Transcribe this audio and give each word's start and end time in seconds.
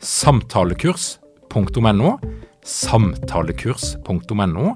samtalekurs.no, 0.00 2.18
samtalekurs.no, 2.64 4.66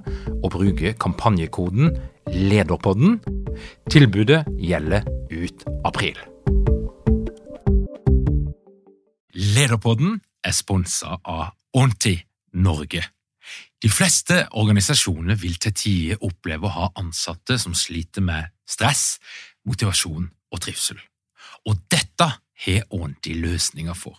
og 0.43 0.51
bruke 0.51 0.93
kampanjekoden 1.01 1.97
LEDERPODDEN. 2.29 3.21
Tilbudet 3.91 4.45
gjelder 4.59 5.03
ut 5.31 5.65
april. 5.85 6.19
Lederpodden 9.35 10.21
er 10.45 10.55
sponsa 10.55 11.19
av 11.25 11.53
Onti 11.75 12.15
Norge. 12.55 13.03
De 13.83 13.91
fleste 13.91 14.45
organisasjoner 14.57 15.37
vil 15.37 15.59
til 15.61 15.75
tider 15.77 16.23
oppleve 16.25 16.69
å 16.69 16.75
ha 16.75 16.87
ansatte 17.01 17.59
som 17.61 17.75
sliter 17.77 18.25
med 18.25 18.53
stress, 18.67 19.19
motivasjon 19.69 20.31
og 20.55 20.63
trivsel. 20.63 21.01
Og 21.69 21.83
dette 21.93 22.31
har 22.65 22.87
Onti 22.95 23.35
løsninger 23.37 23.97
for. 23.99 24.17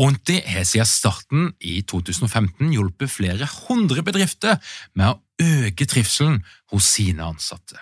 Onti 0.00 0.38
har 0.46 0.66
siden 0.68 0.88
starten 0.88 1.48
i 1.60 1.80
2015 1.88 2.72
hjulpet 2.72 3.10
flere 3.12 3.48
hundre 3.66 4.04
bedrifter 4.06 4.58
med 4.98 5.14
å 5.14 5.20
øke 5.42 5.86
trivselen 5.88 6.40
hos 6.72 6.92
sine 6.96 7.24
ansatte. 7.26 7.80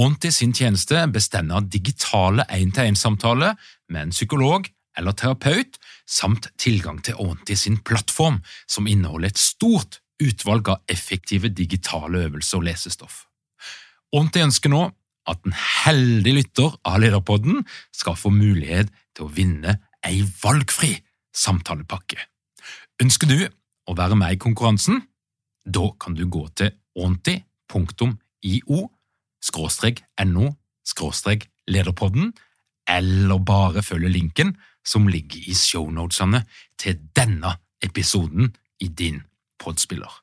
Onti 0.00 0.30
sin 0.32 0.52
tjeneste 0.56 1.02
bestemmer 1.12 1.64
digitale 1.66 2.46
én-til-én-samtaler 2.48 3.56
med 3.90 4.02
en 4.02 4.14
psykolog 4.14 4.68
eller 4.98 5.16
terapeut, 5.16 5.78
samt 6.08 6.48
tilgang 6.58 7.00
til 7.04 7.18
Onti 7.20 7.56
sin 7.56 7.78
plattform, 7.86 8.40
som 8.68 8.88
inneholder 8.90 9.30
et 9.30 9.40
stort 9.40 10.00
utvalg 10.20 10.68
av 10.68 10.82
effektive 10.90 11.48
digitale 11.48 12.26
øvelser 12.26 12.60
og 12.60 12.66
lesestoff. 12.68 13.24
Onti 14.16 14.42
ønsker 14.42 14.72
nå 14.72 14.88
at 15.30 15.44
en 15.46 15.54
heldig 15.54 16.34
lytter 16.40 16.74
av 16.86 17.00
Lederpodden 17.02 17.62
skal 17.94 18.18
få 18.18 18.32
mulighet 18.34 18.90
til 19.14 19.26
å 19.28 19.32
vinne 19.34 19.76
ei 20.06 20.22
valgfri 20.42 20.96
samtalepakke. 21.36 22.18
Ønsker 23.02 23.30
du 23.30 23.38
å 23.88 23.96
være 23.96 24.18
med 24.18 24.36
i 24.36 24.40
konkurransen? 24.40 25.02
Da 25.64 25.90
kan 26.00 26.16
du 26.16 26.26
gå 26.28 26.46
til 26.56 26.74
onti.io 26.96 28.80
no 30.26 30.46
lederpodden, 31.70 32.32
eller 32.88 33.38
bare 33.38 33.82
følge 33.82 34.08
linken 34.08 34.56
som 34.84 35.08
ligger 35.08 35.48
i 35.48 35.54
shownotesene 35.54 36.42
til 36.80 36.98
denne 37.16 37.54
episoden 37.82 38.54
i 38.80 38.88
din 38.88 39.22
podspiller. 39.60 40.19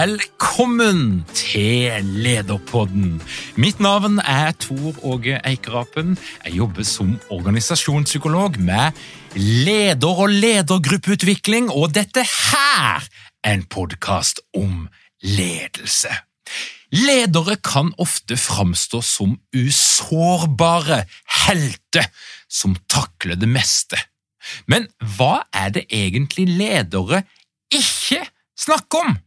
Velkommen 0.00 1.26
til 1.34 2.04
Lederpodden. 2.24 3.18
Mitt 3.60 3.82
navn 3.84 4.16
er 4.22 4.54
Tor 4.56 4.96
Åge 5.04 5.40
Eikerapen. 5.44 6.14
Jeg 6.44 6.54
jobber 6.56 6.86
som 6.88 7.10
organisasjonspsykolog 7.28 8.56
med 8.64 8.96
leder- 9.34 10.22
og 10.24 10.32
ledergruppeutvikling, 10.32 11.68
og 11.70 11.92
dette 11.94 12.24
her 12.24 13.04
er 13.44 13.52
en 13.52 13.66
podkast 13.68 14.40
om 14.56 14.88
ledelse. 15.20 16.08
Ledere 16.92 17.58
kan 17.60 17.92
ofte 17.98 18.40
framstå 18.40 19.02
som 19.04 19.36
usårbare 19.52 21.02
helter 21.44 22.08
som 22.48 22.78
takler 22.88 23.36
det 23.36 23.52
meste. 23.52 24.00
Men 24.64 24.88
hva 25.18 25.42
er 25.52 25.74
det 25.76 25.90
egentlig 25.92 26.48
ledere 26.48 27.26
ikke 27.68 28.24
snakker 28.56 29.04
om? 29.10 29.18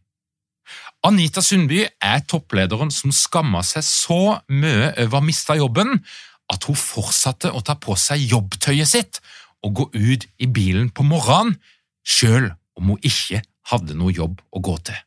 Anita 1.04 1.42
Sundby 1.44 1.82
er 1.84 2.22
topplederen 2.28 2.92
som 2.94 3.12
skamma 3.12 3.60
seg 3.66 3.84
så 3.84 4.20
mye 4.48 4.92
over 5.04 5.20
å 5.20 5.26
miste 5.26 5.56
jobben 5.58 5.98
at 6.52 6.66
hun 6.68 6.78
fortsatte 6.78 7.50
å 7.52 7.60
ta 7.64 7.76
på 7.80 7.96
seg 8.00 8.24
jobbtøyet 8.32 8.88
sitt 8.88 9.20
og 9.64 9.74
gå 9.78 9.88
ut 9.92 10.26
i 10.40 10.48
bilen 10.48 10.90
på 10.92 11.04
morgenen, 11.08 11.56
selv 12.04 12.52
om 12.76 12.92
hun 12.92 13.04
ikke 13.04 13.40
hadde 13.70 13.96
noe 13.96 14.12
jobb 14.12 14.40
å 14.52 14.60
gå 14.64 14.76
til. 14.84 14.98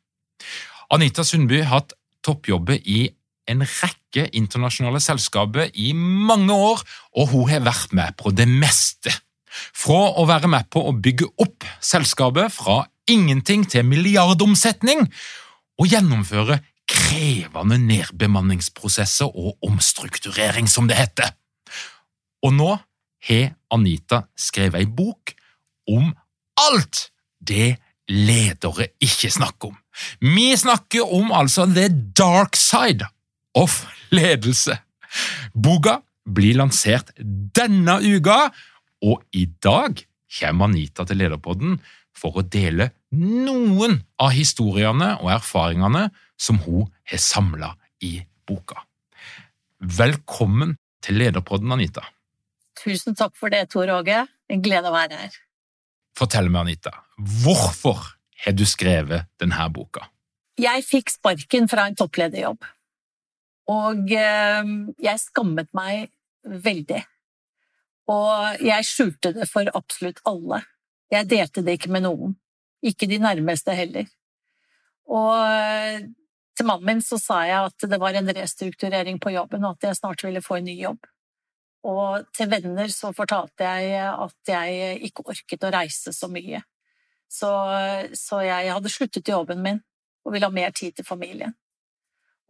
Anita 0.94 1.26
Sundby 1.26 1.62
har 1.62 1.82
hatt 1.82 1.94
toppjobber 2.26 2.82
i 2.90 3.08
en 3.48 3.64
rekke 3.64 4.28
internasjonale 4.36 5.00
selskaper 5.04 5.72
i 5.74 5.94
mange 5.96 6.54
år, 6.54 6.82
og 7.16 7.32
hun 7.34 7.50
har 7.52 7.66
vært 7.66 7.94
med 7.96 8.18
på 8.20 8.34
det 8.36 8.48
meste. 8.50 9.14
Fra 9.48 10.14
å 10.20 10.26
være 10.30 10.50
med 10.52 10.68
på 10.74 10.84
å 10.90 10.94
bygge 10.94 11.30
opp 11.44 11.66
selskapet 11.82 12.54
fra 12.54 12.84
ingenting 13.10 13.64
til 13.70 13.86
milliardomsetning, 13.88 15.06
og 15.78 15.90
gjennomføre 15.92 16.60
krevende 16.88 17.78
nedbemanningsprosesser 17.84 19.32
og 19.36 19.58
omstrukturering, 19.66 20.70
som 20.70 20.88
det 20.88 20.98
heter. 21.00 21.34
Og 22.46 22.54
nå 22.56 22.72
har 23.28 23.52
Anita 23.74 24.24
skrevet 24.40 24.82
ei 24.82 24.88
bok 24.88 25.34
om 25.92 26.14
alt 26.62 27.08
det 27.44 27.76
ledere 28.08 28.90
ikke 29.04 29.32
snakker 29.34 29.74
om. 29.74 29.78
Vi 30.22 30.52
snakker 30.56 31.14
om 31.14 31.34
altså 31.36 31.66
the 31.68 31.90
dark 32.16 32.56
side 32.56 33.08
of 33.58 33.84
ledelse. 34.14 34.78
Boka 35.54 36.00
blir 36.28 36.60
lansert 36.60 37.12
denne 37.18 38.00
uka, 38.04 38.48
og 39.04 39.24
i 39.36 39.46
dag 39.64 40.00
kommer 40.40 40.68
Anita 40.68 41.06
til 41.08 41.20
Lederpodden 41.22 41.78
for 42.18 42.40
å 42.40 42.46
dele 42.46 42.90
noen 43.14 44.00
av 44.22 44.34
historiene 44.36 45.14
og 45.22 45.32
erfaringene 45.38 46.08
som 46.38 46.60
hun 46.66 46.88
har 47.10 47.22
samla 47.22 47.74
i 48.04 48.18
boka. 48.48 48.82
Velkommen 49.78 50.76
til 51.06 51.20
Lederpodden, 51.22 51.72
Anita. 51.76 52.04
Tusen 52.78 53.18
takk 53.18 53.36
for 53.38 53.54
det, 53.54 53.68
Tor 53.74 53.90
Åge. 53.94 54.26
En 54.50 54.64
glede 54.64 54.90
å 54.90 54.96
være 54.96 55.20
her. 55.22 55.36
Fortell 56.18 56.50
meg, 56.50 56.66
Anita, 56.66 56.94
hvorfor 57.44 58.00
har 58.44 58.56
du 58.58 58.66
skrevet 58.70 59.28
denne 59.42 59.68
boka? 59.74 60.08
Jeg 60.58 60.82
fikk 60.86 61.14
sparken 61.14 61.68
fra 61.70 61.86
en 61.86 61.98
topplederjobb, 61.98 62.66
og 63.70 64.14
eh, 64.16 64.72
jeg 65.06 65.22
skammet 65.22 65.70
meg 65.78 66.08
veldig. 66.48 67.04
Og 68.10 68.64
jeg 68.64 68.88
skjulte 68.88 69.34
det 69.36 69.46
for 69.52 69.70
absolutt 69.76 70.22
alle. 70.30 70.64
Jeg 71.14 71.30
delte 71.32 71.64
det 71.64 71.78
ikke 71.78 71.92
med 71.94 72.06
noen. 72.06 72.36
Ikke 72.86 73.08
de 73.10 73.20
nærmeste 73.22 73.74
heller. 73.76 74.08
Og 75.08 75.34
eh, 75.40 76.08
til 76.58 76.68
mannen 76.68 76.88
min 76.90 77.04
så 77.04 77.20
sa 77.22 77.44
jeg 77.48 77.70
at 77.70 77.86
det 77.90 78.00
var 78.02 78.18
en 78.18 78.34
restrukturering 78.36 79.20
på 79.24 79.32
jobben, 79.36 79.64
og 79.64 79.78
at 79.78 79.90
jeg 79.90 80.00
snart 80.00 80.24
ville 80.26 80.44
få 80.44 80.60
en 80.60 80.68
ny 80.68 80.76
jobb. 80.82 81.06
Og 81.88 82.26
til 82.36 82.50
venner 82.52 82.90
så 82.92 83.14
fortalte 83.16 83.64
jeg 83.64 84.02
at 84.10 84.52
jeg 84.52 84.98
ikke 85.08 85.28
orket 85.30 85.64
å 85.64 85.72
reise 85.72 86.12
så 86.14 86.28
mye. 86.32 86.64
Så, 87.32 87.52
så 88.16 88.42
jeg 88.44 88.74
hadde 88.74 88.92
sluttet 88.92 89.30
i 89.30 89.36
jobben 89.36 89.64
min 89.64 89.80
og 90.28 90.34
ville 90.34 90.48
ha 90.48 90.54
mer 90.54 90.74
tid 90.76 90.98
til 90.98 91.08
familien. 91.08 91.54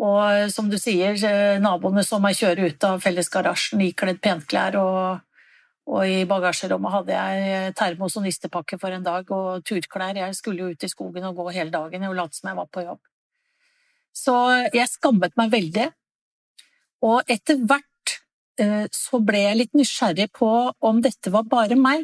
Og 0.01 0.51
som 0.53 0.69
du 0.69 0.77
sier, 0.77 1.17
eh, 1.25 1.59
naboene 1.61 2.03
så 2.05 2.19
meg 2.21 2.37
kjøre 2.37 2.69
ut 2.69 2.85
av 2.85 3.01
fellesgarasjen 3.01 3.81
ikledd 3.85 4.21
penklær 4.21 4.77
og 4.77 5.23
og 5.87 6.03
i 6.03 6.23
bagasjerommet 6.27 6.91
hadde 6.91 7.15
jeg 7.15 7.75
termos 7.79 8.17
og 8.19 8.25
nistepakke 8.25 8.79
for 8.81 8.91
en 8.91 9.05
dag 9.05 9.29
og 9.31 9.63
turklær. 9.67 10.17
Jeg 10.19 10.35
skulle 10.35 10.65
jo 10.65 10.73
ut 10.75 10.83
i 10.83 10.89
skogen 10.91 11.27
og 11.29 11.39
gå 11.39 11.47
hele 11.55 11.71
dagen 11.71 12.03
og 12.09 12.17
late 12.17 12.35
som 12.35 12.49
jeg 12.51 12.59
var 12.59 12.67
på 12.67 12.83
jobb. 12.83 12.99
Så 14.17 14.35
jeg 14.73 14.91
skammet 14.91 15.37
meg 15.39 15.53
veldig. 15.53 15.87
Og 17.07 17.31
etter 17.31 17.61
hvert 17.69 18.17
eh, 18.59 18.87
så 18.91 19.21
ble 19.23 19.43
jeg 19.45 19.59
litt 19.61 19.77
nysgjerrig 19.77 20.27
på 20.35 20.49
om 20.89 20.99
dette 21.05 21.31
var 21.31 21.47
bare 21.47 21.77
meg. 21.79 22.03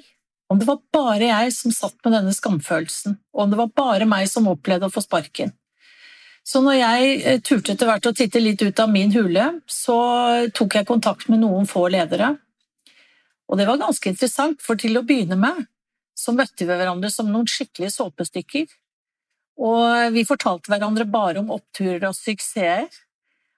Om 0.52 0.62
det 0.62 0.70
var 0.70 0.80
bare 0.94 1.32
jeg 1.32 1.52
som 1.56 1.74
satt 1.74 1.98
med 2.06 2.14
denne 2.14 2.32
skamfølelsen, 2.36 3.18
og 3.34 3.46
om 3.46 3.52
det 3.52 3.58
var 3.58 3.72
bare 3.74 4.08
meg 4.08 4.28
som 4.30 4.48
opplevde 4.52 4.86
å 4.86 4.94
få 4.94 5.02
sparken. 5.02 5.52
Så 6.46 6.60
når 6.64 6.78
jeg 6.78 7.14
eh, 7.24 7.40
turte 7.44 7.74
etter 7.74 7.90
hvert 7.90 8.08
å 8.08 8.16
titte 8.16 8.40
litt 8.44 8.62
ut 8.62 8.80
av 8.84 8.92
min 8.92 9.12
hule, 9.16 9.50
så 9.68 9.98
tok 10.56 10.78
jeg 10.78 10.88
kontakt 10.88 11.28
med 11.32 11.42
noen 11.44 11.68
få 11.68 11.88
ledere. 11.92 12.36
Og 13.54 13.60
det 13.60 13.68
var 13.70 13.78
ganske 13.78 14.10
interessant, 14.10 14.64
for 14.66 14.80
til 14.82 14.98
å 14.98 15.06
begynne 15.06 15.38
med 15.38 15.68
så 16.18 16.34
møtte 16.34 16.66
vi 16.66 16.74
hverandre 16.74 17.10
som 17.14 17.30
noen 17.30 17.50
skikkelige 17.50 17.94
såpestykker. 17.94 18.72
Og 19.62 20.14
vi 20.14 20.24
fortalte 20.26 20.72
hverandre 20.74 21.06
bare 21.10 21.42
om 21.42 21.52
oppturer 21.54 22.08
og 22.10 22.18
suksesser. 22.18 22.88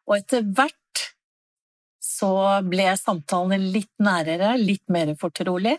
Og 0.08 0.18
etter 0.18 0.44
hvert 0.44 1.06
så 2.04 2.32
ble 2.68 2.90
samtalene 3.00 3.60
litt 3.60 3.94
nærere, 4.04 4.56
litt 4.60 4.84
mer 4.92 5.14
fortrolig. 5.20 5.78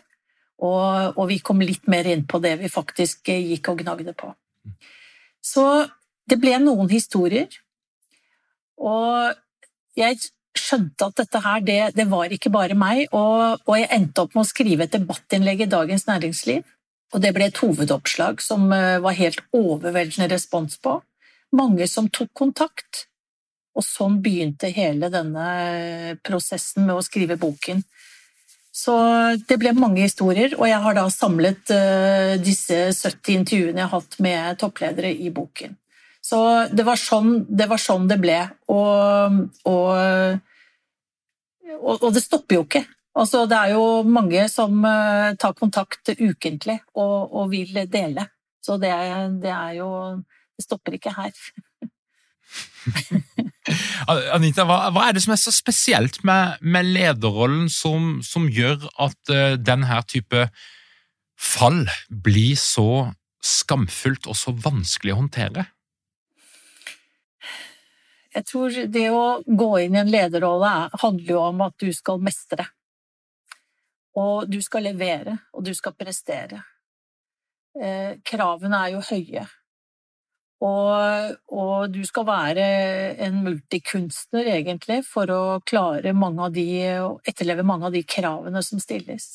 Og, 0.57 1.13
og, 1.13 1.23
vi 1.29 1.37
kom 1.45 1.61
litt 1.61 1.85
mer 1.89 2.07
inn 2.09 2.25
på 2.25 2.41
det 2.41 2.55
vi 2.63 2.69
faktisk 2.73 3.29
gikk 3.29 3.69
og 3.69 3.83
gnagde 3.83 4.13
på. 4.17 4.31
Så 5.45 5.65
det 6.27 6.39
ble 6.41 6.55
noen 6.63 6.89
historier. 6.89 7.45
Og 8.81 9.37
jeg 9.97 10.17
skjønte 10.59 11.09
at 11.09 11.19
dette 11.21 11.41
her, 11.43 11.61
det, 11.65 11.79
det 11.97 12.07
var 12.11 12.33
ikke 12.33 12.51
bare 12.53 12.77
meg. 12.77 13.05
Og, 13.11 13.61
og, 13.63 13.73
jeg 13.77 13.91
endte 13.95 14.23
opp 14.23 14.35
med 14.35 14.43
å 14.43 14.49
skrive 14.49 14.87
et 14.87 14.95
debattinnlegg 14.95 15.65
i 15.65 15.71
Dagens 15.71 16.07
Næringsliv. 16.09 16.65
Og 17.15 17.23
det 17.23 17.31
ble 17.35 17.47
et 17.47 17.61
hovedoppslag 17.63 18.41
som 18.43 18.67
eh, 18.75 18.97
var 19.03 19.15
helt 19.15 19.39
overveldende 19.55 20.27
respons 20.33 20.75
på. 20.83 20.97
Mange 21.55 21.87
som 21.87 22.09
tok 22.11 22.33
kontakt. 22.35 23.05
Og 23.77 23.85
sånn 23.85 24.17
begynte 24.25 24.73
hele 24.73 25.11
denne 25.13 25.47
prosessen 26.25 26.87
med 26.87 26.97
å 26.97 27.05
skrive 27.05 27.37
boken. 27.39 27.83
Så 28.77 28.93
det 29.49 29.57
ble 29.61 29.73
mange 29.73 30.03
historier, 30.03 30.53
og 30.57 30.67
jeg 30.69 30.81
har 30.83 30.97
da 30.97 31.05
samlet 31.09 31.71
uh, 31.73 32.35
disse 32.41 32.75
70 32.93 33.39
intervjuene 33.39 33.81
jeg 33.81 33.89
har 33.89 33.93
hatt 33.95 34.17
med 34.21 34.59
toppledere 34.61 35.09
i 35.13 35.31
boken. 35.33 35.73
Så 36.23 36.39
det 36.73 36.83
var 36.87 36.99
sånn 36.99 37.45
det, 37.47 37.67
var 37.69 37.81
sånn 37.81 38.07
det 38.09 38.19
ble. 38.21 38.39
Og, 38.73 39.41
og, 39.69 40.39
og, 41.77 41.93
og, 41.95 42.09
det 42.15 42.23
stopper 42.23 42.59
jo 42.59 42.65
ikke. 42.67 42.83
Altså, 43.17 43.45
det 43.49 43.57
er 43.57 43.73
jo 43.73 43.85
mange 44.05 44.43
som 44.51 44.83
uh, 44.85 45.33
tar 45.41 45.55
kontakt 45.57 46.11
ukentlig 46.19 46.77
og, 46.99 47.47
vil 47.49 47.79
dele. 47.89 48.27
Så 48.61 48.77
det, 48.81 48.91
det 49.41 49.53
er 49.53 49.77
jo 49.79 49.89
Det 50.57 50.65
stopper 50.65 50.97
ikke 50.97 51.13
her. 51.13 51.33
Anita, 54.33 54.63
hva, 54.65 54.87
hva, 54.93 55.07
er 55.07 55.15
det 55.15 55.21
som 55.25 55.35
er 55.35 55.41
så 55.41 55.53
spesielt 55.53 56.23
med, 56.25 56.57
med 56.61 56.87
lederrollen 56.95 57.67
som, 57.69 58.17
som, 58.25 58.47
gjør 58.49 58.87
at 59.03 59.17
uh, 59.29 59.37
eh, 59.37 59.57
denne 59.59 59.99
type 60.09 60.47
fall 61.37 61.83
blir 62.09 62.55
så 62.57 63.13
skamfullt 63.43 64.25
og 64.31 64.37
så 64.39 64.55
vanskelig 64.55 65.13
å 65.13 65.19
håndtere? 65.21 65.67
Jeg 68.37 68.45
tror 68.45 68.75
det 68.93 69.07
å 69.09 69.21
gå 69.41 69.69
inn 69.81 69.95
i 69.97 70.01
en 70.03 70.11
lederrolle 70.13 70.73
handler 71.01 71.31
jo 71.31 71.39
om 71.41 71.63
at 71.65 71.77
du 71.81 71.89
skal 71.95 72.21
mestre. 72.21 72.67
Og 74.17 74.49
du 74.49 74.59
skal 74.65 74.85
levere, 74.85 75.39
og 75.53 75.65
du 75.65 75.73
skal 75.77 75.95
prestere. 75.97 76.61
Eh, 77.77 78.17
kravene 78.25 78.83
er 78.85 78.93
jo 78.93 79.01
høye. 79.09 79.45
Og, 80.65 81.33
og, 81.53 81.89
du 81.93 81.99
skal 82.05 82.25
være 82.25 82.67
en 83.27 83.43
multikunstner, 83.45 84.49
egentlig, 84.55 85.03
for 85.05 85.29
å 85.29 85.41
klare 85.65 86.15
mange 86.17 86.47
av 86.47 86.55
de, 86.55 86.65
etterleve 87.29 87.65
mange 87.65 87.89
av 87.89 87.93
de 87.93 88.01
kravene 88.01 88.63
som 88.65 88.81
stilles. 88.81 89.27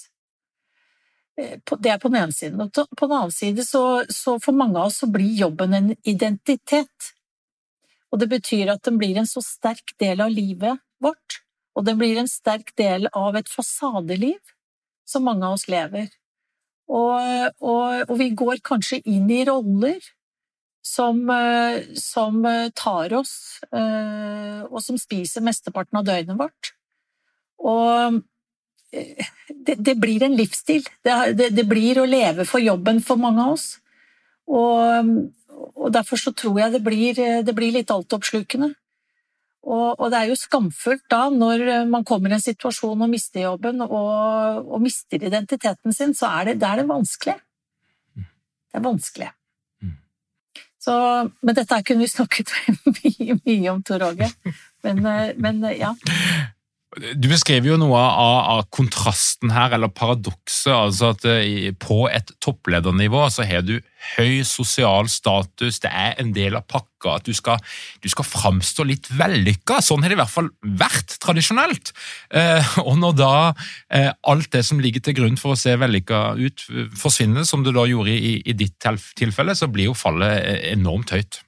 Eh, 1.38 1.58
det 1.78 1.94
er 1.94 2.02
på 2.02 2.10
den 2.10 2.22
ene 2.24 2.34
siden. 2.34 2.62
Og 2.64 2.74
på 2.74 3.06
den 3.06 3.18
annen 3.18 3.34
side 3.34 3.66
så, 3.66 4.02
så 4.10 4.38
for 4.42 4.58
mange 4.58 4.78
av 4.78 4.90
oss 4.90 5.02
så 5.04 5.10
blir 5.10 5.42
jobben 5.44 5.78
en 5.78 5.92
identitet. 6.02 7.12
Og 8.12 8.20
det 8.20 8.28
betyr 8.28 8.74
at 8.74 8.82
den 8.84 8.98
blir 9.00 9.18
en 9.18 9.28
så 9.28 9.40
sterk 9.44 9.94
del 10.00 10.20
av 10.20 10.32
livet 10.32 10.80
vårt, 11.02 11.40
og 11.72 11.86
den 11.88 11.96
blir 12.00 12.18
en 12.20 12.28
sterk 12.28 12.74
del 12.76 13.08
av 13.16 13.36
et 13.38 13.48
fasadeliv 13.48 14.40
som 15.08 15.24
mange 15.24 15.46
av 15.48 15.56
oss 15.56 15.68
lever. 15.72 16.10
Og, 16.92 17.54
og, 17.64 18.02
og 18.10 18.18
vi 18.20 18.32
går 18.36 18.60
kanskje 18.66 19.00
inn 19.08 19.30
i 19.32 19.44
roller 19.48 20.02
som, 20.82 21.30
eh, 21.30 21.82
som 21.94 22.44
eh, 22.44 22.68
tar 22.74 23.14
oss, 23.14 23.60
eh, 23.72 24.62
og 24.66 24.82
som 24.82 24.98
spiser 24.98 25.44
mesteparten 25.46 26.00
av 26.00 26.06
døgnet 26.08 26.38
vårt. 26.38 26.72
Og 27.62 28.20
det, 28.92 29.78
det 29.78 29.94
blir 29.96 30.24
en 30.26 30.34
livsstil. 30.36 30.82
Det, 31.04 31.14
det, 31.38 31.52
det, 31.56 31.64
blir 31.70 32.02
å 32.02 32.08
leve 32.08 32.44
for 32.48 32.60
jobben 32.60 33.00
for 33.04 33.20
mange 33.20 33.44
av 33.46 33.54
oss. 33.54 33.68
Og, 34.50 35.10
og 35.76 35.92
derfor 35.94 36.20
så 36.20 36.32
tror 36.34 36.58
jeg 36.60 36.74
det 36.74 36.82
blir, 36.84 37.18
det 37.46 37.54
blir 37.56 37.74
litt 37.74 37.92
altoppslukende. 37.92 38.72
Og, 39.62 40.00
og, 40.00 40.08
det 40.10 40.18
er 40.18 40.30
jo 40.32 40.38
skamfullt 40.40 41.04
da, 41.12 41.28
når 41.30 41.84
man 41.90 42.02
kommer 42.02 42.32
i 42.32 42.34
en 42.34 42.42
situasjon 42.42 43.04
og 43.04 43.12
mister 43.12 43.44
jobben 43.44 43.84
og, 43.84 44.66
og 44.66 44.82
mister 44.82 45.22
identiteten 45.22 45.94
sin, 45.94 46.16
så 46.18 46.32
er 46.40 46.50
det, 46.50 46.56
det 46.64 46.66
er 46.66 46.82
det 46.82 46.88
vanskelig. 46.90 47.36
Det 48.16 48.80
er 48.80 48.84
vanskelig. 48.88 49.30
Så, 50.82 50.94
men 51.46 51.54
dette 51.54 51.78
kunne 51.86 52.02
vi 52.02 52.10
snakket 52.10 52.50
mye, 52.96 53.38
mye 53.38 53.70
om, 53.70 53.82
Tor 53.86 54.02
Åge. 54.08 54.28
Men, 54.82 55.04
eh, 55.06 55.30
men, 55.38 55.62
eh, 55.68 55.78
ja. 55.78 55.92
Du 56.92 57.24
beskriver 57.30 57.70
jo 57.70 57.78
noe 57.80 57.96
av, 57.96 58.38
av 58.52 58.66
kontrasten 58.74 59.52
her, 59.54 59.72
eller 59.72 59.88
paradokset. 59.88 60.74
altså 60.74 61.12
at 61.14 61.24
eh, 61.24 61.70
På 61.80 62.04
et 62.12 62.34
toppledernivå 62.44 63.22
så 63.32 63.46
har 63.48 63.64
du 63.64 63.78
høy 64.18 64.42
sosial 64.44 65.08
status, 65.08 65.78
det 65.80 65.88
er 65.88 66.18
en 66.20 66.34
del 66.36 66.58
av 66.58 66.66
pakka 66.68 67.14
at 67.16 67.28
du 67.28 67.32
skal, 67.36 67.62
du 68.02 68.08
skal 68.12 68.26
framstå 68.28 68.84
litt 68.84 69.08
vellykka. 69.08 69.78
Sånn 69.80 70.04
har 70.04 70.12
det 70.12 70.18
i 70.18 70.20
hvert 70.20 70.34
fall 70.34 70.50
vært 70.82 71.16
tradisjonelt. 71.22 71.94
Eh, 72.34 72.74
og 72.84 72.98
når 73.00 73.16
da 73.22 73.32
eh, 73.88 74.10
alt 74.28 74.50
det 74.52 74.64
som 74.68 74.82
ligger 74.82 75.06
til 75.06 75.16
grunn 75.22 75.40
for 75.40 75.54
å 75.54 75.60
se 75.62 75.72
vellykka 75.80 76.20
ut, 76.42 76.66
forsvinner, 76.98 77.48
som 77.48 77.64
det 77.64 77.72
da 77.78 77.86
gjorde 77.88 78.12
i, 78.12 78.34
i 78.44 78.56
ditt 78.58 78.76
tilfelle, 79.16 79.56
så 79.56 79.70
blir 79.72 79.88
jo 79.88 79.96
fallet 79.96 80.68
enormt 80.74 81.16
høyt. 81.16 81.40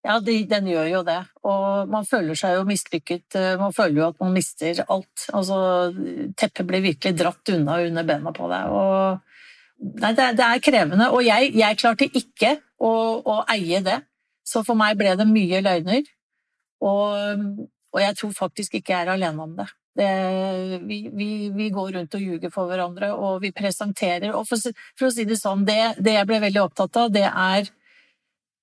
Ja, 0.00 0.16
de, 0.24 0.34
den 0.48 0.68
gjør 0.70 0.86
jo 0.88 1.00
det. 1.04 1.18
Og 1.44 1.90
man 1.92 2.06
føler 2.08 2.38
seg 2.38 2.56
jo 2.56 2.66
mislykket. 2.68 3.26
Eh, 3.36 3.56
man 3.60 3.74
føler 3.76 3.98
jo 3.98 4.06
at 4.08 4.20
man 4.22 4.32
mister 4.32 4.80
alt. 4.86 5.26
Altså, 5.36 5.58
teppet 6.40 6.68
blir 6.68 6.84
virkelig 6.84 7.18
dratt 7.18 7.52
unna 7.52 7.80
under 7.84 8.06
bena 8.08 8.32
på 8.36 8.48
deg. 8.48 8.72
Og, 8.72 9.90
nei, 10.00 10.14
det, 10.16 10.30
det, 10.38 10.46
er 10.46 10.62
krevende. 10.64 11.10
Og 11.12 11.24
jeg, 11.26 11.50
jeg 11.58 11.80
klarte 11.82 12.08
ikke 12.08 12.54
å, 12.80 12.92
å, 13.20 13.42
eie 13.52 13.82
det. 13.84 13.98
Så 14.46 14.64
for 14.66 14.78
meg 14.78 14.96
ble 14.98 15.12
det 15.20 15.28
mye 15.28 15.60
løgner. 15.66 16.08
Og, 16.80 17.44
og 17.92 18.00
jeg 18.00 18.16
tror 18.16 18.32
faktisk 18.38 18.78
ikke 18.78 18.94
jeg 18.94 19.04
er 19.04 19.12
alene 19.12 19.44
om 19.44 19.52
det. 19.58 19.66
det 20.00 20.14
vi, 20.86 21.02
vi, 21.12 21.28
vi, 21.52 21.66
går 21.74 21.92
rundt 21.98 22.16
og 22.16 22.24
ljuger 22.24 22.54
for 22.54 22.72
hverandre, 22.72 23.12
og 23.12 23.42
vi 23.44 23.52
presenterer 23.52 24.32
Og 24.32 24.48
for, 24.48 24.72
for 24.96 25.10
å 25.10 25.12
si 25.12 25.28
det 25.28 25.36
sånn, 25.36 25.66
det, 25.68 26.00
det 26.00 26.16
jeg 26.16 26.30
ble 26.30 26.40
veldig 26.46 26.64
opptatt 26.64 27.02
av, 27.02 27.12
det 27.12 27.26
er 27.28 27.68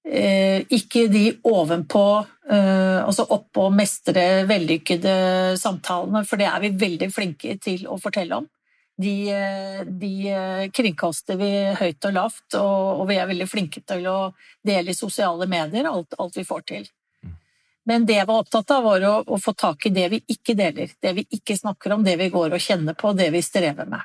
ikke 0.07 1.07
de 1.11 1.23
ovenpå, 1.43 2.25
eh, 2.49 2.99
altså 3.03 3.25
oppå 3.29 3.69
mestre 3.75 4.45
vellykkede 4.47 5.57
samtalene, 5.59 6.23
for 6.25 6.39
det 6.39 6.47
er 6.47 6.61
vi 6.63 6.75
veldig 6.79 7.09
flinke 7.11 7.57
til 7.59 7.87
å 7.87 7.97
fortelle 7.99 8.39
om. 8.39 8.47
De, 8.97 9.29
eh, 9.29 9.81
de 9.85 10.69
kringkaster 10.73 11.37
vi 11.37 11.51
høyt 11.77 12.05
og 12.09 12.13
lavt, 12.13 12.55
og, 12.55 13.03
vi 13.09 13.17
er 13.19 13.27
veldig 13.27 13.49
flinke 13.49 13.83
til 13.85 14.07
å 14.07 14.19
dele 14.65 14.91
i 14.91 14.97
sosiale 14.97 15.45
medier 15.47 15.85
alt, 15.85 16.15
alt 16.17 16.37
vi 16.37 16.47
får 16.47 16.63
til. 16.65 16.87
Men 17.87 18.05
det 18.05 18.17
jeg 18.17 18.27
var 18.27 18.41
opptatt 18.43 18.71
av, 18.71 18.83
var 18.83 19.03
å, 19.07 19.13
å, 19.23 19.37
få 19.39 19.53
tak 19.53 19.85
i 19.87 19.93
det 19.95 20.09
vi 20.11 20.17
ikke 20.27 20.57
deler. 20.59 20.89
Det 20.99 21.13
vi 21.15 21.23
ikke 21.37 21.55
snakker 21.55 21.93
om, 21.95 22.03
det 22.03 22.17
vi 22.19 22.27
går 22.33 22.51
og 22.51 22.63
kjenner 22.63 22.97
på, 22.99 23.13
det 23.15 23.29
vi 23.31 23.41
strever 23.41 23.87
med. 23.87 24.03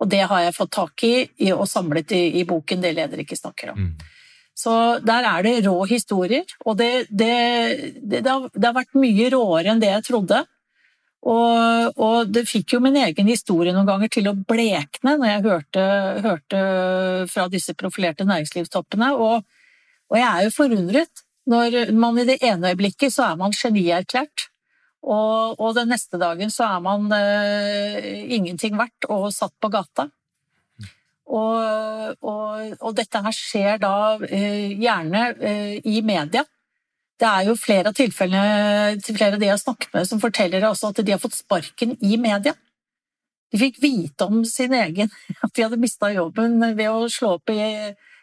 Og 0.00 0.08
det 0.08 0.22
har 0.30 0.46
jeg 0.46 0.54
fått 0.56 0.70
tak 0.72 1.04
i 1.04 1.50
og 1.52 1.66
samlet 1.68 2.14
i, 2.16 2.22
i 2.40 2.44
boken 2.48 2.80
'Det 2.80 2.92
ledere 2.94 3.26
ikke 3.26 3.36
snakker 3.36 3.74
om'. 3.74 3.90
Mm. 3.90 4.17
Så 4.58 4.72
der 5.06 5.22
er 5.22 5.44
det 5.46 5.58
rå 5.68 5.84
historier, 5.86 6.46
og 6.66 6.78
det, 6.80 7.06
det, 7.10 7.34
det, 8.02 8.24
har, 8.26 8.48
det 8.50 8.66
har, 8.66 8.74
vært 8.74 8.96
mye 8.98 9.28
råere 9.30 9.70
enn 9.70 9.82
det 9.82 9.92
jeg 9.92 10.06
trodde. 10.08 10.40
Og, 11.28 11.98
og, 11.98 12.30
det 12.30 12.44
fikk 12.48 12.74
jo 12.74 12.80
min 12.82 12.96
egen 12.98 13.30
historie 13.30 13.74
noen 13.74 13.86
ganger 13.86 14.10
til 14.10 14.28
å 14.30 14.36
blekne 14.38 15.16
når 15.18 15.30
jeg 15.30 15.44
hørte, 15.46 15.86
hørte 16.24 16.60
fra 17.30 17.46
disse 17.52 17.74
profilerte 17.78 18.26
næringslivstoppene, 18.26 19.12
og, 19.14 19.46
og, 20.10 20.18
jeg 20.18 20.28
er 20.28 20.46
jo 20.46 20.54
forundret. 20.58 21.24
Når 21.48 21.94
man 21.96 22.18
i 22.20 22.26
det 22.28 22.42
ene 22.44 22.74
øyeblikket 22.74 23.14
så 23.14 23.30
er 23.30 23.38
man 23.40 23.54
genierklært, 23.56 24.50
og, 25.06 25.54
og 25.62 25.76
den 25.78 25.88
neste 25.94 26.18
dagen 26.20 26.50
så 26.52 26.66
er 26.66 26.82
man 26.84 27.06
uh, 27.08 28.08
ingenting 28.34 28.74
verdt 28.76 29.06
og 29.08 29.30
satt 29.32 29.54
på 29.62 29.70
gata. 29.72 30.10
Og, 31.28 32.14
og, 32.24 32.76
og, 32.80 32.92
dette 32.96 33.20
her 33.20 33.34
skjer 33.36 33.80
da 33.82 34.16
eh, 34.24 34.72
gjerne 34.80 35.24
eh, 35.36 35.74
i 35.84 36.00
media. 36.00 36.44
Det 37.18 37.28
er 37.28 37.48
jo 37.50 37.58
flere 37.58 37.90
av 37.90 37.98
tilfellene 37.98 38.96
til 39.04 39.16
flere 39.18 39.36
av 39.36 39.42
de 39.42 39.48
jeg 39.48 39.56
har 39.56 39.60
snakket 39.60 39.92
med, 39.92 40.08
som 40.08 40.22
forteller 40.22 40.64
også 40.68 40.92
at 40.92 41.02
de 41.04 41.12
har 41.12 41.20
fått 41.20 41.36
sparken 41.36 41.96
i 42.00 42.16
media. 42.20 42.54
De 43.52 43.60
fikk 43.60 43.80
vite 43.82 44.28
om 44.28 44.42
sin 44.44 44.74
egen 44.76 45.08
At 45.44 45.52
de 45.56 45.64
hadde 45.64 45.80
mista 45.80 46.10
jobben 46.12 46.60
ved 46.76 46.88
å 46.88 47.08
slå 47.12 47.36
opp 47.38 47.52
i 47.52 47.60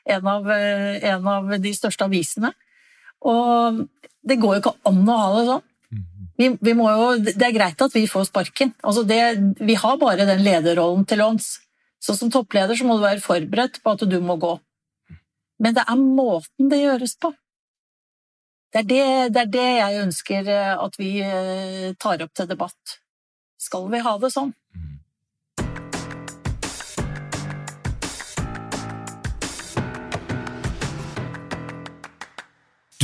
en 0.06 0.28
av, 0.30 0.50
en 0.50 1.30
av, 1.30 1.54
de 1.62 1.72
største 1.74 2.06
avisene. 2.06 2.52
Og 3.26 3.86
det 4.26 4.38
går 4.42 4.58
jo 4.58 4.62
ikke 4.62 4.76
an 4.86 5.02
å 5.10 5.16
ha 5.18 5.32
det 5.34 5.46
sånn. 5.50 5.64
Vi, 6.36 6.50
vi 6.60 6.74
jo, 6.76 7.12
det 7.26 7.46
er 7.48 7.56
greit 7.56 7.82
at 7.82 7.94
vi 7.96 8.04
får 8.12 8.28
sparken. 8.28 8.74
Altså 8.84 9.06
det, 9.08 9.22
vi 9.62 9.78
har 9.80 9.98
bare 10.02 10.28
den 10.28 10.44
lederrollen 10.46 11.08
til 11.10 11.24
låns. 11.24 11.56
Så 12.06 12.14
som 12.18 12.30
toppleder 12.30 12.78
så 12.78 12.86
må 12.86 13.00
du 13.00 13.06
være 13.06 13.24
forberedt 13.24 13.82
på 13.82 13.96
at 13.96 14.06
du 14.06 14.20
må 14.22 14.38
gå. 14.42 14.54
Men 15.64 15.74
det 15.78 15.86
er 15.88 15.98
måten 15.98 16.70
det 16.70 16.84
gjøres 16.84 17.16
på. 17.18 17.32
Det 18.76 18.84
er 18.84 18.88
det, 18.90 19.06
det 19.34 19.42
er 19.42 19.52
det, 19.54 19.68
jeg 19.80 20.04
ønsker 20.04 20.50
eh, 20.52 20.74
at 20.76 20.98
vi 21.00 21.10
eh, 21.24 21.94
tar 21.96 22.22
opp 22.26 22.34
til 22.36 22.50
debatt. 22.50 22.98
Skal 23.62 23.88
vi 23.94 24.02
ha 24.04 24.18
det 24.20 24.34
sånn? 24.36 24.52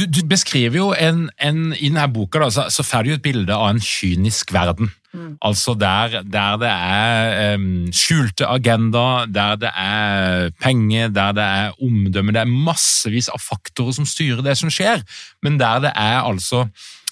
Du, 0.02 0.08
du 0.10 0.24
beskriver 0.26 0.80
jo 0.80 0.88
en, 0.98 1.28
en, 1.38 1.76
I 1.78 1.92
denne 1.92 2.08
boka 2.10 2.42
da, 2.42 2.50
så, 2.54 2.66
så 2.74 2.86
får 2.86 3.06
du 3.06 3.14
et 3.14 3.24
bilde 3.24 3.54
av 3.54 3.70
en 3.70 3.82
kynisk 3.84 4.54
verden. 4.56 4.90
Mm. 5.14 5.36
Altså 5.46 5.76
der, 5.76 6.22
der, 6.24 6.56
det 6.62 6.72
er 6.72 7.58
um, 7.60 7.90
skjulte 7.94 8.48
agenda, 8.50 9.26
der 9.28 9.60
det 9.62 9.74
er 9.78 10.50
penger, 10.64 11.12
der 11.14 11.36
det 11.38 11.44
er 11.44 11.84
omdømme. 11.84 12.34
Det 12.34 12.42
er 12.42 12.56
massevis 12.70 13.30
av 13.30 13.44
faktorer 13.44 14.00
som 14.00 14.08
styrer 14.10 14.42
det 14.46 14.56
som 14.58 14.72
skjer, 14.74 15.04
men 15.44 15.60
der 15.62 15.86
det 15.86 15.94
er 15.94 16.24
altså 16.24 16.66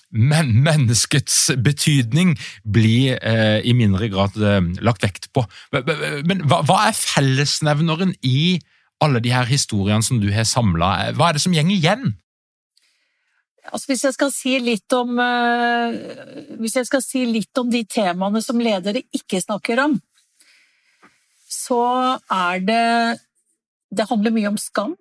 men 0.09 0.55
menneskets 0.65 1.51
betydning 1.61 2.31
blir 2.65 3.19
eh, 3.21 3.59
i 3.61 3.75
mindre 3.77 4.07
grad 4.09 4.39
eh, 4.41 4.71
lagt 4.81 5.05
vekt 5.05 5.27
på. 5.37 5.43
Men 6.25 6.41
hva, 6.49 6.63
hva, 6.65 6.79
er 6.87 6.97
fellesnevneren 6.97 8.15
i 8.25 8.57
alle 9.05 9.21
de 9.21 9.29
her 9.29 9.45
historiene 9.45 10.01
som 10.01 10.17
du 10.17 10.31
har 10.33 10.49
samla? 10.49 11.11
Hva 11.13 11.29
er 11.29 11.37
det 11.37 11.43
som 11.45 11.53
gjenger 11.53 11.77
igjen? 11.77 12.09
Altså 13.69 13.91
hvis, 13.91 14.03
jeg 14.07 14.15
si 14.33 14.55
om, 14.97 15.19
uh, 15.21 16.55
hvis 16.61 16.77
jeg 16.79 16.87
skal 16.89 17.03
si 17.05 17.23
litt 17.27 17.61
om 17.61 17.69
de 17.71 17.83
temaene 17.85 18.41
som 18.43 18.61
ledere 18.61 19.03
ikke 19.15 19.41
snakker 19.43 19.81
om, 19.85 19.97
så 21.49 21.81
er 22.29 22.61
det 22.61 23.19
Det 23.89 24.05
handler 24.05 24.31
mye 24.31 24.49
om 24.51 24.57
skam. 24.61 24.91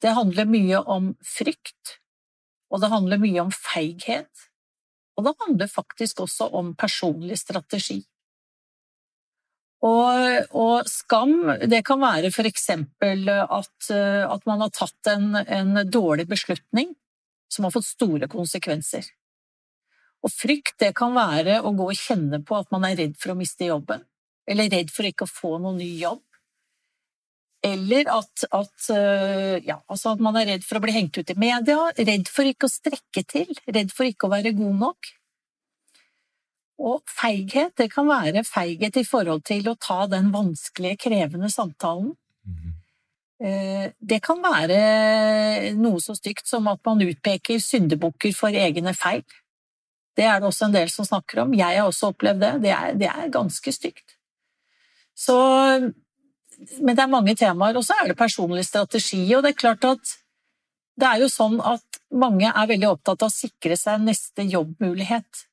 Det 0.00 0.14
handler 0.16 0.48
mye 0.48 0.78
om 0.88 1.10
frykt. 1.20 1.98
Og 2.72 2.80
det 2.80 2.88
handler 2.88 3.20
mye 3.20 3.42
om 3.42 3.50
feighet. 3.52 4.46
Og 5.18 5.26
det 5.26 5.34
handler 5.44 5.68
faktisk 5.68 6.22
også 6.24 6.48
om 6.56 6.72
personlig 6.74 7.36
strategi. 7.36 7.98
Og, 9.82 10.48
og, 10.56 10.88
skam, 10.88 11.34
det 11.68 11.82
kan 11.84 12.00
være 12.00 12.30
eksempel 12.48 13.28
at, 13.28 13.90
at 13.92 14.48
man 14.48 14.64
har 14.64 14.72
tatt 14.72 15.12
en, 15.12 15.34
en 15.42 15.82
dårlig 15.90 16.24
beslutning 16.30 16.94
som 17.52 17.66
har 17.66 17.74
fått 17.74 17.90
store 17.90 18.28
konsekvenser. 18.32 19.06
Og 20.22 20.30
frykt 20.30 20.78
det 20.80 20.92
kan 20.98 21.14
være 21.16 21.60
å 21.62 21.72
gå 21.76 21.88
og 21.90 21.98
kjenne 21.98 22.42
på 22.46 22.56
at 22.58 22.70
man 22.74 22.86
er 22.86 22.98
redd 22.98 23.16
for 23.20 23.34
å 23.34 23.38
miste 23.38 23.66
jobben, 23.68 24.04
eller 24.48 24.70
redd 24.70 24.92
for 24.94 25.08
ikke 25.08 25.26
å 25.26 25.32
få 25.32 25.56
noen 25.62 25.80
ny 25.82 25.90
jobb. 26.00 26.22
Eller 27.62 28.08
at, 28.10 28.44
at, 28.50 28.86
eh, 28.90 29.58
ja, 29.62 29.76
altså 29.86 30.16
at 30.16 30.22
man 30.22 30.34
er 30.38 30.48
redd 30.50 30.64
for 30.66 30.78
å 30.78 30.82
bli 30.82 30.94
hengt 30.96 31.18
ut 31.18 31.30
i 31.30 31.38
media, 31.38 31.78
redd 31.94 32.30
for 32.30 32.48
ikke 32.48 32.66
å 32.66 32.72
strekke 32.72 33.22
til, 33.30 33.52
redd 33.70 33.92
for 33.94 34.08
ikke 34.08 34.26
å 34.26 34.32
være 34.32 34.54
god 34.58 34.80
nok. 34.80 35.12
Og 36.82 37.04
feighet, 37.06 37.76
det 37.78 37.92
kan 37.92 38.08
være 38.08 38.42
feighet 38.46 38.98
i 38.98 39.06
forhold 39.06 39.44
til 39.46 39.70
å 39.70 39.78
ta 39.78 40.00
den 40.10 40.32
vanskelige, 40.34 41.04
krevende 41.04 41.50
samtalen. 41.54 42.16
Eh, 42.48 42.71
det 43.42 44.20
kan 44.22 44.38
være 44.38 45.72
noe 45.74 45.98
så 46.02 46.14
stygt 46.14 46.46
som 46.46 46.68
at 46.70 46.78
man 46.86 47.02
utpeker 47.02 47.58
syndebukker 47.58 48.34
for 48.36 48.54
egne 48.54 48.92
feil. 48.94 49.24
Det 50.16 50.26
er 50.28 50.40
det 50.40 50.48
også 50.48 50.68
en 50.68 50.76
del 50.76 50.90
som 50.92 51.08
snakker 51.08 51.42
om. 51.42 51.54
Jeg 51.56 51.78
har 51.80 51.88
også 51.88 52.12
opplevd 52.12 52.42
det. 52.44 52.52
Det 52.66 52.72
er, 52.74 52.96
det 53.00 53.08
er 53.08 53.32
ganske 53.32 53.72
stygt. 53.72 54.16
Så, 55.16 55.36
men 56.80 56.96
det 56.96 57.02
er 57.02 57.12
mange 57.12 57.34
temaer. 57.38 57.78
Og 57.80 57.86
så 57.86 57.96
er 57.98 58.10
det 58.10 58.18
personlig 58.20 58.66
strategi. 58.68 59.24
Og 59.34 59.42
det 59.44 59.54
er 59.54 59.62
klart 59.62 59.88
at 59.88 60.12
det 61.00 61.08
er 61.08 61.24
jo 61.24 61.30
sånn 61.32 61.56
at 61.64 62.02
mange 62.12 62.50
er 62.50 62.68
veldig 62.68 62.90
opptatt 62.90 63.24
av 63.24 63.32
å 63.32 63.34
sikre 63.34 63.78
seg 63.80 64.04
neste 64.04 64.44
jobbmulighet. 64.44 65.46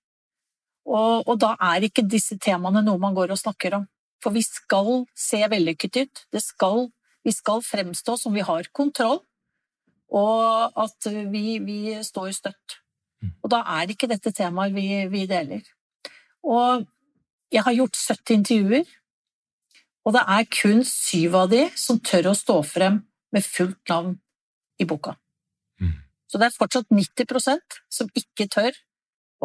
Og, 0.89 1.23
og 1.29 1.35
da 1.39 1.53
er 1.71 1.87
ikke 1.87 2.07
disse 2.09 2.35
temaene 2.41 2.83
noe 2.83 2.99
man 2.99 3.15
går 3.15 3.31
og 3.31 3.39
snakker 3.39 3.79
om. 3.79 3.87
For 4.19 4.35
vi 4.35 4.43
skal 4.43 5.05
se 5.15 5.39
vellykket 5.47 6.01
ut. 6.01 6.25
Det 6.33 6.43
skal 6.43 6.89
vi 7.25 7.33
skal 7.35 7.63
fremstå 7.65 8.15
som 8.19 8.35
vi 8.35 8.45
har 8.45 8.69
kontroll, 8.75 9.19
og 10.09 10.79
at 10.79 11.09
vi, 11.29 11.59
vi 11.61 11.79
står 12.03 12.31
støtt. 12.37 12.79
Mm. 13.21 13.33
Og 13.43 13.51
da 13.53 13.59
er 13.79 13.91
ikke 13.91 14.09
dette 14.09 14.33
temaet 14.33 14.73
vi, 14.73 14.87
vi 15.11 15.25
deler. 15.29 15.67
Og 16.47 16.87
jeg 17.53 17.65
har 17.65 17.75
gjort 17.75 17.99
70 17.99 18.33
intervjuer, 18.39 18.95
og 20.07 20.15
det 20.15 20.23
er 20.33 20.51
kun 20.53 20.83
syv 20.87 21.35
av 21.37 21.49
de 21.51 21.63
som 21.77 21.99
tør 22.01 22.31
å 22.31 22.37
stå 22.37 22.61
frem 22.65 23.01
med 23.35 23.45
fullt 23.45 23.81
navn 23.91 24.15
i 24.79 24.87
boka. 24.89 25.15
Mm. 25.81 25.97
Så 26.29 26.39
det 26.39 26.47
er 26.47 26.55
fortsatt 26.55 26.89
90% 26.93 27.81
som 27.91 28.09
ikke 28.17 28.47
tør 28.49 28.77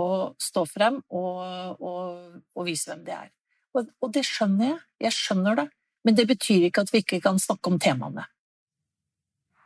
å 0.01 0.07
stå 0.41 0.65
frem 0.69 1.01
og, 1.15 1.81
og, 1.81 2.39
og 2.55 2.67
vise 2.67 2.91
hvem 2.91 3.05
de 3.07 3.15
er. 3.17 3.33
Og, 3.75 3.91
og, 4.01 4.11
det 4.15 4.25
skjønner 4.27 4.71
jeg. 4.71 4.81
Jeg 5.09 5.17
skjønner 5.19 5.59
det. 5.59 5.67
Men 6.05 6.17
det 6.19 6.29
betyr 6.29 6.69
ikke 6.69 6.85
at 6.85 6.93
vi 6.93 7.03
ikke 7.05 7.21
kan 7.25 7.41
snakke 7.41 7.73
om 7.73 7.81
temaene. 7.81 8.27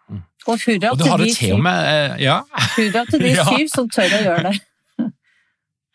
Mm. 0.09 0.23
Og 0.47 0.57
hurra 0.64 0.95
og 0.95 1.02
til, 1.02 1.26
de 1.26 1.35
syv, 1.35 1.59
med, 1.62 1.85
uh, 1.85 2.16
ja. 2.23 2.40
hurra 2.76 3.04
til 3.11 3.26
de 3.26 3.35
syv 3.50 3.71
som 3.75 3.90
tør 3.92 4.18
å 4.21 4.25
gjøre 4.28 4.49
det. 4.52 4.57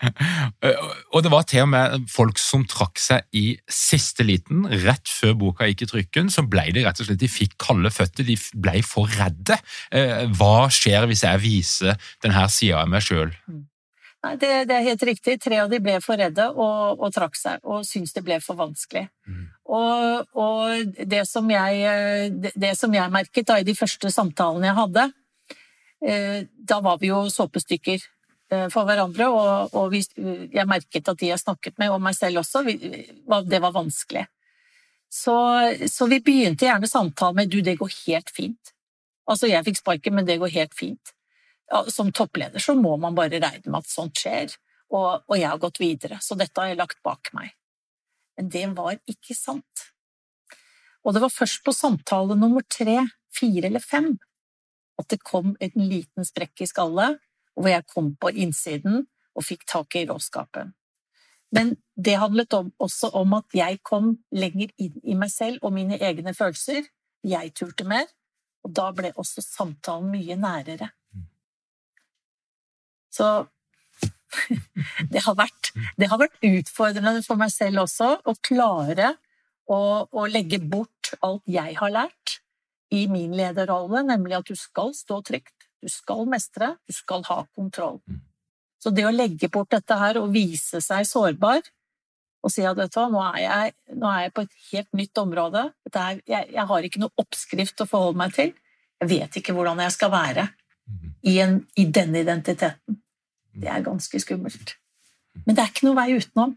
og 1.13 1.23
det 1.23 1.31
var 1.31 1.45
til 1.47 1.63
og 1.63 1.69
med 1.71 2.07
folk 2.11 2.39
som 2.41 2.65
trakk 2.67 2.99
seg 2.99 3.23
i 3.39 3.45
siste 3.71 4.25
liten, 4.27 4.65
rett 4.83 5.07
før 5.07 5.37
boka 5.39 5.69
gikk 5.69 5.85
i 5.85 5.89
trykken. 5.93 6.31
Så 6.33 6.43
ble 6.49 6.67
de 6.75 6.83
rett 6.85 6.99
og 6.99 7.07
slett, 7.07 7.21
de 7.23 7.31
fikk 7.31 7.55
kalde 7.61 7.91
føtter, 7.93 8.27
de 8.27 8.37
ble 8.59 8.83
for 8.85 9.11
redde. 9.19 9.57
Uh, 9.95 10.25
hva 10.35 10.67
skjer 10.73 11.07
hvis 11.09 11.23
jeg 11.25 11.43
viser 11.45 12.09
denne 12.25 12.49
sida 12.51 12.83
av 12.83 12.91
meg 12.91 13.05
sjøl? 13.05 13.31
Nei, 14.23 14.37
det, 14.39 14.51
det, 14.69 14.75
er 14.75 14.85
helt 14.87 15.03
riktig. 15.03 15.35
Tre 15.43 15.57
av 15.65 15.71
de 15.71 15.81
ble 15.83 15.97
for 16.03 16.19
redde 16.19 16.45
og, 16.53 17.01
og 17.03 17.11
trakk 17.11 17.35
seg, 17.35 17.59
og 17.67 17.83
syntes 17.87 18.15
det 18.15 18.23
ble 18.23 18.37
for 18.43 18.55
vanskelig. 18.59 19.09
Mm. 19.27 19.43
Og, 19.75 20.29
og, 20.39 20.93
det, 20.95 21.25
som 21.27 21.49
jeg, 21.51 22.31
det, 22.39 22.53
det 22.55 22.71
som 22.79 22.93
jeg 22.95 23.11
merket 23.11 23.49
da 23.49 23.59
i 23.59 23.67
de 23.67 23.75
første 23.75 24.11
samtalene 24.13 24.69
jeg 24.69 24.77
hadde, 24.79 25.07
eh, 26.07 26.37
da 26.71 26.79
var 26.85 27.01
vi 27.01 27.09
jo 27.11 27.25
såpestykker 27.33 27.97
eh, 27.97 28.69
for 28.71 28.87
hverandre, 28.87 29.27
og, 29.27 29.75
og 29.75 29.91
vi, 29.91 30.05
jeg 30.55 30.69
merket 30.71 31.11
at 31.11 31.19
de 31.19 31.33
jeg 31.33 31.43
snakket 31.43 31.75
med, 31.81 31.91
og 31.91 31.99
meg 32.05 32.15
selv 32.15 32.45
også, 32.45 32.63
vi, 32.69 32.77
det 32.79 33.59
var 33.65 33.75
vanskelig. 33.75 34.23
Så, 35.13 35.35
så, 35.91 36.07
vi 36.09 36.23
begynte 36.25 36.65
gjerne 36.65 36.87
samtalen 36.89 37.41
med 37.41 37.51
'du, 37.51 37.59
det 37.61 37.75
går 37.77 37.91
helt 38.07 38.31
fint'. 38.33 38.71
Altså, 39.27 39.51
jeg 39.51 39.67
fikk 39.67 39.77
sparken, 39.77 40.15
men 40.15 40.25
det 40.27 40.39
går 40.39 40.55
helt 40.55 40.73
fint 40.73 41.13
som 41.91 42.11
toppleder 42.11 42.61
så 42.61 42.75
må 42.77 42.95
man 43.01 43.15
bare 43.17 43.39
regne 43.41 43.71
med 43.71 43.81
at 43.81 43.89
sånt 43.89 44.19
skjer, 44.19 44.53
og, 44.93 45.23
og 45.25 45.37
jeg 45.39 45.49
har 45.49 45.61
gått 45.61 45.81
videre, 45.81 46.19
så 46.21 46.37
dette 46.37 46.59
har 46.59 46.71
jeg 46.71 46.79
lagt 46.79 46.99
bak 47.05 47.31
meg. 47.33 47.55
Men 48.37 48.49
det 48.53 48.67
var 48.77 48.99
ikke 49.09 49.35
sant. 49.37 49.87
Og 51.03 51.15
det 51.15 51.23
var 51.23 51.33
først 51.33 51.63
på 51.65 51.73
samtale 51.75 52.37
nummer 52.39 52.63
tre, 52.69 53.01
fire 53.33 53.67
eller 53.69 53.83
fem 53.83 54.13
at 55.01 55.09
det 55.09 55.23
kom 55.25 55.55
en 55.59 55.87
liten 55.89 56.25
sprekk 56.25 56.63
i 56.63 56.69
skallet, 56.69 57.17
hvor 57.57 57.69
jeg 57.69 57.85
kom 57.89 58.13
på 58.21 58.31
innsiden 58.43 59.05
og 59.33 59.45
fikk 59.45 59.65
tak 59.69 59.97
i 59.97 60.05
råskapen. 60.09 60.73
Men 61.53 61.75
det 61.95 62.17
handlet 62.21 62.53
om, 62.57 62.71
også 62.81 63.11
om 63.17 63.35
at 63.37 63.53
jeg 63.53 63.79
kom 63.85 64.15
lenger 64.33 64.71
inn 64.81 64.97
i 65.03 65.17
meg 65.17 65.29
selv 65.33 65.65
og 65.65 65.75
mine 65.75 65.99
egne 66.01 66.33
følelser. 66.33 66.87
Jeg 67.25 67.53
turte 67.57 67.85
mer, 67.85 68.07
og 68.65 68.73
da 68.73 68.89
ble 68.95 69.11
også 69.17 69.43
samtalen 69.45 70.09
mye 70.13 70.37
nærere. 70.39 70.89
Så 73.13 73.27
det 75.13 75.21
har, 75.21 75.35
vært, 75.37 75.73
det 75.99 76.09
har 76.09 76.21
vært 76.21 76.39
utfordrende 76.47 77.21
for 77.25 77.39
meg 77.39 77.53
selv 77.53 77.83
også 77.85 78.15
å 78.25 78.33
klare 78.41 79.13
å, 79.69 79.79
å, 80.09 80.25
legge 80.27 80.59
bort 80.59 81.13
alt 81.23 81.45
jeg 81.49 81.77
har 81.77 81.93
lært 81.93 82.39
i 82.93 83.05
min 83.09 83.33
lederrolle, 83.37 84.03
nemlig 84.05 84.39
at 84.39 84.49
du 84.49 84.57
skal 84.57 84.91
stå 84.97 85.21
trygt, 85.25 85.69
du 85.81 85.89
skal 85.91 86.25
mestre, 86.29 86.75
du 86.87 86.93
skal 86.95 87.23
ha 87.29 87.43
kontroll. 87.55 88.01
Mm. 88.09 88.21
Så 88.83 88.91
det 88.91 89.05
å 89.07 89.13
legge 89.13 89.47
bort 89.51 89.71
dette 89.71 89.95
her 89.97 90.19
og 90.19 90.33
vise 90.33 90.81
seg 90.83 91.07
sårbar 91.07 91.63
og 92.43 92.51
si 92.51 92.65
at 92.67 92.75
vet 92.75 92.91
du 92.91 92.97
hva, 92.99 93.05
nå 93.07 93.21
er 93.29 93.39
jeg, 93.39 93.73
nå 93.95 94.09
er 94.09 94.25
jeg 94.25 94.33
på 94.35 94.43
et 94.43 94.57
helt 94.73 94.97
nytt 94.99 95.21
område, 95.21 95.61
er, 95.93 96.17
jeg, 96.27 96.49
jeg 96.51 96.65
har 96.73 96.87
ikke 96.89 96.99
noe 96.99 97.23
oppskrift 97.23 97.85
å 97.85 97.87
forholde 97.87 98.19
meg 98.19 98.35
til, 98.35 98.51
jeg 98.99 99.11
vet 99.11 99.39
ikke 99.39 99.55
hvordan 99.55 99.79
jeg 99.85 99.95
skal 99.95 100.11
være. 100.11 100.49
mm. 100.89 101.13
i, 101.31 101.37
en, 101.39 101.55
i 101.79 101.85
denne 101.85 102.19
identiteten. 102.25 102.99
Det 103.53 103.69
er 103.69 103.85
ganske 103.85 104.19
skummelt. 104.21 104.75
Men 105.45 105.55
det 105.55 105.63
er 105.63 105.71
ikke 105.71 105.87
noe 105.87 105.97
vei 105.97 106.17
utenom. 106.17 106.55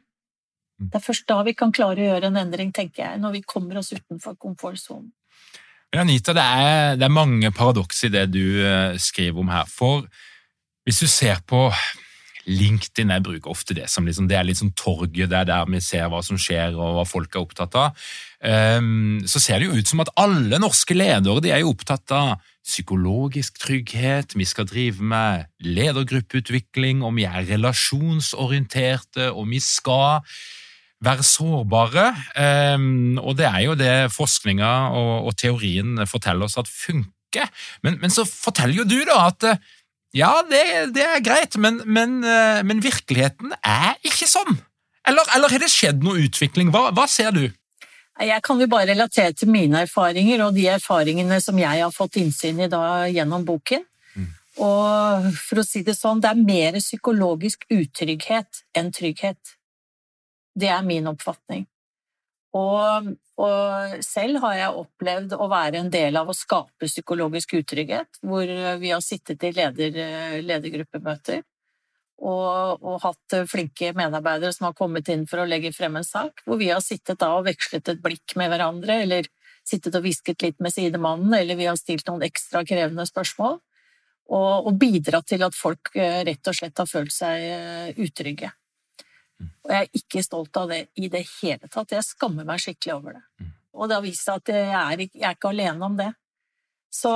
Mm. 0.77 0.89
Det 0.91 0.99
er 0.99 1.05
først 1.05 1.29
da 1.29 1.39
vi 1.47 1.55
kan 1.57 1.73
klare 1.73 2.01
å 2.01 2.09
gjøre 2.11 2.31
en 2.31 2.41
endring, 2.41 2.73
tenker 2.77 3.05
jeg, 3.05 3.21
når 3.23 3.39
vi 3.39 3.45
kommer 3.49 3.81
oss 3.81 3.93
utenfor 3.95 4.37
komfortsonen. 4.41 5.13
Anita, 5.97 6.35
det 6.37 6.43
er, 6.43 6.97
det 7.01 7.07
er 7.07 7.15
mange 7.15 7.51
paradoks 7.55 8.03
i 8.05 8.11
det 8.13 8.27
du 8.35 8.43
uh, 8.61 8.97
skriver 9.01 9.41
om 9.41 9.53
her. 9.53 9.69
For 9.71 10.05
hvis 10.85 11.01
du 11.01 11.09
ser 11.09 11.41
på 11.49 11.69
LinkedIn, 12.47 13.11
jeg 13.11 13.25
bruker 13.27 13.51
ofte 13.51 13.75
det 13.75 13.89
som 13.91 14.07
liksom, 14.07 14.29
det 14.31 14.37
er 14.39 14.47
litt 14.47 14.61
sånn 14.61 14.75
torget, 14.79 15.31
det 15.31 15.39
er 15.41 15.49
der 15.49 15.71
vi 15.71 15.81
ser 15.83 16.11
hva 16.13 16.21
som 16.27 16.39
skjer 16.39 16.77
og 16.77 16.99
hva 16.99 17.07
folk 17.09 17.35
er 17.35 17.43
opptatt 17.43 17.79
av. 17.81 18.11
Um, 18.47 19.25
så 19.27 19.41
ser 19.43 19.59
det 19.59 19.67
jo 19.67 19.79
ut 19.81 19.89
som 19.91 20.05
at 20.05 20.13
alle 20.23 20.61
norske 20.63 20.95
ledere 20.95 21.43
de 21.43 21.51
er 21.51 21.65
jo 21.65 21.73
opptatt 21.73 22.13
av 22.15 22.37
psykologisk 22.67 23.59
trygghet, 23.63 24.35
vi 24.39 24.47
skal 24.47 24.67
drive 24.67 25.03
med 25.03 25.47
ledergruppeutvikling, 25.63 27.03
og 27.07 27.17
vi 27.19 27.27
er 27.27 27.47
relasjonsorienterte, 27.47 29.31
og 29.33 29.49
vi 29.51 29.61
skal 29.63 30.23
være 31.03 31.27
sårbare. 31.27 32.07
Um, 32.75 33.19
og 33.19 33.37
det 33.39 33.47
er 33.51 33.61
jo 33.67 33.77
det 33.79 33.95
forskninga 34.15 34.73
og, 34.97 35.35
teorien 35.39 36.07
forteller 36.07 36.47
oss 36.47 36.59
at 36.59 36.71
funker. 36.71 37.51
Men, 37.83 38.01
men, 38.01 38.11
så 38.11 38.25
forteller 38.27 38.83
jo 38.83 38.89
du 38.89 38.99
da 39.07 39.27
at 39.29 39.51
ja, 40.17 40.33
det, 40.49 40.95
det 40.97 41.05
er 41.05 41.23
greit, 41.25 41.59
men, 41.61 41.83
men, 41.85 42.23
uh, 42.25 42.63
men, 42.67 42.83
virkeligheten 42.83 43.53
er 43.61 43.95
ikke 44.07 44.31
sånn. 44.31 44.59
Eller, 45.07 45.23
eller 45.37 45.53
har 45.53 45.63
det 45.63 45.71
skjedd 45.71 46.03
noe 46.03 46.23
utvikling? 46.25 46.73
Hva, 46.75 46.89
hva 46.95 47.07
ser 47.11 47.35
du? 47.35 47.45
Jeg 48.17 48.41
kan 48.43 48.61
jo 48.61 48.69
bare 48.71 48.89
relatere 48.89 49.35
til 49.37 49.51
mine 49.53 49.83
erfaringer 49.85 50.47
og 50.47 50.57
de 50.57 50.65
erfaringene 50.73 51.37
som 51.45 51.59
jeg 51.61 51.83
har 51.83 51.93
fått 51.93 52.17
innsyn 52.21 52.63
i 52.65 52.71
da 52.73 52.81
gjennom 53.13 53.45
boken. 53.45 53.85
Mm. 54.17 54.31
Og 54.65 55.27
for 55.37 55.61
å 55.61 55.67
si 55.67 55.83
det 55.85 55.99
sånn, 55.99 56.23
det 56.25 56.33
er 56.33 56.41
mer 56.41 56.79
psykologisk 56.81 57.67
utrygghet 57.69 58.63
enn 58.77 58.89
trygghet. 58.97 59.57
Det 60.57 60.71
er 60.73 60.87
min 60.87 61.11
oppfatning. 61.13 61.67
Og, 62.57 63.11
og, 63.37 63.97
selv 64.01 64.41
har 64.47 64.55
jeg 64.57 64.79
opplevd 64.81 65.35
å 65.37 65.51
være 65.53 65.83
en 65.83 65.91
del 65.93 66.17
av 66.17 66.31
å 66.33 66.37
skape 66.37 66.89
psykologisk 66.89 67.53
utrygghet, 67.59 68.23
hvor 68.25 68.49
vi 68.81 68.95
har 68.95 69.05
sittet 69.05 69.45
i 69.45 69.53
leder, 69.59 70.41
ledergruppemøter 70.41 71.45
og, 72.17 72.83
og, 72.83 72.97
hatt 73.03 73.37
flinke 73.51 73.93
medarbeidere 73.97 74.55
som 74.55 74.71
har 74.71 74.77
kommet 74.79 75.09
inn 75.13 75.27
for 75.29 75.43
å 75.43 75.49
legge 75.49 75.73
frem 75.77 75.99
en 75.99 76.07
sak, 76.07 76.41
hvor 76.47 76.61
vi 76.61 76.71
har 76.73 76.81
sittet 76.85 77.21
da 77.21 77.35
og 77.37 77.45
vekslet 77.49 77.93
et 77.93 78.03
blikk 78.03 78.37
med 78.41 78.53
hverandre, 78.53 79.03
eller 79.05 79.29
sittet 79.67 79.95
og 79.99 80.07
hvisket 80.07 80.45
litt 80.45 80.61
med 80.63 80.73
sidemannen, 80.73 81.35
eller 81.37 81.59
vi 81.59 81.69
har 81.69 81.77
stilt 81.77 82.07
noen 82.09 82.25
ekstra 82.27 82.63
krevende 82.67 83.07
spørsmål, 83.09 83.59
og, 84.27 84.69
og 84.69 84.79
bidratt 84.81 85.29
til 85.31 85.45
at 85.47 85.55
folk 85.55 85.93
eh, 85.95 86.23
rett 86.27 86.51
og 86.51 86.57
slett 86.57 86.81
har 86.83 86.89
følt 86.91 87.15
seg 87.15 87.45
eh, 87.47 88.01
utrygge. 88.03 88.51
Og 89.67 89.73
jeg 89.75 89.85
er 89.85 89.99
ikke 90.01 90.25
stolt 90.25 90.57
av 90.57 90.71
det 90.73 90.81
i 90.97 91.11
det 91.13 91.23
hele 91.37 91.69
tatt. 91.69 91.93
Jeg 91.93 92.07
skammer 92.07 92.47
meg 92.49 92.63
skikkelig 92.63 92.95
over 92.95 93.19
det. 93.19 93.25
Mm. 93.43 93.53
Og 93.77 93.91
det 93.91 93.99
har 93.99 94.07
vist 94.07 94.25
seg 94.25 94.41
at 94.41 94.53
jeg 94.55 94.71
er, 94.73 95.03
jeg 95.05 95.27
er 95.29 95.37
ikke 95.37 95.53
alene 95.53 95.91
om 95.91 95.99
det. 95.99 96.09
Så, 96.97 97.13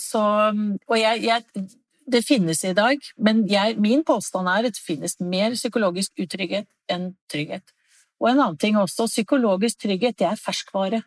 så 0.00 0.22
Og 0.48 0.96
jeg, 0.96 1.20
jeg, 1.26 1.66
Det 2.08 2.22
finnes 2.24 2.62
i 2.64 2.72
dag, 2.72 3.02
men 3.20 3.42
jeg, 3.50 3.76
min 3.84 4.00
påstand 4.06 4.48
er 4.48 4.68
at 4.68 4.76
det 4.76 4.80
finnes 4.80 5.18
mer 5.20 5.52
psykologisk 5.52 6.22
utrygghet 6.22 6.68
enn 6.88 7.10
trygghet. 7.28 7.74
Og 8.18 8.30
en 8.30 8.40
annen 8.40 8.56
ting 8.60 8.78
også, 8.80 9.06
psykologisk 9.10 9.82
trygghet, 9.84 10.16
det 10.18 10.26
er 10.30 10.40
ferskvare. 10.40 11.02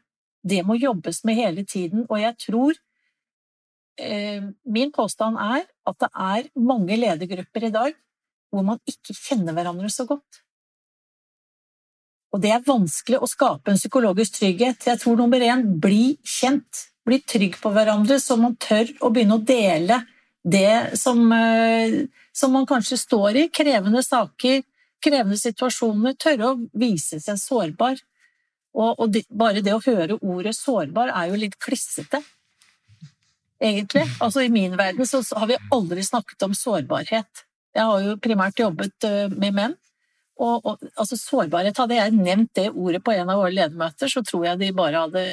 Det 0.46 0.62
må 0.66 0.78
jobbes 0.78 1.24
med 1.26 1.40
hele 1.40 1.66
tiden, 1.66 2.06
og 2.10 2.22
jeg 2.22 2.38
tror 2.46 2.78
eh, 4.02 4.42
Min 4.66 4.94
påstand 4.94 5.38
er 5.38 5.66
at 5.66 5.98
det 6.02 6.10
er 6.14 6.48
mange 6.56 6.98
ledergrupper 6.98 7.68
i 7.68 7.74
dag 7.74 7.98
hvor 8.52 8.66
man 8.68 8.82
ikke 8.90 9.16
kjenner 9.16 9.56
hverandre 9.56 9.90
så 9.90 10.06
godt. 10.06 10.42
Og 12.32 12.42
det 12.44 12.52
er 12.52 12.64
vanskelig 12.66 13.20
å 13.20 13.30
skape 13.30 13.72
en 13.72 13.80
psykologisk 13.80 14.40
trygghet. 14.40 14.88
Jeg 14.88 15.00
tror 15.02 15.18
nummer 15.20 15.44
én 15.44 15.66
bli 15.84 16.18
kjent. 16.24 16.88
Bli 17.08 17.18
trygg 17.26 17.56
på 17.58 17.72
hverandre, 17.74 18.20
så 18.22 18.38
man 18.38 18.54
tør 18.62 18.92
å 19.02 19.10
begynne 19.10 19.40
å 19.40 19.46
dele 19.46 19.98
det 20.44 21.00
som, 21.00 21.32
eh, 21.32 22.06
som 22.32 22.52
man 22.52 22.66
kanskje 22.66 22.98
står 22.98 23.36
i. 23.36 23.48
Krevende 23.50 24.04
saker, 24.04 24.64
krevende 25.04 25.38
situasjoner. 25.38 26.14
Tørre 26.18 26.52
å 26.52 26.60
vise 26.74 27.20
seg 27.20 27.38
sårbar. 27.38 28.02
Og, 28.74 29.00
og 29.00 29.12
det, 29.12 29.26
bare 29.30 29.62
det 29.62 29.74
å 29.76 29.84
høre 29.84 30.20
ordet 30.22 30.56
sårbar 30.56 31.12
er 31.12 31.30
jo 31.30 31.40
litt 31.40 31.58
klissete, 31.60 32.22
egentlig. 33.60 34.06
Altså 34.24 34.46
I 34.46 34.52
min 34.54 34.78
verden 34.80 35.08
så 35.08 35.20
har 35.36 35.50
vi 35.50 35.60
aldri 35.76 36.04
snakket 36.08 36.48
om 36.48 36.56
sårbarhet. 36.56 37.46
Jeg 37.76 37.88
har 37.88 38.06
jo 38.06 38.20
primært 38.24 38.60
jobbet 38.60 39.08
eh, 39.08 39.28
med 39.32 39.58
menn. 39.58 39.76
Og, 40.42 40.64
og, 40.66 40.80
altså 40.96 41.20
sårbarhet, 41.20 41.78
Hadde 41.78 42.00
jeg 42.00 42.16
nevnt 42.16 42.56
det 42.58 42.72
ordet 42.72 43.04
på 43.04 43.14
en 43.14 43.30
av 43.30 43.44
våre 43.44 43.54
ledermøter, 43.54 44.10
så 44.10 44.24
tror 44.26 44.48
jeg 44.48 44.62
de 44.64 44.72
bare 44.74 45.04
hadde 45.04 45.26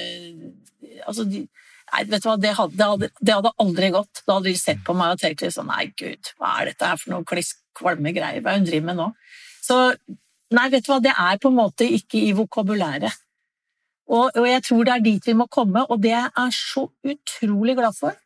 altså 1.06 1.24
de, 1.24 1.46
Nei, 1.92 2.04
vet 2.10 2.24
du 2.24 2.28
hva, 2.28 2.36
det 2.40 2.54
hadde, 2.58 3.10
det, 3.20 3.34
hadde, 3.34 3.52
aldri 3.64 3.90
gått. 3.94 4.22
Da 4.26 4.38
hadde 4.38 4.50
de 4.50 4.58
sett 4.60 4.80
på 4.84 4.96
meg 4.96 5.14
og 5.14 5.22
tenkt 5.22 5.44
sånn 5.54 5.70
Nei, 5.70 5.88
gud, 5.98 6.32
hva 6.40 6.58
er 6.60 6.72
dette 6.72 6.90
her 6.90 7.00
for 7.00 7.14
noe 7.14 7.26
kliss 7.28 7.54
kvalme 7.78 8.12
greier? 8.16 8.42
Hva 8.42 8.54
er 8.54 8.60
hun 8.60 8.68
driver 8.68 8.88
med 8.90 9.00
nå? 9.00 9.08
Så 9.64 9.78
nei, 10.54 10.68
vet 10.72 10.84
du 10.84 10.92
hva, 10.92 11.00
det 11.04 11.14
er 11.14 11.40
på 11.40 11.52
en 11.52 11.58
måte 11.58 11.88
ikke 11.98 12.20
i 12.20 12.34
vokabulæret. 12.36 13.24
Og, 14.08 14.32
og 14.32 14.46
jeg 14.48 14.64
tror 14.64 14.86
det 14.88 14.94
er 14.94 15.04
dit 15.04 15.26
vi 15.28 15.36
må 15.36 15.48
komme, 15.52 15.84
og 15.84 16.00
det 16.00 16.14
jeg 16.14 16.32
er 16.42 16.54
så 16.56 16.86
utrolig 17.04 17.76
glad 17.76 17.96
for, 17.96 18.16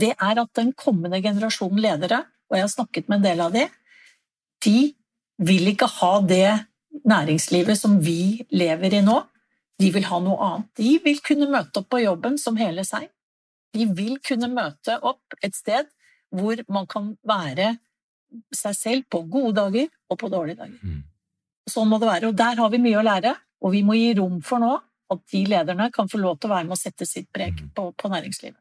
det 0.00 0.12
er 0.12 0.40
at 0.42 0.50
den 0.56 0.74
kommende 0.76 1.20
generasjonen 1.24 1.80
ledere, 1.82 2.22
og 2.50 2.58
jeg 2.58 2.66
har 2.66 2.72
snakket 2.72 3.08
med 3.08 3.20
en 3.20 3.28
del 3.28 3.44
av 3.44 3.54
de, 3.54 3.64
de 4.64 4.80
vil 5.40 5.70
ikke 5.72 5.88
ha 6.00 6.12
det 6.28 6.50
næringslivet 7.08 7.78
som 7.78 7.96
vi 8.04 8.44
lever 8.52 8.98
i 8.98 9.02
nå. 9.04 9.16
De 9.80 9.90
vil 9.94 10.06
ha 10.10 10.18
noe 10.20 10.38
annet. 10.44 10.68
De 10.76 10.96
vil 11.04 11.20
kunne 11.24 11.48
møte 11.50 11.80
opp 11.80 11.88
på 11.92 12.02
jobben 12.02 12.36
som 12.40 12.58
hele 12.60 12.84
seg. 12.86 13.08
De 13.74 13.86
vil 13.96 14.18
kunne 14.26 14.50
møte 14.52 14.98
opp 15.06 15.38
et 15.46 15.56
sted 15.56 15.88
hvor 16.34 16.60
man 16.70 16.86
kan 16.90 17.14
være 17.26 17.74
seg 18.54 18.76
selv 18.78 19.08
på 19.10 19.22
gode 19.30 19.56
dager 19.58 19.88
og 20.10 20.18
på 20.20 20.30
dårlige 20.30 20.60
dager. 20.60 20.78
Mm. 20.82 21.00
Sånn 21.70 21.90
må 21.90 21.98
det 22.02 22.10
være. 22.10 22.30
Og 22.30 22.38
der 22.38 22.60
har 22.60 22.70
vi 22.72 22.82
mye 22.82 23.00
å 23.00 23.06
lære, 23.06 23.34
og 23.60 23.74
vi 23.74 23.82
må 23.86 23.96
gi 23.98 24.12
rom 24.18 24.38
for 24.44 24.62
nå 24.62 24.76
at 25.10 25.22
de 25.32 25.42
lederne 25.50 25.88
kan 25.94 26.10
få 26.10 26.20
lov 26.22 26.38
til 26.38 26.50
å 26.50 26.54
være 26.54 26.68
med 26.68 26.76
å 26.76 26.80
sette 26.80 27.06
sitt 27.08 27.30
preg 27.34 27.56
mm. 27.56 27.72
på, 27.74 27.88
på 27.98 28.10
næringslivet. 28.12 28.58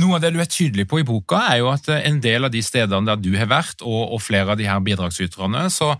Noe 0.00 0.16
av 0.16 0.22
det 0.24 0.30
du 0.32 0.40
er 0.40 0.48
tydelig 0.48 0.86
på 0.88 1.02
i 1.02 1.06
boka, 1.06 1.42
er 1.52 1.60
jo 1.60 1.72
at 1.72 1.88
en 1.92 2.20
del 2.24 2.48
av 2.48 2.52
de 2.54 2.62
stedene 2.64 3.04
der 3.10 3.18
du 3.20 3.32
har 3.36 3.50
vært, 3.50 3.82
og, 3.84 4.14
og 4.16 4.22
flere 4.24 4.54
av 4.54 4.60
de 4.60 4.68
her 4.68 4.80
bidragsyterne, 4.84 5.66
så, 5.72 5.92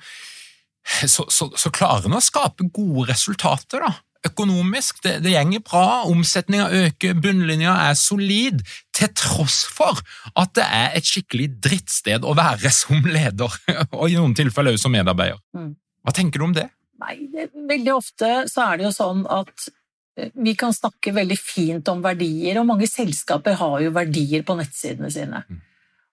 så, 1.05 1.27
så, 1.29 1.51
så 1.53 1.73
klarer 1.75 2.09
en 2.09 2.17
å 2.17 2.25
skape 2.25 2.71
gode 2.73 3.11
resultater. 3.11 3.85
da. 3.85 3.93
Økonomisk, 4.23 5.03
det, 5.05 5.17
det 5.25 5.35
gjenger 5.35 5.65
bra, 5.67 5.85
omsetninga 6.09 6.69
øker, 6.79 7.19
bunnlinja 7.21 7.75
er 7.89 7.99
solid, 7.99 8.63
til 8.97 9.11
tross 9.19 9.65
for 9.69 10.01
at 10.39 10.55
det 10.57 10.65
er 10.65 10.97
et 10.97 11.09
skikkelig 11.09 11.51
drittsted 11.65 12.25
å 12.25 12.37
være 12.39 12.71
som 12.73 13.03
leder, 13.05 13.61
og 13.99 14.07
i 14.07 14.17
noen 14.17 14.37
tilfeller 14.39 14.79
også 14.79 14.87
som 14.87 14.97
medarbeider. 14.97 15.43
Mm. 15.59 15.75
Hva 16.07 16.17
tenker 16.17 16.41
du 16.41 16.49
om 16.49 16.57
det? 16.57 16.69
Nei, 17.03 17.17
det, 17.33 17.51
Veldig 17.69 17.95
ofte 17.97 18.35
så 18.51 18.71
er 18.71 18.79
det 18.79 18.89
jo 18.89 18.95
sånn 18.95 19.27
at 19.31 19.69
vi 20.15 20.55
kan 20.59 20.75
snakke 20.77 21.15
veldig 21.17 21.39
fint 21.41 21.89
om 21.89 22.03
verdier, 22.05 22.59
og 22.61 22.69
mange 22.69 22.89
selskaper 22.91 23.57
har 23.61 23.79
jo 23.81 23.93
verdier 23.95 24.45
på 24.45 24.57
nettsidene 24.59 25.11
sine. 25.13 25.45
Mm. 25.49 25.61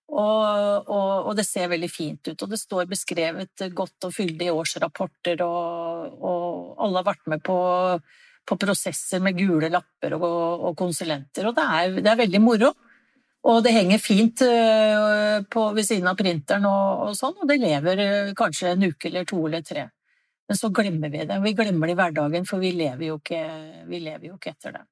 Og, 0.09 0.87
og, 0.89 1.27
og, 1.27 1.33
det 1.37 1.45
ser 1.45 1.69
veldig 1.69 1.89
fint 1.91 2.31
ut, 2.31 2.41
og 2.41 2.49
det 2.49 2.57
står 2.57 2.87
beskrevet 2.89 3.65
godt 3.77 4.07
og 4.07 4.15
fyldig 4.15 4.47
i 4.47 4.53
årsrapporter, 4.55 5.43
og, 5.45 6.15
og 6.17 6.79
alle 6.81 7.01
har 7.01 7.09
vært 7.11 7.29
med 7.29 7.43
på, 7.45 7.57
på, 8.49 8.57
prosesser 8.57 9.21
med 9.21 9.37
gule 9.37 9.69
lapper 9.69 10.15
og, 10.17 10.71
konsulenter, 10.79 11.51
og 11.51 11.59
det 11.59 11.67
er, 11.67 11.99
det 11.99 12.09
er, 12.09 12.21
veldig 12.23 12.41
moro. 12.41 12.73
Og 13.49 13.61
det 13.63 13.71
henger 13.71 14.01
fint 14.03 14.41
øh, 14.43 15.45
på, 15.47 15.61
ved 15.77 15.85
siden 15.87 16.09
av 16.11 16.17
printeren 16.19 16.65
og, 16.67 17.13
sånn, 17.15 17.37
og 17.39 17.47
det 17.47 17.61
lever 17.61 18.01
øh, 18.03 18.33
kanskje 18.35 18.73
en 18.73 18.89
uke 18.89 19.07
eller 19.07 19.29
to 19.29 19.39
eller 19.45 19.63
tre. 19.63 19.85
Men 20.49 20.57
så 20.57 20.71
glemmer 20.73 21.11
vi 21.13 21.25
det. 21.29 21.39
Vi 21.43 21.53
glemmer 21.53 21.87
det 21.87 21.93
i 21.93 21.99
hverdagen, 21.99 22.45
for 22.49 22.61
vi 22.61 22.73
lever 22.73 23.11
jo 23.11 23.17
ikke, 23.19 23.41
lever 23.89 24.31
jo 24.31 24.37
ikke 24.37 24.55
etter 24.55 24.79
det. 24.79 24.85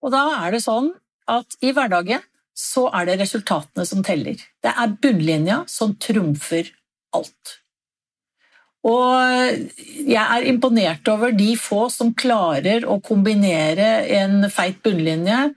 Og 0.00 0.12
da 0.14 0.22
er 0.44 0.54
det 0.54 0.62
sånn 0.64 0.92
at 1.30 1.58
i 1.66 1.72
hverdagen 1.74 2.22
så 2.56 2.86
er 2.94 3.08
det 3.08 3.18
resultatene 3.22 3.86
som 3.88 4.04
teller. 4.06 4.38
Det 4.62 4.70
er 4.70 4.94
bunnlinja 5.02 5.64
som 5.70 5.96
trumfer 6.00 6.70
alt. 7.16 7.56
Og 8.86 9.66
jeg 10.08 10.22
er 10.22 10.46
imponert 10.48 11.08
over 11.12 11.34
de 11.36 11.52
få 11.60 11.88
som 11.92 12.14
klarer 12.16 12.86
å 12.88 13.00
kombinere 13.04 14.06
en 14.20 14.46
feit 14.52 14.78
bunnlinje 14.84 15.50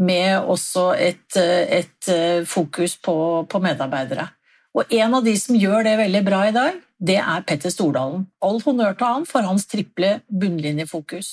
med 0.00 0.46
også 0.48 0.86
et, 0.96 1.36
et 1.36 2.10
fokus 2.48 2.96
på, 3.04 3.16
på, 3.50 3.60
medarbeidere. 3.60 4.30
Og 4.76 4.92
en 4.94 5.14
av 5.18 5.26
de 5.26 5.34
som 5.38 5.56
gjør 5.58 5.82
det 5.86 5.96
veldig 5.98 6.22
bra 6.26 6.40
i 6.46 6.54
dag, 6.54 6.76
det 7.00 7.18
er 7.18 7.46
Petter 7.46 7.72
Stordalen. 7.74 8.28
All 8.44 8.60
honnør 8.62 8.94
til 8.98 9.08
han 9.08 9.26
for 9.26 9.46
hans 9.46 9.66
triple 9.70 10.20
bunnlinjefokus. 10.30 11.30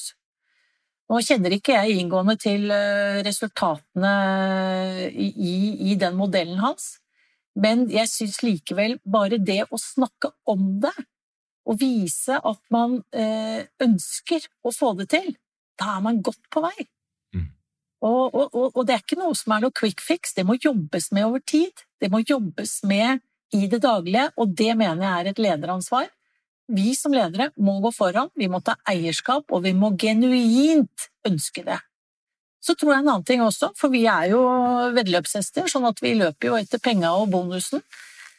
Nå 1.08 1.22
kjenner 1.24 1.54
ikke 1.56 1.76
jeg 1.76 2.02
inngående 2.02 2.36
til 2.42 2.72
eh, 2.74 3.22
resultatene 3.24 4.14
i, 5.14 5.54
i 5.92 5.96
den 6.00 6.18
modellen 6.20 6.60
hans, 6.60 6.98
men 7.58 7.86
jeg 7.92 8.10
syns 8.12 8.42
likevel 8.44 8.98
bare 9.08 9.40
det 9.40 9.64
å 9.72 9.80
snakke 9.80 10.34
om 10.50 10.76
det, 10.84 10.94
og 11.68 11.80
vise 11.80 12.36
at 12.38 12.60
man 12.74 13.00
eh, 13.16 13.64
ønsker 13.84 14.44
å 14.68 14.74
få 14.76 14.94
det 15.00 15.10
til, 15.16 15.34
da 15.80 15.98
er 15.98 16.06
man 16.06 16.22
godt 16.26 16.44
på 16.54 16.64
vei. 16.64 16.76
Og, 18.06 18.36
og, 18.36 18.58
og, 18.76 18.84
det 18.86 18.94
er 18.94 19.02
ikke 19.02 19.18
noe 19.18 19.34
som 19.36 19.56
er 19.56 19.64
noe 19.64 19.74
quick 19.74 20.04
fix, 20.06 20.36
det 20.38 20.46
må 20.46 20.60
jobbes 20.62 21.10
med 21.16 21.26
over 21.26 21.42
tid. 21.42 21.86
Det 21.98 22.12
må 22.14 22.22
jobbes 22.22 22.84
med 22.86 23.24
i 23.56 23.66
det 23.72 23.80
daglige, 23.82 24.28
og 24.38 24.54
det 24.60 24.76
mener 24.78 25.02
jeg 25.08 25.24
er 25.24 25.32
et 25.32 25.42
lederansvar 25.42 26.12
vi 26.68 26.94
som 26.96 27.14
ledere 27.16 27.52
må 27.64 27.80
gå 27.84 27.92
foran, 27.96 28.30
vi 28.36 28.50
må 28.52 28.60
ta 28.62 28.76
eierskap, 28.90 29.48
og 29.52 29.64
vi 29.64 29.74
må 29.74 29.94
genuint 30.00 31.08
ønske 31.28 31.64
det. 31.64 31.80
Så 32.64 32.76
tror 32.76 32.94
jeg 32.94 33.04
en 33.04 33.12
annen 33.14 33.28
ting 33.28 33.44
også, 33.44 33.72
for 33.78 33.94
vi 33.94 34.04
er 34.12 34.34
jo 34.34 34.42
veddeløpshester, 34.96 35.70
sånn 35.72 35.88
at 35.88 36.02
vi 36.04 36.18
løper 36.20 36.52
jo 36.52 36.58
etter 36.60 36.82
penga 36.84 37.14
og 37.16 37.30
bonusen. 37.32 37.84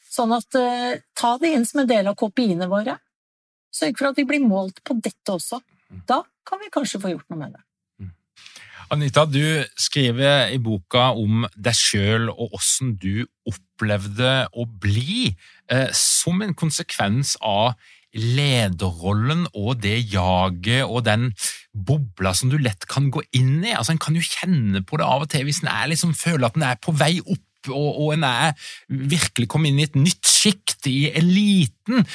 Sånn 0.09 0.35
at 0.37 0.57
eh, 0.59 1.01
ta 1.17 1.37
det 1.41 1.53
inn 1.55 1.65
som 1.69 1.83
en 1.83 1.89
del 1.89 2.11
av 2.11 2.19
kopiene 2.19 2.69
våre. 2.69 2.99
Sørg 3.73 3.97
for 4.01 4.11
at 4.11 4.21
vi 4.21 4.27
blir 4.29 4.45
målt 4.45 4.83
på 4.85 4.99
dette 5.01 5.33
også. 5.33 5.63
Da 6.09 6.21
kan 6.49 6.61
vi 6.61 6.73
kanskje 6.73 7.01
få 7.01 7.15
gjort 7.15 7.29
noe 7.33 7.41
med 7.41 7.57
det. 7.57 7.65
Anita, 8.89 9.27
du 9.29 9.43
skriver 9.77 10.49
i 10.55 10.59
boka 10.63 11.11
om 11.13 11.45
deg 11.61 11.77
sjøl 11.77 12.31
og 12.33 12.55
åssen 12.57 12.95
du 13.01 13.27
opplevde 13.49 14.47
å 14.57 14.65
bli 14.65 15.29
eh, 15.69 15.91
som 15.93 16.41
en 16.45 16.55
konsekvens 16.57 17.35
av 17.45 17.77
lederrollen 18.17 19.45
og 19.53 19.83
det 19.85 19.99
jaget 20.15 20.87
og 20.87 21.05
den 21.05 21.29
bobla 21.77 22.33
som 22.35 22.49
du 22.49 22.57
lett 22.57 22.89
kan 22.89 23.11
gå 23.13 23.21
inn 23.37 23.61
i. 23.61 23.75
Altså, 23.75 23.93
En 23.93 24.01
kan 24.01 24.17
jo 24.17 24.25
kjenne 24.25 24.81
på 24.81 24.97
det 24.97 25.07
av 25.07 25.27
og 25.27 25.31
til 25.35 25.45
hvis 25.45 25.61
en 25.67 25.71
liksom, 25.93 26.17
føler 26.17 26.49
at 26.49 26.57
en 26.57 26.67
er 26.71 26.81
på 26.81 26.97
vei 26.97 27.19
opp 27.21 27.45
og, 27.69 27.89
og 27.93 28.15
en 28.15 28.25
er 28.25 28.57
virkelig 28.89 29.51
kommet 29.53 29.75
inn 29.75 29.83
i 29.83 29.89
et 29.89 29.99
nytt 29.99 30.25
sjikt, 30.25 30.87
i 30.89 31.11
eliten. 31.19 32.07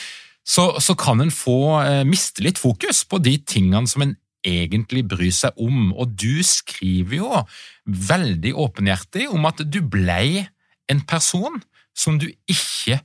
Så, 0.43 0.71
så 0.81 0.95
kan 0.99 1.21
en 1.21 1.31
få 1.31 1.59
eh, 1.83 2.01
miste 2.07 2.41
litt 2.43 2.57
fokus 2.59 3.03
på 3.07 3.21
de 3.21 3.37
tingene 3.47 3.87
som 3.91 4.07
en 4.07 4.17
egentlig 4.43 5.05
bryr 5.09 5.33
seg 5.35 5.57
om. 5.61 5.91
Og 5.95 6.13
du 6.19 6.43
skriver 6.45 7.17
jo 7.19 7.43
veldig 7.85 8.53
åpenhjertig 8.65 9.29
om 9.31 9.47
at 9.49 9.63
du 9.65 9.81
blei 9.81 10.45
en 10.91 11.01
person 11.07 11.61
som 11.95 12.19
du 12.19 12.27
ikke 12.49 12.99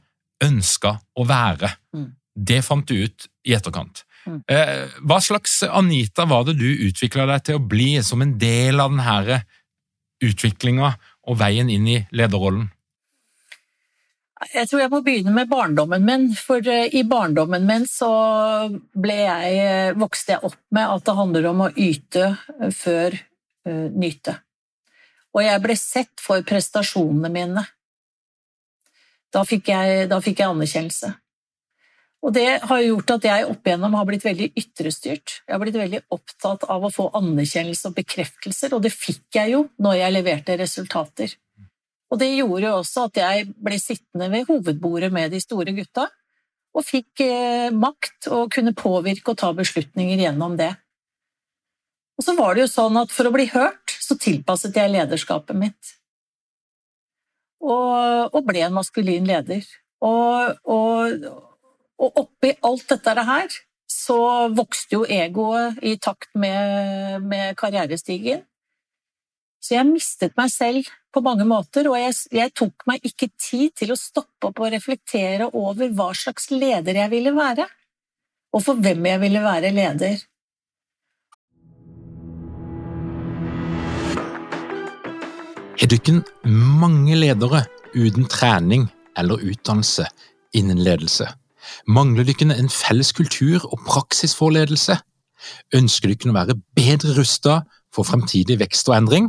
ønska 0.44 0.96
å 1.18 1.26
være. 1.28 1.72
Mm. 1.94 2.10
Det 2.38 2.62
fant 2.66 2.86
du 2.86 2.94
ut 3.04 3.28
i 3.48 3.54
etterkant. 3.56 4.04
Mm. 4.28 4.40
Eh, 4.50 4.96
hva 5.08 5.18
slags 5.24 5.60
Anita 5.66 6.26
var 6.28 6.46
det 6.46 6.58
du 6.60 6.68
utvikla 6.88 7.26
deg 7.32 7.46
til 7.46 7.58
å 7.58 7.64
bli 7.64 7.96
som 8.04 8.22
en 8.22 8.36
del 8.40 8.82
av 8.82 8.92
denne 8.92 9.42
utviklinga 10.24 10.92
og 11.28 11.38
veien 11.40 11.70
inn 11.72 11.86
i 11.90 12.00
lederrollen? 12.14 12.68
Jeg 14.38 14.68
tror 14.70 14.82
jeg 14.84 14.90
må 14.92 15.00
begynne 15.02 15.32
med 15.34 15.48
barndommen 15.50 16.04
min. 16.06 16.28
For 16.38 16.62
eh, 16.62 16.92
i 16.94 17.02
barndommen 17.08 17.64
min 17.66 17.86
så 17.90 18.10
jeg, 18.70 19.54
eh, 19.58 19.94
vokste 19.98 20.36
jeg 20.36 20.44
opp 20.46 20.60
med 20.74 20.84
at 20.86 21.06
det 21.08 21.16
handler 21.18 21.48
om 21.50 21.64
å 21.66 21.72
yte 21.74 22.30
før 22.74 23.16
uh, 23.18 23.88
nyte. 23.90 24.36
Og 25.34 25.42
jeg 25.42 25.62
ble 25.64 25.76
sett 25.78 26.22
for 26.22 26.44
prestasjonene 26.46 27.30
mine. 27.34 27.64
Da 29.34 29.42
fikk 29.44 29.72
jeg, 29.74 30.06
da 30.10 30.20
fikk 30.24 30.40
jeg 30.40 30.54
anerkjennelse. 30.54 31.10
Og 32.24 32.32
det 32.34 32.46
har 32.66 32.80
gjort 32.82 33.12
at 33.14 33.26
jeg 33.28 33.46
opp 33.46 33.66
igjennom 33.66 33.94
har 33.94 34.06
blitt 34.08 34.24
veldig 34.26 34.48
ytrestyrt. 34.58 35.36
Jeg 35.46 35.54
har 35.54 35.60
blitt 35.62 35.78
veldig 35.78 36.00
opptatt 36.14 36.64
av 36.70 36.86
å 36.86 36.90
få 36.90 37.10
anerkjennelse 37.18 37.90
og 37.90 37.98
bekreftelser, 37.98 38.74
og 38.74 38.82
det 38.86 38.94
fikk 38.94 39.38
jeg 39.38 39.54
jo 39.54 39.66
når 39.82 40.00
jeg 40.00 40.16
leverte 40.16 40.58
resultater. 40.58 41.36
Og 42.08 42.20
det 42.20 42.30
gjorde 42.32 42.64
jo 42.64 42.76
også 42.78 43.08
at 43.08 43.20
jeg 43.20 43.48
ble 43.60 43.78
sittende 43.80 44.30
ved 44.32 44.48
hovedbordet 44.48 45.10
med 45.12 45.32
de 45.34 45.40
store 45.42 45.74
gutta, 45.76 46.06
og 46.76 46.84
fikk 46.84 47.24
eh, 47.24 47.68
makt 47.74 48.28
og 48.32 48.52
kunne 48.54 48.76
påvirke 48.76 49.32
og 49.32 49.40
ta 49.40 49.50
beslutninger 49.56 50.20
gjennom 50.20 50.56
det. 50.58 50.72
Og 52.18 52.26
så 52.26 52.34
var 52.38 52.54
det 52.54 52.64
jo 52.64 52.70
sånn 52.70 52.98
at 53.00 53.12
for 53.14 53.28
å 53.28 53.34
bli 53.34 53.46
hørt, 53.52 53.94
så 54.02 54.16
tilpasset 54.18 54.76
jeg 54.76 54.92
lederskapet 54.92 55.58
mitt. 55.58 55.94
Og, 57.62 58.34
og 58.34 58.40
ble 58.46 58.64
en 58.66 58.74
maskulin 58.74 59.26
leder. 59.28 59.66
Og, 60.04 60.58
og, 60.70 61.26
og 61.98 62.20
oppi 62.22 62.52
alt 62.66 62.86
dette 62.90 63.26
her 63.26 63.48
så 63.88 64.20
vokste 64.54 64.98
jo 64.98 65.06
egoet 65.08 65.80
i 65.82 65.96
takt 66.00 66.30
med, 66.38 67.24
med 67.26 67.56
karrierestigen. 67.58 68.44
Så 69.68 69.74
jeg 69.76 69.84
mistet 69.84 70.32
meg 70.38 70.48
selv 70.48 70.86
på 71.12 71.20
mange 71.20 71.44
måter, 71.44 71.84
og 71.90 71.98
jeg, 72.00 72.14
jeg, 72.32 72.54
tok 72.56 72.86
meg 72.88 73.02
ikke 73.04 73.26
tid 73.36 73.74
til 73.76 73.90
å 73.92 73.98
stoppe 74.00 74.48
opp 74.48 74.62
og 74.64 74.70
reflektere 74.72 75.50
over 75.52 75.90
hva 75.92 76.06
slags 76.16 76.48
leder 76.48 76.96
jeg 76.96 77.12
ville 77.12 77.34
være, 77.36 77.66
og 78.56 78.64
for 78.64 78.80
hvem 78.80 79.04
jeg 79.10 79.20
ville 79.26 79.42
være 79.44 79.74
leder. 79.76 80.24
Har 85.76 85.96
ikke 85.98 86.16
mange 86.48 87.20
ledere 87.20 87.66
uten 87.92 88.24
trening 88.24 88.88
eller 89.20 89.44
utdannelse 89.52 90.08
innen 90.56 90.80
ledelse? 90.80 91.28
Mangler 91.84 92.24
dere 92.24 92.56
en 92.56 92.72
felles 92.72 93.12
kultur 93.12 93.68
og 93.68 93.84
praksis 93.84 94.32
for 94.32 94.56
ledelse? 94.56 94.96
Ønsker 95.76 96.14
dere 96.14 96.32
å 96.32 96.38
være 96.40 96.62
bedre 96.72 97.18
rustet 97.20 97.68
for 97.92 98.08
fremtidig 98.08 98.56
vekst 98.64 98.88
og 98.88 98.96
endring? 98.96 99.28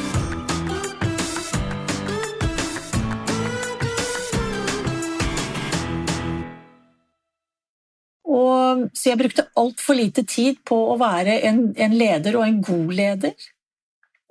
så 8.93 9.11
jeg 9.11 9.19
brukte 9.19 9.47
altfor 9.59 9.97
lite 9.97 10.23
tid 10.27 10.61
på 10.67 10.77
å 10.93 10.97
være 11.01 11.39
en, 11.47 11.63
en, 11.75 11.95
leder 11.97 12.37
og 12.39 12.45
en 12.47 12.59
god 12.65 12.93
leder. 12.97 13.47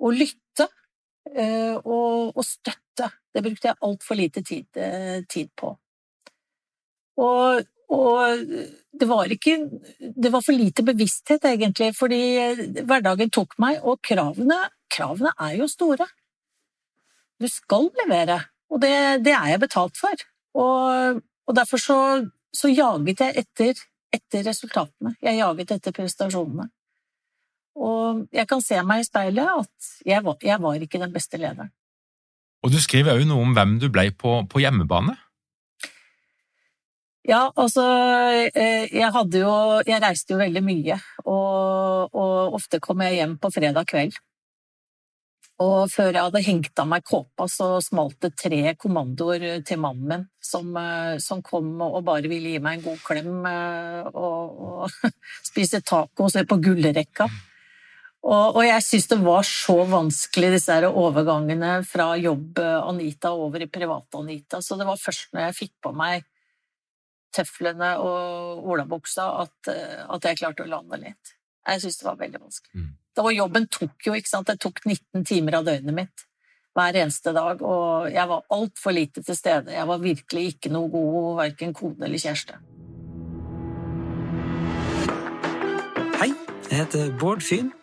Og 0.01 0.17
lytte 0.17 0.67
uh, 0.67 1.75
og, 1.81 2.31
og, 2.35 2.43
støtte. 2.45 3.11
Det 3.31 3.43
brukte 3.45 3.71
jeg 3.71 3.81
altfor 3.87 4.19
lite 4.19 4.43
tid, 4.47 4.67
uh, 4.77 5.21
tid 5.29 5.51
på. 5.57 5.73
Og, 7.21 7.67
og 7.91 8.45
det 9.01 9.07
var 9.09 9.31
ikke 9.33 9.57
Det 9.99 10.31
var 10.31 10.43
for 10.45 10.55
lite 10.55 10.83
bevissthet, 10.87 11.45
egentlig, 11.45 11.91
fordi 11.97 12.21
hverdagen 12.87 13.31
tok 13.33 13.57
meg, 13.61 13.81
og 13.83 14.01
kravene, 14.05 14.57
kravene 14.91 15.33
er 15.39 15.59
jo 15.59 15.69
store. 15.69 16.07
Du 17.41 17.47
skal 17.49 17.89
levere, 18.03 18.37
og 18.69 18.81
det, 18.83 18.93
det 19.25 19.33
er 19.33 19.53
jeg 19.53 19.63
betalt 19.63 19.97
for. 19.97 20.25
Og, 20.61 21.21
og 21.47 21.55
derfor 21.55 21.81
så, 21.81 21.97
så, 22.53 22.69
jaget 22.71 23.23
jeg 23.23 23.43
etter, 23.43 23.81
etter 24.13 24.45
resultatene. 24.47 25.15
Jeg 25.23 25.39
jaget 25.39 25.75
etter 25.77 25.95
prestasjonene. 25.95 26.67
Og 27.81 28.25
jeg 28.35 28.47
kan 28.49 28.61
se 28.63 28.79
meg 28.83 29.01
i 29.03 29.07
speilet 29.07 29.47
at 29.47 29.91
jeg 30.05 30.23
var, 30.25 30.37
jeg 30.43 30.59
var 30.61 30.83
ikke 30.83 30.99
den 30.99 31.13
beste 31.13 31.39
lederen. 31.39 31.71
Og 32.61 32.73
du 32.73 32.77
skriver 32.81 33.17
òg 33.17 33.25
noe 33.25 33.41
om 33.45 33.53
hvem 33.57 33.77
du 33.81 33.87
ble 33.89 34.09
på, 34.13 34.41
på 34.51 34.61
hjemmebane? 34.61 35.15
Ja, 37.27 37.51
altså 37.53 37.83
eh, 38.49 38.89
Jeg 38.89 39.11
hadde 39.13 39.43
jo 39.43 39.51
Jeg 39.85 40.01
reiste 40.01 40.33
jo 40.33 40.39
veldig 40.39 40.63
mye, 40.65 40.95
og, 41.21 42.15
og 42.17 42.55
ofte 42.57 42.79
kom 42.81 43.03
jeg 43.05 43.19
hjem 43.19 43.35
på 43.41 43.51
fredag 43.53 43.85
kveld. 43.89 44.17
Og 45.61 45.91
før 45.91 46.09
jeg 46.09 46.23
hadde 46.23 46.41
hengt 46.45 46.81
av 46.81 46.87
meg 46.89 47.05
kåpa, 47.05 47.45
så 47.51 47.75
smalt 47.83 48.17
det 48.23 48.31
tre 48.39 48.73
kommandoer 48.79 49.61
til 49.67 49.81
mannen 49.83 50.07
min, 50.09 50.25
som, 50.41 50.71
eh, 50.79 51.19
som, 51.21 51.43
kom 51.45 51.75
og 51.85 52.01
bare 52.07 52.31
ville 52.31 52.55
gi 52.55 52.61
meg 52.63 52.79
en 52.79 52.85
god 52.87 53.03
klem 53.05 53.45
eh, 53.45 54.09
og, 54.09 54.61
og 54.65 55.11
spise 55.49 55.83
taco 55.85 56.27
og 56.27 56.33
se 56.33 56.45
på 56.47 56.57
gullrekka. 56.63 57.29
Og, 58.21 58.57
og 58.57 58.61
jeg 58.63 58.85
syns 58.85 59.07
det 59.09 59.17
var 59.23 59.45
så 59.49 59.79
vanskelig, 59.89 60.51
disse 60.55 60.77
overgangene 60.87 61.79
fra 61.89 62.11
jobb-Anita 62.21 63.33
over 63.33 63.65
i 63.65 63.69
privat-Anita. 63.69 64.61
Så 64.61 64.77
det 64.77 64.85
var 64.85 65.01
først 65.01 65.33
når 65.33 65.47
jeg 65.47 65.57
fikk 65.57 65.73
på 65.81 65.93
meg 65.97 66.27
tøflene 67.33 67.95
og 68.03 68.67
olabuksa 68.69 69.25
at, 69.41 69.71
at 69.71 70.27
jeg 70.27 70.41
klarte 70.41 70.67
å 70.67 70.69
lande 70.69 71.01
litt. 71.01 71.33
Jeg 71.65 71.81
syns 71.81 72.01
det 72.01 72.09
var 72.09 72.19
veldig 72.21 72.43
vanskelig. 72.43 72.83
Mm. 72.83 72.91
Og 73.19 73.33
jobben 73.35 73.67
tok 73.67 74.07
jo, 74.07 74.13
ikke 74.15 74.29
sant, 74.29 74.47
det 74.47 74.61
tok 74.63 74.79
19 74.85 75.25
timer 75.27 75.59
av 75.59 75.65
døgnet 75.67 75.95
mitt 75.95 76.27
hver 76.71 76.95
eneste 76.95 77.33
dag, 77.35 77.59
og 77.67 78.07
jeg 78.07 78.23
var 78.29 78.45
altfor 78.55 78.93
lite 78.95 79.23
til 79.27 79.35
stede. 79.35 79.73
Jeg 79.75 79.87
var 79.89 79.99
virkelig 79.99 80.45
ikke 80.53 80.71
noe 80.71 80.87
god 80.87 81.41
verken 81.41 81.73
kone 81.75 82.07
eller 82.07 82.21
kjæreste. 82.21 82.55
Hei, 86.21 86.29
jeg 86.69 86.77
heter 86.77 87.11
Bård 87.19 87.43
Fyn. 87.43 87.73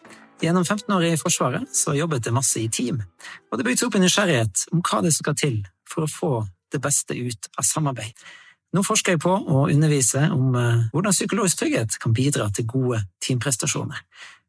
Gjennom 0.40 0.64
15 0.64 0.94
år 0.94 1.04
i 1.04 1.16
Forsvaret 1.20 1.68
så 1.74 1.92
jobbet 1.98 2.30
jeg 2.30 2.32
masse 2.32 2.60
i 2.62 2.68
team, 2.70 3.02
og 3.50 3.58
det 3.58 3.66
bygde 3.66 3.88
opp 3.88 3.96
en 3.98 4.04
nysgjerrighet 4.06 4.68
om 4.72 4.80
hva 4.86 5.02
det 5.02 5.10
skal 5.16 5.34
til 5.36 5.56
for 5.82 6.06
å 6.06 6.12
få 6.12 6.30
det 6.72 6.80
beste 6.80 7.16
ut 7.18 7.50
av 7.58 7.66
samarbeid. 7.66 8.14
Nå 8.76 8.84
forsker 8.84 9.16
jeg 9.16 9.22
på 9.24 9.32
å 9.32 9.64
undervise 9.66 10.28
om 10.30 10.54
eh, 10.56 10.86
hvordan 10.92 11.16
psykologisk 11.16 11.62
trygghet 11.62 11.96
kan 12.00 12.14
bidra 12.14 12.50
til 12.54 12.68
gode 12.68 13.00
teamprestasjoner. 13.24 14.02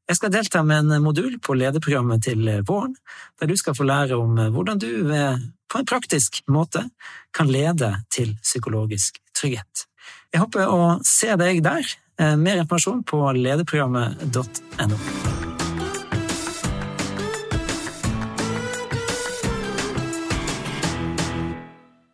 Jeg 0.10 0.18
skal 0.18 0.32
delta 0.34 0.64
med 0.66 0.88
en 0.90 1.04
modul 1.06 1.36
på 1.38 1.54
lederprogrammet 1.54 2.24
til 2.26 2.48
våren, 2.66 2.96
der 3.38 3.46
du 3.46 3.54
skal 3.60 3.76
få 3.78 3.86
lære 3.86 4.18
om 4.18 4.40
eh, 4.42 4.50
hvordan 4.50 4.82
du 4.82 4.90
på 5.70 5.78
en 5.78 5.86
praktisk 5.86 6.42
måte 6.50 6.82
kan 7.34 7.52
lede 7.52 7.92
til 8.10 8.34
psykologisk 8.42 9.22
trygghet. 9.38 9.86
Jeg 10.34 10.42
håper 10.42 10.66
å 10.66 10.98
se 11.06 11.36
deg 11.38 11.62
der. 11.62 11.86
Eh, 12.18 12.34
mer 12.42 12.58
informasjon 12.64 13.04
på 13.06 13.22
lederprogrammet.no. 13.38 14.98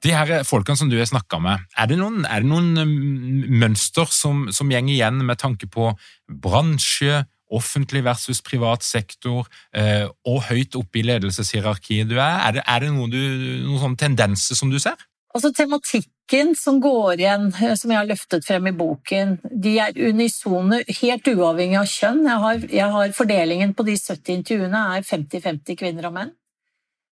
De 0.06 0.12
her 0.14 0.44
folkene 0.46 0.78
som 0.78 0.92
du 0.92 1.00
har 1.00 1.08
snakka 1.10 1.40
med, 1.42 1.64
er 1.80 1.88
det 1.90 1.96
noen, 1.98 2.28
er 2.30 2.44
det 2.44 2.52
noen 2.52 2.76
mm, 2.76 3.56
mønster 3.64 4.12
som, 4.14 4.46
som 4.54 4.70
gjenger 4.70 4.94
igjen 4.94 5.24
med 5.26 5.40
tanke 5.42 5.66
på 5.72 5.88
bransje, 6.30 7.24
offentlig 7.54 8.04
versus 8.06 8.42
privat 8.46 8.84
sektor, 8.84 9.50
eh, 9.74 10.06
og 10.26 10.46
høyt 10.50 10.78
oppe 10.80 11.02
i 11.02 11.06
ledelseshierarkiet 11.06 12.10
du 12.10 12.18
er? 12.18 12.40
Er 12.48 12.58
det, 12.58 12.64
er 12.68 12.86
det 12.86 12.94
noen, 12.94 13.12
du, 13.12 13.20
noen 13.68 13.82
sånne 13.82 14.02
tendenser 14.02 14.58
som 14.58 14.72
du 14.72 14.80
ser? 14.82 14.98
Altså 15.36 15.52
Tematikken 15.52 16.54
som 16.56 16.80
går 16.84 17.20
igjen, 17.20 17.50
eh, 17.60 17.76
som 17.80 17.92
jeg 17.92 18.02
har 18.02 18.10
løftet 18.10 18.48
frem 18.48 18.72
i 18.72 18.76
boken, 18.78 19.38
de 19.52 19.76
er 19.84 20.00
unisone, 20.10 20.82
helt 21.02 21.30
uavhengig 21.34 21.82
av 21.82 21.92
kjønn. 21.92 22.24
Jeg 22.26 22.44
har, 22.46 22.66
jeg 22.80 22.96
har 22.98 23.14
Fordelingen 23.18 23.76
på 23.78 23.86
de 23.88 24.00
70 24.00 24.40
intervjuene 24.40 24.88
er 24.96 25.06
50-50 25.06 25.80
kvinner 25.84 26.10
og 26.10 26.18
menn 26.18 26.36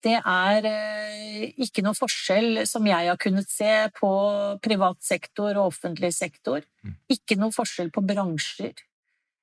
det 0.05 0.19
er 0.19 0.67
eh, 0.69 1.47
ikke 1.65 1.83
noe 1.83 1.97
forskjell, 1.97 2.63
som 2.71 2.87
jeg 2.87 3.11
har 3.11 3.19
kunnet 3.21 3.51
se, 3.51 3.73
på 3.99 4.11
privat 4.63 5.01
sektor 5.05 5.51
og 5.57 5.73
offentlig 5.73 6.13
sektor. 6.15 6.63
Mm. 6.87 6.95
Ikke 7.15 7.39
noe 7.41 7.55
forskjell 7.55 7.91
på 7.95 8.05
bransjer. 8.07 8.77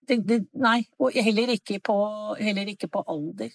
Det, 0.08 0.20
det, 0.28 0.40
nei, 0.62 0.80
og 1.02 1.16
heller 1.16 1.54
ikke, 1.56 1.80
på, 1.84 1.96
heller 2.40 2.72
ikke 2.72 2.90
på 2.92 3.04
alder. 3.12 3.54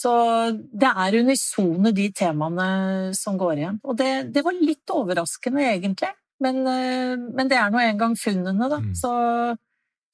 Så 0.00 0.12
det 0.56 0.90
er 0.90 1.18
unisone, 1.20 1.92
de 1.96 2.06
temaene 2.16 3.12
som 3.16 3.36
går 3.40 3.58
igjen. 3.58 3.80
Og 3.84 3.98
det, 3.98 4.10
det 4.34 4.44
var 4.46 4.56
litt 4.56 4.94
overraskende, 4.94 5.66
egentlig. 5.74 6.12
Men, 6.40 6.62
eh, 6.64 7.16
men 7.18 7.50
det 7.50 7.58
er 7.60 7.72
nå 7.72 7.82
engang 7.82 8.16
funnene, 8.18 8.70
da. 8.70 8.80
Mm. 8.80 8.94
Så, 8.96 9.10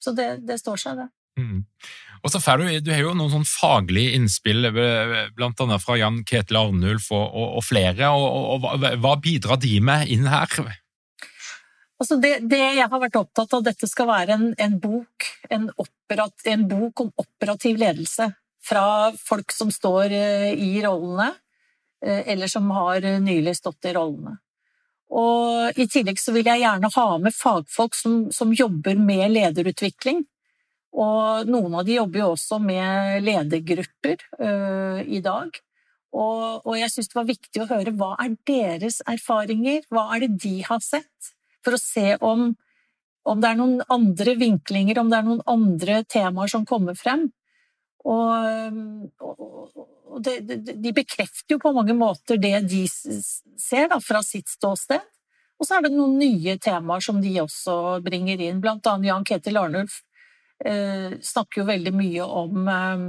så 0.03 0.13
det, 0.17 0.27
det, 0.47 0.59
står 0.59 0.81
seg, 0.81 0.99
det. 0.99 1.07
Mm. 1.39 1.61
Og 2.25 2.33
så 2.33 2.41
får 2.41 2.59
du, 2.59 2.65
du 2.83 2.91
har 2.91 3.03
jo 3.05 3.13
noen 3.15 3.31
sånn 3.31 3.47
faglige 3.47 4.17
innspill, 4.17 4.71
bl.a. 4.73 5.27
blant 5.37 5.61
annet 5.63 5.83
fra 5.83 5.95
Jan 5.99 6.23
Ketil 6.27 6.59
Arnulf 6.59 7.11
og, 7.13 7.23
og, 7.29 7.47
og 7.61 7.65
flere. 7.65 8.09
Og, 8.11 8.65
og, 8.65 8.87
Hva 9.03 9.15
bidrar 9.23 9.61
de 9.63 9.77
med 9.83 10.11
inn 10.11 10.27
her? 10.27 10.57
Altså 11.97 12.19
det, 12.21 12.33
det, 12.45 12.61
jeg 12.77 12.89
har 12.91 13.01
vært 13.01 13.17
opptatt 13.17 13.53
av, 13.57 13.63
dette 13.65 13.89
skal 13.89 14.09
være 14.09 14.35
en, 14.35 14.49
en, 14.61 14.75
bok, 14.79 15.29
en, 15.49 15.69
operat, 15.81 16.35
en 16.45 16.67
bok 16.69 17.01
om 17.05 17.13
operativ 17.17 17.79
ledelse. 17.81 18.29
Fra 18.67 19.13
folk 19.17 19.53
som 19.55 19.71
står 19.73 20.13
eh, 20.13 20.51
i 20.53 20.81
rollene, 20.83 21.31
eh, 22.05 22.21
eller 22.33 22.51
som 22.51 22.69
har 22.75 23.05
nylig 23.23 23.55
stått 23.57 23.89
i 23.89 23.95
rollene. 23.97 24.35
Og 25.17 25.79
I 25.79 25.87
tillegg 25.87 26.19
så 26.19 26.33
vil 26.35 26.49
jeg 26.49 26.61
gjerne 26.61 26.91
ha 26.93 27.05
med 27.21 27.35
fagfolk 27.35 27.95
som, 27.95 28.25
som 28.35 28.51
jobber 28.53 28.99
med 28.99 29.31
lederutvikling. 29.31 30.25
Og 30.97 31.47
noen 31.47 31.77
av 31.79 31.87
de 31.87 31.95
jobber 31.95 32.23
jo 32.23 32.33
også 32.33 32.59
med 32.63 33.23
ledergrupper 33.23 34.19
uh, 34.41 34.99
i 35.03 35.21
dag. 35.23 35.53
Og, 36.17 36.65
og 36.65 36.75
jeg 36.79 36.91
syns 36.91 37.11
det 37.11 37.19
var 37.19 37.29
viktig 37.29 37.61
å 37.63 37.69
høre 37.69 37.93
hva 37.95 38.13
er 38.23 38.35
deres 38.47 38.99
erfaringer, 39.07 39.83
hva 39.93 40.07
er 40.15 40.25
det 40.25 40.31
de 40.43 40.55
har 40.67 40.81
sett? 40.83 41.33
For 41.65 41.77
å 41.77 41.81
se 41.81 42.15
om, 42.23 42.49
om 43.27 43.43
det 43.43 43.49
er 43.49 43.59
noen 43.59 43.81
andre 43.93 44.37
vinklinger, 44.39 44.99
om 45.01 45.11
det 45.11 45.19
er 45.19 45.27
noen 45.27 45.43
andre 45.49 46.01
temaer 46.09 46.51
som 46.51 46.65
kommer 46.67 46.97
frem. 46.97 47.27
Og, 48.07 49.11
og 49.19 50.21
det, 50.23 50.39
de 50.47 50.95
bekrefter 50.95 51.57
jo 51.57 51.61
på 51.61 51.73
mange 51.75 51.95
måter 51.97 52.39
det 52.39 52.55
de 52.69 52.85
ser 52.87 53.89
da, 53.91 53.99
fra 54.03 54.23
sitt 54.23 54.47
ståsted. 54.51 55.03
Og 55.57 55.65
så 55.65 55.79
er 55.79 55.87
det 55.87 55.95
noen 55.95 56.19
nye 56.21 56.59
temaer 56.61 57.01
som 57.03 57.17
de 57.21 57.33
også 57.41 57.97
bringer 58.05 58.39
inn, 58.45 58.61
blant 58.61 58.85
annet 58.87 59.09
Jan 59.09 59.25
Ketil 59.25 59.57
Arnulf 59.59 60.03
Eh, 60.65 61.11
snakker 61.21 61.61
jo 61.61 61.67
veldig 61.67 61.91
mye 61.93 62.25
om 62.25 62.67
eh, 62.67 63.01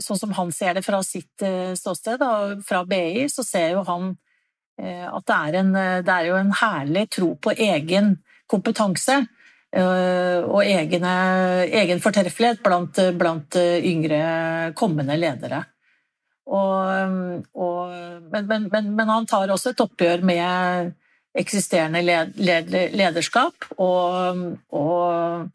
Sånn 0.00 0.16
som 0.16 0.30
han 0.32 0.48
ser 0.56 0.78
det 0.78 0.82
fra 0.86 1.02
sitt 1.04 1.42
eh, 1.44 1.74
ståsted, 1.76 2.22
fra 2.64 2.78
BI, 2.88 3.26
så 3.28 3.42
ser 3.44 3.74
jo 3.74 3.82
han 3.84 4.14
at 4.82 5.26
det 5.28 5.36
er, 5.36 5.56
en, 5.60 5.72
det 6.02 6.14
er 6.14 6.26
jo 6.26 6.38
en 6.40 6.52
herlig 6.58 7.06
tro 7.14 7.28
på 7.38 7.54
egen 7.54 8.16
kompetanse 8.50 9.20
og 9.72 10.58
egne, 10.66 11.12
egen 11.72 12.02
fortreffelighet 12.04 12.58
blant, 12.60 12.98
blant, 13.16 13.56
yngre, 13.88 14.18
kommende 14.76 15.16
ledere. 15.16 15.62
Og, 16.50 17.46
og, 17.54 17.94
men, 18.34 18.50
men, 18.50 18.90
men, 18.92 19.08
han 19.08 19.28
tar 19.30 19.54
også 19.54 19.72
et 19.72 19.80
oppgjør 19.80 20.26
med 20.28 20.92
eksisterende 21.38 22.02
led, 22.04 22.36
led, 22.42 22.74
lederskap, 22.98 23.70
og, 23.80 24.42
og 24.76 25.48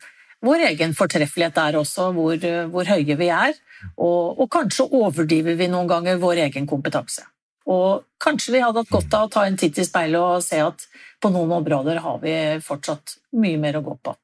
vår 0.48 0.68
egen 0.72 0.94
fortreffelighet 0.98 1.58
er 1.62 1.80
også, 1.80 2.12
hvor, 2.16 2.50
hvor 2.74 2.90
høye 2.90 3.18
vi 3.20 3.30
er. 3.34 3.58
Og, 4.02 4.48
kanskje 4.50 4.88
overdriver 4.90 5.58
vi 5.58 5.70
noen 5.70 5.90
ganger 5.90 6.22
vår 6.22 6.48
egen 6.48 6.68
kompetanse. 6.70 7.28
Og 7.68 8.06
kanskje 8.24 8.56
vi 8.56 8.64
hadde 8.64 8.84
hatt 8.84 8.94
godt 8.94 9.18
av 9.18 9.28
å 9.28 9.32
ta 9.32 9.44
en 9.48 9.58
titt 9.60 9.80
i 9.82 9.86
speilet 9.86 10.20
og 10.22 10.46
se 10.46 10.62
at 10.64 10.88
på 11.22 11.32
noen 11.34 11.52
områder 11.60 12.00
har 12.04 12.22
vi 12.22 12.34
fortsatt 12.64 13.18
mye 13.42 13.60
mer 13.62 13.80
å 13.80 13.86
gå 13.86 13.98
på. 14.08 14.16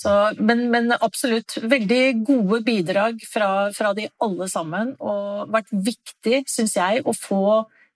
Så, 0.00 0.12
men, 0.38 0.66
men, 0.72 0.92
absolutt 0.92 1.58
veldig 1.60 2.04
gode 2.24 2.60
bidrag 2.64 3.20
fra, 3.28 3.70
fra 3.76 3.92
de 3.96 4.08
alle 4.24 4.48
sammen, 4.48 4.94
og 5.00 5.50
vært 5.52 5.72
viktig, 5.72 6.44
syns 6.48 6.76
jeg, 6.78 7.02
å 7.04 7.12
få 7.16 7.42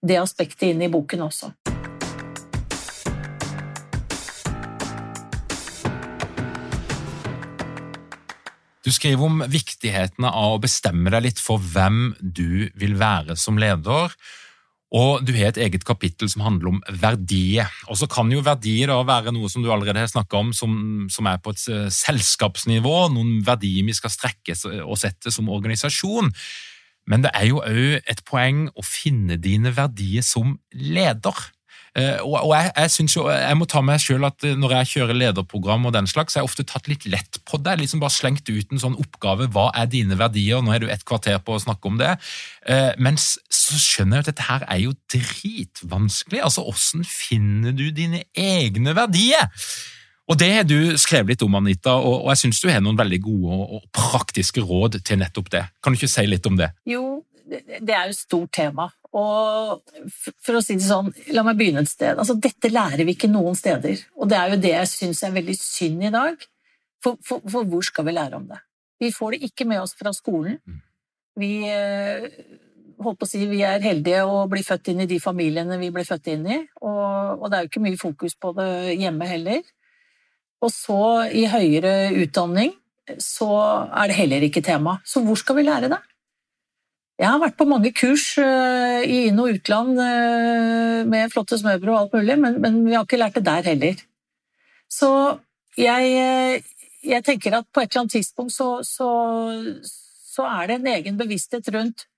det 0.05 0.21
aspektet 0.21 0.71
inn 0.71 0.85
i 0.85 0.91
boken 0.93 1.25
også. 1.29 1.55
Du 8.85 8.93
skriver 8.93 9.25
om 9.25 9.45
viktigheten 9.49 10.27
av 10.29 10.59
å 10.59 10.61
bestemme 10.61 11.09
deg 11.13 11.25
litt 11.25 11.41
for 11.41 11.57
hvem 11.57 12.11
du 12.21 12.69
vil 12.77 12.99
være 13.01 13.37
som 13.41 13.57
leder. 13.61 14.13
Og 14.95 15.25
du 15.27 15.33
har 15.35 15.49
et 15.49 15.63
eget 15.65 15.83
kapittel 15.89 16.29
som 16.31 16.45
handler 16.45 16.71
om 16.71 16.83
verdier. 17.01 17.71
Og 17.89 17.99
så 17.99 18.07
kan 18.11 18.29
jo 18.31 18.45
verdier 18.45 18.93
da 18.93 19.01
være 19.09 19.33
noe 19.35 19.49
som 19.51 19.65
du 19.65 19.71
allerede 19.73 20.05
har 20.05 20.13
snakka 20.13 20.39
om, 20.39 20.53
som, 20.55 20.77
som, 21.11 21.27
er 21.27 21.41
på 21.43 21.55
et 21.55 21.65
eh, 21.73 21.89
selskapsnivå, 21.91 23.09
noen 23.15 23.41
verdier 23.47 23.89
vi 23.89 23.97
skal 23.97 24.13
strekke 24.13 24.55
og 24.85 25.01
sette 25.01 25.33
som 25.35 25.51
organisasjon. 25.51 26.31
Men 27.11 27.25
det 27.25 27.33
er 27.35 27.49
jo 27.51 27.65
òg 27.65 28.05
et 28.05 28.23
poeng 28.29 28.69
å 28.77 28.85
finne 28.87 29.41
dine 29.41 29.75
verdier 29.75 30.25
som 30.25 30.59
leder. 30.77 31.41
Eh, 31.95 32.19
og 32.27 32.51
jeg, 32.51 32.73
jeg, 32.75 33.07
jo, 33.15 33.29
jeg 33.31 33.57
må 33.59 33.69
ta 33.71 33.79
meg 33.87 34.01
selv 34.03 34.27
at 34.27 34.47
eh, 34.47 34.57
når 34.59 34.77
jeg 34.81 34.91
kjører 34.95 35.19
lederprogram, 35.19 35.87
og 35.87 35.95
den 35.95 36.09
slags, 36.11 36.35
så 36.35 36.41
har 36.41 36.45
jeg 36.45 36.51
ofte 36.51 36.67
tatt 36.67 36.91
litt 36.91 37.07
lett 37.07 37.39
på 37.47 37.61
det. 37.63 37.77
liksom 37.81 38.03
Bare 38.03 38.15
slengt 38.15 38.51
ut 38.51 38.75
en 38.75 38.83
sånn 38.83 38.99
oppgave. 38.99 39.47
Hva 39.55 39.69
er 39.79 39.91
dine 39.91 40.19
verdier? 40.19 40.63
Nå 40.65 40.75
er 40.75 40.83
du 40.83 40.89
et 40.91 41.07
kvarter 41.07 41.39
på 41.45 41.55
å 41.55 41.63
snakke 41.63 41.91
om 41.91 42.01
det. 42.01 42.17
Mens 42.99 43.13
men 43.15 43.19
så 43.55 43.79
skjønner 43.79 44.19
jeg 44.19 44.25
at 44.25 44.29
dette 44.33 44.47
her 44.49 44.65
er 44.67 44.81
jo 44.83 44.95
dritvanskelig. 45.13 46.41
Altså, 46.45 46.65
Hvordan 46.67 47.05
finner 47.09 47.75
du 47.77 47.87
dine 47.95 48.25
egne 48.35 48.95
verdier? 48.97 49.47
Og 50.29 50.39
Det 50.41 50.51
har 50.55 50.65
du 50.65 50.97
skrevet 50.99 51.35
litt 51.35 51.45
om, 51.45 51.55
Anita, 51.59 51.99
og 52.01 52.31
jeg 52.33 52.43
syns 52.43 52.63
du 52.63 52.71
har 52.73 52.83
noen 52.83 52.99
veldig 52.99 53.21
gode 53.27 53.59
og 53.77 53.87
praktiske 53.95 54.65
råd 54.65 54.99
til 55.05 55.21
nettopp 55.21 55.51
det. 55.53 55.65
Kan 55.85 55.93
du 55.93 56.01
ikke 56.01 56.11
si 56.11 56.25
litt 56.27 56.47
om 56.49 56.57
det? 56.59 56.71
Jo, 56.89 57.23
det 57.45 57.93
er 57.93 58.09
jo 58.09 58.15
et 58.15 58.19
stort 58.19 58.53
tema. 58.57 58.89
Og 59.15 59.85
for 60.43 60.59
å 60.59 60.63
si 60.65 60.75
det 60.79 60.89
sånn, 60.89 61.13
la 61.37 61.45
meg 61.47 61.59
begynne 61.61 61.85
et 61.85 61.91
sted. 61.91 62.19
Altså, 62.19 62.35
dette 62.35 62.73
lærer 62.73 63.05
vi 63.07 63.15
ikke 63.15 63.31
noen 63.31 63.55
steder. 63.59 64.03
Og 64.19 64.31
det 64.31 64.41
er 64.41 64.51
jo 64.51 64.61
det 64.65 64.73
jeg 64.75 64.91
syns 64.91 65.23
er 65.23 65.37
veldig 65.37 65.55
synd 65.59 66.09
i 66.09 66.13
dag. 66.15 66.49
For, 67.05 67.21
for, 67.23 67.45
for, 67.47 67.69
hvor 67.69 67.85
skal 67.87 68.09
vi 68.09 68.17
lære 68.17 68.41
om 68.41 68.49
det? 68.51 68.59
Vi 69.03 69.13
får 69.15 69.37
det 69.37 69.51
ikke 69.51 69.69
med 69.71 69.85
oss 69.85 69.95
fra 69.99 70.11
skolen. 70.17 70.59
Mm. 70.67 70.81
Vi, 71.39 71.53
eh, 71.69 72.27
holdt 73.03 73.21
på 73.21 73.27
å 73.27 73.31
si, 73.31 73.43
vi 73.51 73.63
er 73.67 73.83
heldige 73.85 74.25
å 74.27 74.45
bli 74.51 74.63
født 74.67 74.93
inn 74.93 75.03
i 75.05 75.09
de 75.11 75.19
familiene 75.23 75.79
vi 75.81 75.91
ble 75.95 76.05
født 76.07 76.31
inn 76.35 76.47
i, 76.47 76.59
og, 76.83 77.41
og 77.41 77.49
det 77.51 77.59
er 77.59 77.65
jo 77.65 77.73
ikke 77.73 77.85
mye 77.85 78.01
fokus 78.01 78.37
på 78.41 78.55
det 78.57 78.71
hjemme 79.01 79.29
heller. 79.29 79.63
Og 80.65 80.73
så 80.73 81.01
i 81.35 81.45
høyere 81.51 82.15
utdanning 82.23 82.73
så 83.21 83.51
er 83.85 84.09
det 84.09 84.17
heller 84.17 84.47
ikke 84.47 84.65
tema. 84.65 84.97
Så 85.05 85.21
hvor 85.25 85.37
skal 85.37 85.59
vi 85.59 85.67
lære 85.67 85.91
det? 85.93 86.01
Jeg 87.15 87.31
har 87.31 87.39
vært 87.39 87.59
på 87.61 87.67
mange 87.71 87.93
kurs 87.95 88.33
uh, 88.43 89.01
i 89.07 89.29
inn- 89.29 89.39
og 89.39 89.53
utland 89.55 89.95
uh, 90.01 91.03
med 91.07 91.31
flotte 91.31 91.59
smørbrød 91.61 91.93
og 91.93 91.99
alt 92.01 92.17
mulig, 92.17 92.37
men, 92.43 92.57
men, 92.63 92.81
vi 92.89 92.97
har 92.97 93.05
ikke 93.07 93.21
lært 93.21 93.37
det 93.39 93.45
der 93.47 93.69
heller. 93.71 94.01
Så 94.91 95.11
jeg, 95.79 96.09
uh, 96.19 96.89
jeg 97.07 97.25
tenker 97.27 97.61
at 97.61 97.69
på 97.71 97.85
et 97.85 97.93
eller 97.93 98.03
annet 98.03 98.17
tidspunkt 98.17 98.55
så, 98.57 98.67
så, 98.83 99.11
så, 99.87 100.49
er 100.57 100.67
det 100.67 100.81
en 100.81 100.91
egen 100.97 101.21
bevissthet 101.21 101.71
rundt 101.77 102.09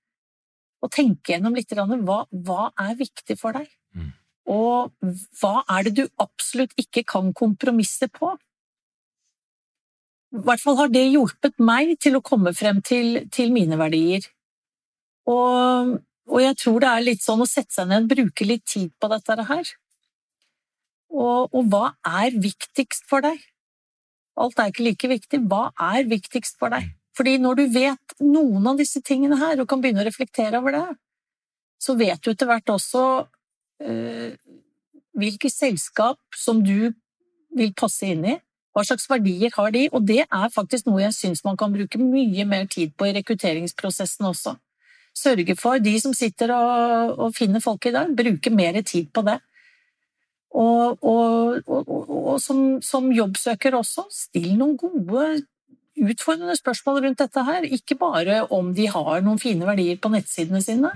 å 0.81 0.89
tenke 0.89 1.35
gjennom 1.35 1.53
litt 1.57 1.77
hva, 1.77 2.23
hva 2.31 2.71
er 2.81 2.97
viktig 2.97 3.37
for 3.37 3.53
deg? 3.53 3.69
Mm. 3.93 4.09
Og 4.49 5.11
hva 5.37 5.61
er 5.75 5.85
det 5.85 5.93
du 5.99 6.03
absolutt 6.23 6.73
ikke 6.79 7.03
kan 7.05 7.29
kompromisse 7.37 8.09
på? 8.09 8.31
I 10.33 10.41
hvert 10.47 10.63
fall 10.63 10.79
har 10.81 10.89
det 10.89 11.05
hjulpet 11.05 11.61
meg 11.61 11.93
til 12.01 12.17
å 12.17 12.23
komme 12.25 12.53
frem 12.57 12.81
til, 12.85 13.27
til 13.33 13.53
mine 13.53 13.77
verdier. 13.79 14.25
Og, 15.27 15.97
og, 16.29 16.39
jeg 16.41 16.55
tror 16.61 16.79
det 16.83 16.89
er 16.91 17.03
litt 17.03 17.23
sånn 17.23 17.43
å 17.43 17.49
sette 17.49 17.75
seg 17.75 17.89
ned, 17.91 18.07
bruke 18.09 18.47
litt 18.47 18.65
tid 18.69 18.93
på 18.99 19.09
dette 19.11 19.37
her. 19.49 19.73
Og, 21.11 21.51
og, 21.51 21.61
hva 21.71 21.91
er 22.23 22.37
viktigst 22.37 23.07
for 23.09 23.25
deg? 23.25 23.41
Alt 24.37 24.59
er 24.61 24.71
ikke 24.71 24.85
like 24.85 25.09
viktig. 25.11 25.41
Hva 25.49 25.71
er 25.89 26.07
viktigst 26.07 26.59
for 26.61 26.71
deg? 26.73 26.91
Fordi 27.17 27.39
når 27.41 27.57
du 27.57 27.65
vet 27.73 28.19
noen 28.21 28.69
av 28.69 28.77
disse 28.79 29.01
tingene 29.01 29.39
her, 29.39 29.57
og 29.59 29.67
kan 29.69 29.81
begynne 29.81 30.03
å 30.03 30.07
reflektere 30.07 30.61
over 30.61 30.75
det, 30.75 30.85
så 31.81 31.95
vet 31.97 32.21
du 32.21 32.29
etter 32.31 32.49
hvert 32.49 32.69
også 32.73 33.01
øh, 33.85 34.35
hvilke 35.17 35.49
selskap 35.49 36.19
som 36.37 36.61
du 36.65 36.93
vil 37.57 37.73
passe 37.77 38.05
inn 38.05 38.23
i. 38.29 38.35
Hva 38.77 38.83
slags 38.85 39.09
verdier 39.09 39.49
har 39.55 39.73
de? 39.73 39.87
Og 39.89 40.05
det 40.05 40.23
er 40.27 40.53
faktisk 40.53 40.85
noe 40.85 41.01
jeg 41.01 41.17
syns 41.17 41.43
man 41.45 41.57
kan 41.57 41.73
bruke 41.73 41.97
mye 42.01 42.45
mer 42.45 42.69
tid 42.69 42.93
på 42.93 43.09
i 43.09 43.15
rekrutteringsprosessen 43.17 44.29
også 44.29 44.53
sørge 45.17 45.57
for, 45.59 45.81
de 45.83 45.95
som 46.01 46.13
sitter 46.15 46.53
og, 46.55 47.17
og 47.17 47.35
finner 47.35 47.63
folk 47.63 47.89
i 47.89 47.93
dag, 47.95 48.13
bruke 48.17 48.53
mer 48.53 48.81
tid 48.85 49.09
på 49.13 49.25
det. 49.27 49.39
Og, 50.57 50.97
og, 51.03 51.67
og 51.67 52.37
som, 52.41 52.79
som, 52.81 53.11
jobbsøker 53.13 53.75
også, 53.77 54.07
still 54.13 54.53
noen 54.57 54.77
gode, 54.79 55.27
utfordrende 55.97 56.55
spørsmål 56.57 57.01
rundt 57.03 57.21
dette 57.21 57.43
her. 57.49 57.67
Ikke 57.77 57.97
bare 57.99 58.43
om 58.53 58.71
de 58.77 58.87
har 58.93 59.23
noen 59.25 59.41
fine 59.41 59.67
verdier 59.67 59.99
på 60.01 60.11
nettsidene 60.13 60.61
sine, 60.63 60.93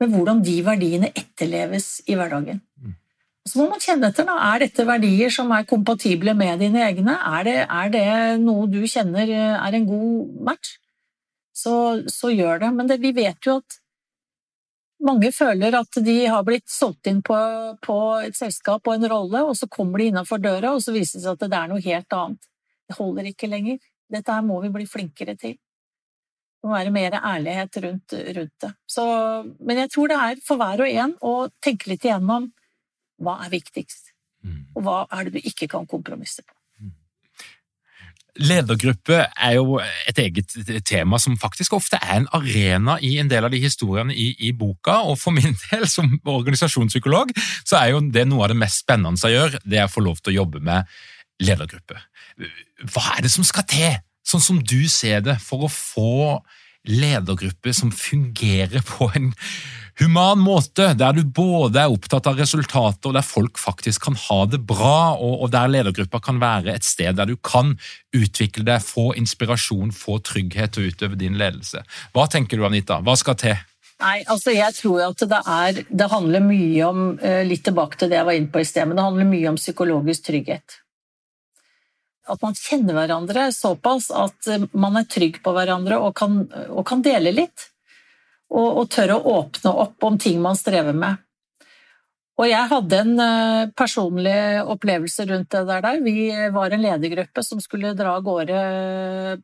men 0.00 0.12
hvordan 0.12 0.42
de 0.44 0.58
verdiene 0.66 1.12
etterleves 1.12 1.98
i 2.06 2.16
hverdagen. 2.18 2.62
Så 3.48 3.58
må 3.58 3.66
man 3.72 3.82
kjenne 3.82 4.12
etter. 4.12 4.26
da, 4.28 4.36
Er 4.52 4.62
dette 4.62 4.86
verdier 4.86 5.32
som 5.34 5.50
er 5.50 5.66
kompatible 5.66 6.34
med 6.38 6.62
dine 6.62 6.84
egne? 6.86 7.16
Er 7.36 7.46
det, 7.46 7.56
er 7.66 7.90
det 7.90 8.06
noe 8.42 8.68
du 8.70 8.80
kjenner 8.86 9.26
er 9.34 9.78
en 9.78 9.88
god 9.88 10.36
match? 10.46 10.76
Så, 11.52 12.02
så 12.10 12.30
gjør 12.32 12.62
det. 12.64 12.70
Men 12.76 12.90
det, 12.90 12.98
vi 13.02 13.12
vet 13.16 13.46
jo 13.46 13.58
at 13.60 13.78
mange 15.02 15.32
føler 15.34 15.74
at 15.74 15.98
de 16.04 16.16
har 16.30 16.44
blitt 16.46 16.70
solgt 16.70 17.08
inn 17.10 17.22
på, 17.26 17.36
på, 17.82 17.98
et 18.22 18.38
selskap 18.38 18.86
og 18.86 18.94
en 18.94 19.08
rolle, 19.10 19.42
og 19.48 19.56
så 19.58 19.68
kommer 19.70 19.98
de 19.98 20.10
innenfor 20.12 20.42
døra, 20.42 20.74
og 20.76 20.84
så 20.84 20.94
viser 20.94 21.18
det 21.18 21.26
seg 21.26 21.34
at 21.34 21.44
det 21.50 21.58
er 21.58 21.72
noe 21.72 21.82
helt 21.82 22.16
annet. 22.18 22.48
Det 22.88 22.98
holder 22.98 23.28
ikke 23.32 23.50
lenger. 23.50 23.82
Dette 24.12 24.36
her 24.36 24.46
må 24.46 24.60
vi 24.62 24.72
bli 24.74 24.86
flinkere 24.88 25.34
til. 25.40 25.56
Det 26.62 26.70
må 26.70 26.76
være 26.76 26.94
mer 26.94 27.18
ærlighet 27.18 27.78
rundt, 27.82 28.14
rundt 28.38 28.56
det. 28.62 28.72
Så, 28.86 29.04
men 29.58 29.82
jeg 29.82 29.90
tror 29.90 30.12
det 30.12 30.18
er 30.22 30.42
for 30.46 30.60
hver 30.60 30.84
og 30.84 30.98
en 31.02 31.14
å 31.18 31.34
tenke 31.64 31.90
litt 31.90 32.06
igjennom 32.06 32.52
hva 33.22 33.40
er 33.42 33.50
viktigst, 33.50 34.12
mm. 34.46 34.60
og 34.76 34.84
hva 34.86 34.98
er 35.10 35.26
det 35.26 35.40
du 35.40 35.50
ikke 35.50 35.70
kan 35.70 35.88
kompromisse 35.90 36.44
på. 36.46 36.54
Ledergruppe 38.40 39.18
er 39.28 39.56
jo 39.58 39.76
et 40.08 40.18
eget 40.22 40.54
tema 40.88 41.18
som 41.20 41.36
faktisk 41.36 41.74
ofte 41.76 41.98
er 42.00 42.22
en 42.22 42.28
arena 42.32 42.94
i 43.04 43.18
en 43.20 43.28
del 43.28 43.44
av 43.44 43.52
de 43.52 43.60
historiene 43.60 44.14
i, 44.16 44.30
i, 44.40 44.54
boka, 44.56 45.02
og 45.04 45.18
for 45.20 45.36
min 45.36 45.52
del 45.68 45.84
som 45.90 46.14
organisasjonspsykolog 46.24 47.34
så 47.60 47.76
er 47.82 47.92
jo 47.92 48.00
det 48.14 48.24
noe 48.30 48.46
av 48.46 48.54
det 48.54 48.60
mest 48.62 48.86
spennende 48.86 49.20
jeg 49.20 49.36
gjør, 49.36 49.58
det 49.68 49.82
er 49.82 49.90
å 49.90 49.92
få 49.92 50.04
lov 50.06 50.22
til 50.22 50.32
å 50.32 50.38
jobbe 50.40 50.62
med 50.64 50.88
ledergruppe. 51.44 52.00
Hva 52.94 53.18
er 53.18 53.26
det 53.26 53.34
som 53.34 53.44
skal 53.44 53.68
til, 53.68 54.00
sånn 54.24 54.44
som 54.44 54.62
du 54.64 54.80
ser 54.88 55.20
det, 55.26 55.36
for 55.42 55.66
å 55.66 55.72
få 55.72 56.40
ledergruppe 56.88 57.74
som 57.74 57.92
fungerer 57.94 58.82
på 58.86 59.10
en 59.14 59.32
human 60.00 60.40
måte, 60.40 60.92
der 60.98 61.14
du 61.14 61.22
både 61.24 61.82
er 61.82 61.92
opptatt 61.92 62.26
av 62.30 62.38
resultater, 62.40 63.10
og 63.10 63.16
der 63.16 63.26
folk 63.26 63.60
faktisk 63.60 64.08
kan 64.08 64.16
ha 64.18 64.38
det 64.50 64.62
bra, 64.66 65.14
og, 65.14 65.50
der 65.52 65.70
ledergruppa 65.70 66.22
kan 66.24 66.40
være 66.42 66.74
et 66.74 66.86
sted 66.86 67.18
der 67.18 67.28
du 67.28 67.36
kan 67.36 67.76
utvikle 68.16 68.64
deg, 68.66 68.82
få 68.84 69.12
inspirasjon, 69.18 69.92
få 69.94 70.18
trygghet 70.24 70.78
å 70.78 70.86
utøve 70.88 71.20
din 71.20 71.38
ledelse. 71.40 71.84
Hva 72.16 72.26
tenker 72.30 72.58
du, 72.58 72.66
Anita? 72.66 73.02
Hva 73.04 73.16
skal 73.20 73.38
til? 73.40 73.60
Nei, 74.02 74.22
altså 74.26 74.50
jeg 74.50 74.74
tror 74.74 75.04
at 75.12 75.22
det, 75.30 75.40
er, 75.46 75.82
det 75.86 76.08
handler 76.10 76.42
mye 76.42 76.86
om 76.88 77.02
eh, 77.22 77.44
Litt 77.46 77.62
tilbake 77.68 78.00
til 78.00 78.10
det 78.10 78.16
jeg 78.18 78.26
var 78.26 78.34
inne 78.34 78.50
på 78.50 78.62
i 78.62 78.66
sted, 78.66 78.88
men 78.88 78.98
det 78.98 79.04
handler 79.04 79.28
mye 79.28 79.52
om 79.52 79.58
psykologisk 79.60 80.26
trygghet. 80.26 80.80
At 82.30 82.42
man 82.44 82.54
kjenner 82.54 82.94
hverandre 82.94 83.48
såpass 83.54 84.10
at 84.14 84.48
eh, 84.50 84.68
man 84.72 84.98
er 85.00 85.08
trygg 85.10 85.40
på 85.42 85.54
hverandre 85.56 85.98
og 85.98 86.14
kan, 86.18 86.44
og 86.70 86.84
kan 86.88 87.02
dele 87.04 87.34
litt 87.34 87.68
og, 88.52 88.68
og 88.82 88.88
tørre 88.92 89.18
å 89.18 89.36
åpne 89.40 89.74
opp 89.86 90.06
om 90.06 90.18
ting 90.20 90.42
man 90.42 90.58
strever 90.58 90.96
med. 90.96 91.20
Og 92.40 92.48
jeg 92.48 92.68
hadde 92.70 93.00
en 93.04 93.22
eh, 93.22 93.70
personlig 93.76 94.36
opplevelse 94.64 95.26
rundt 95.28 95.52
det 95.52 95.64
der. 95.68 96.00
Vi 96.04 96.30
var 96.54 96.72
en 96.72 96.84
ledergruppe 96.84 97.44
som 97.44 97.60
skulle 97.62 97.92
dra 97.98 98.16
av 98.16 98.24
gårde 98.26 98.62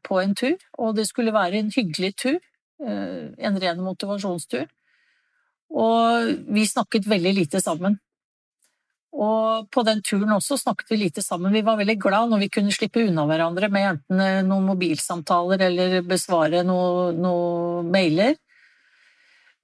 på 0.07 0.21
en 0.23 0.35
tur, 0.39 0.57
og 0.79 0.97
det 0.97 1.09
skulle 1.11 1.35
være 1.35 1.61
en 1.61 1.73
hyggelig 1.75 2.15
tur. 2.25 2.39
Eh, 2.79 3.29
en 3.39 3.61
ren 3.61 3.81
motivasjonstur. 3.83 4.67
Og 5.69 6.31
vi 6.55 6.67
snakket 6.67 7.09
veldig 7.11 7.35
lite 7.43 7.61
sammen. 7.61 7.99
Og 9.17 9.71
på 9.73 9.83
den 9.87 10.03
turen 10.05 10.35
også 10.35 10.59
snakket 10.61 10.91
vi 10.93 10.99
lite 11.01 11.23
sammen. 11.25 11.55
Vi 11.55 11.65
var 11.65 11.79
veldig 11.81 11.97
glad 12.01 12.29
når 12.31 12.43
vi 12.45 12.51
kunne 12.53 12.75
slippe 12.75 13.07
unna 13.09 13.25
hverandre 13.29 13.71
med 13.73 13.87
enten 13.95 14.21
eh, 14.21 14.43
noen 14.47 14.69
mobilsamtaler 14.69 15.65
eller 15.71 15.97
besvare 16.07 16.61
noen 16.67 17.17
noe 17.23 17.87
mailer. 17.89 18.37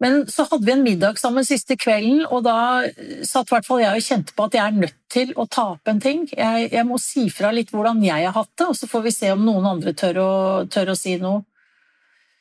Men 0.03 0.25
så 0.29 0.45
hadde 0.49 0.67
vi 0.67 0.73
en 0.75 0.83
middag 0.83 1.21
sammen 1.21 1.47
siste 1.47 1.77
kvelden, 1.81 2.25
og 2.27 2.43
da 2.45 2.83
satt 3.25 3.49
i 3.49 3.55
hvert 3.55 3.67
fall 3.69 3.83
jeg 3.85 4.01
og 4.01 4.07
kjente 4.09 4.35
på 4.37 4.47
at 4.49 4.57
jeg 4.57 4.65
er 4.65 4.81
nødt 4.83 4.97
til 5.13 5.31
å 5.39 5.47
ta 5.47 5.69
opp 5.77 5.89
en 5.89 6.03
ting. 6.03 6.25
Jeg, 6.33 6.67
jeg, 6.73 6.85
må 6.89 6.99
si 7.01 7.29
fra 7.33 7.53
litt 7.55 7.71
hvordan 7.73 8.03
jeg 8.05 8.27
har 8.27 8.35
hatt 8.35 8.51
det, 8.59 8.67
og 8.73 8.77
så 8.77 8.89
får 8.91 9.05
vi 9.07 9.15
se 9.15 9.31
om 9.33 9.45
noen 9.47 9.69
andre 9.71 9.95
tør 9.97 10.21
å, 10.25 10.33
tør 10.67 10.93
å 10.93 10.99
si 10.99 11.15
noe. 11.23 11.45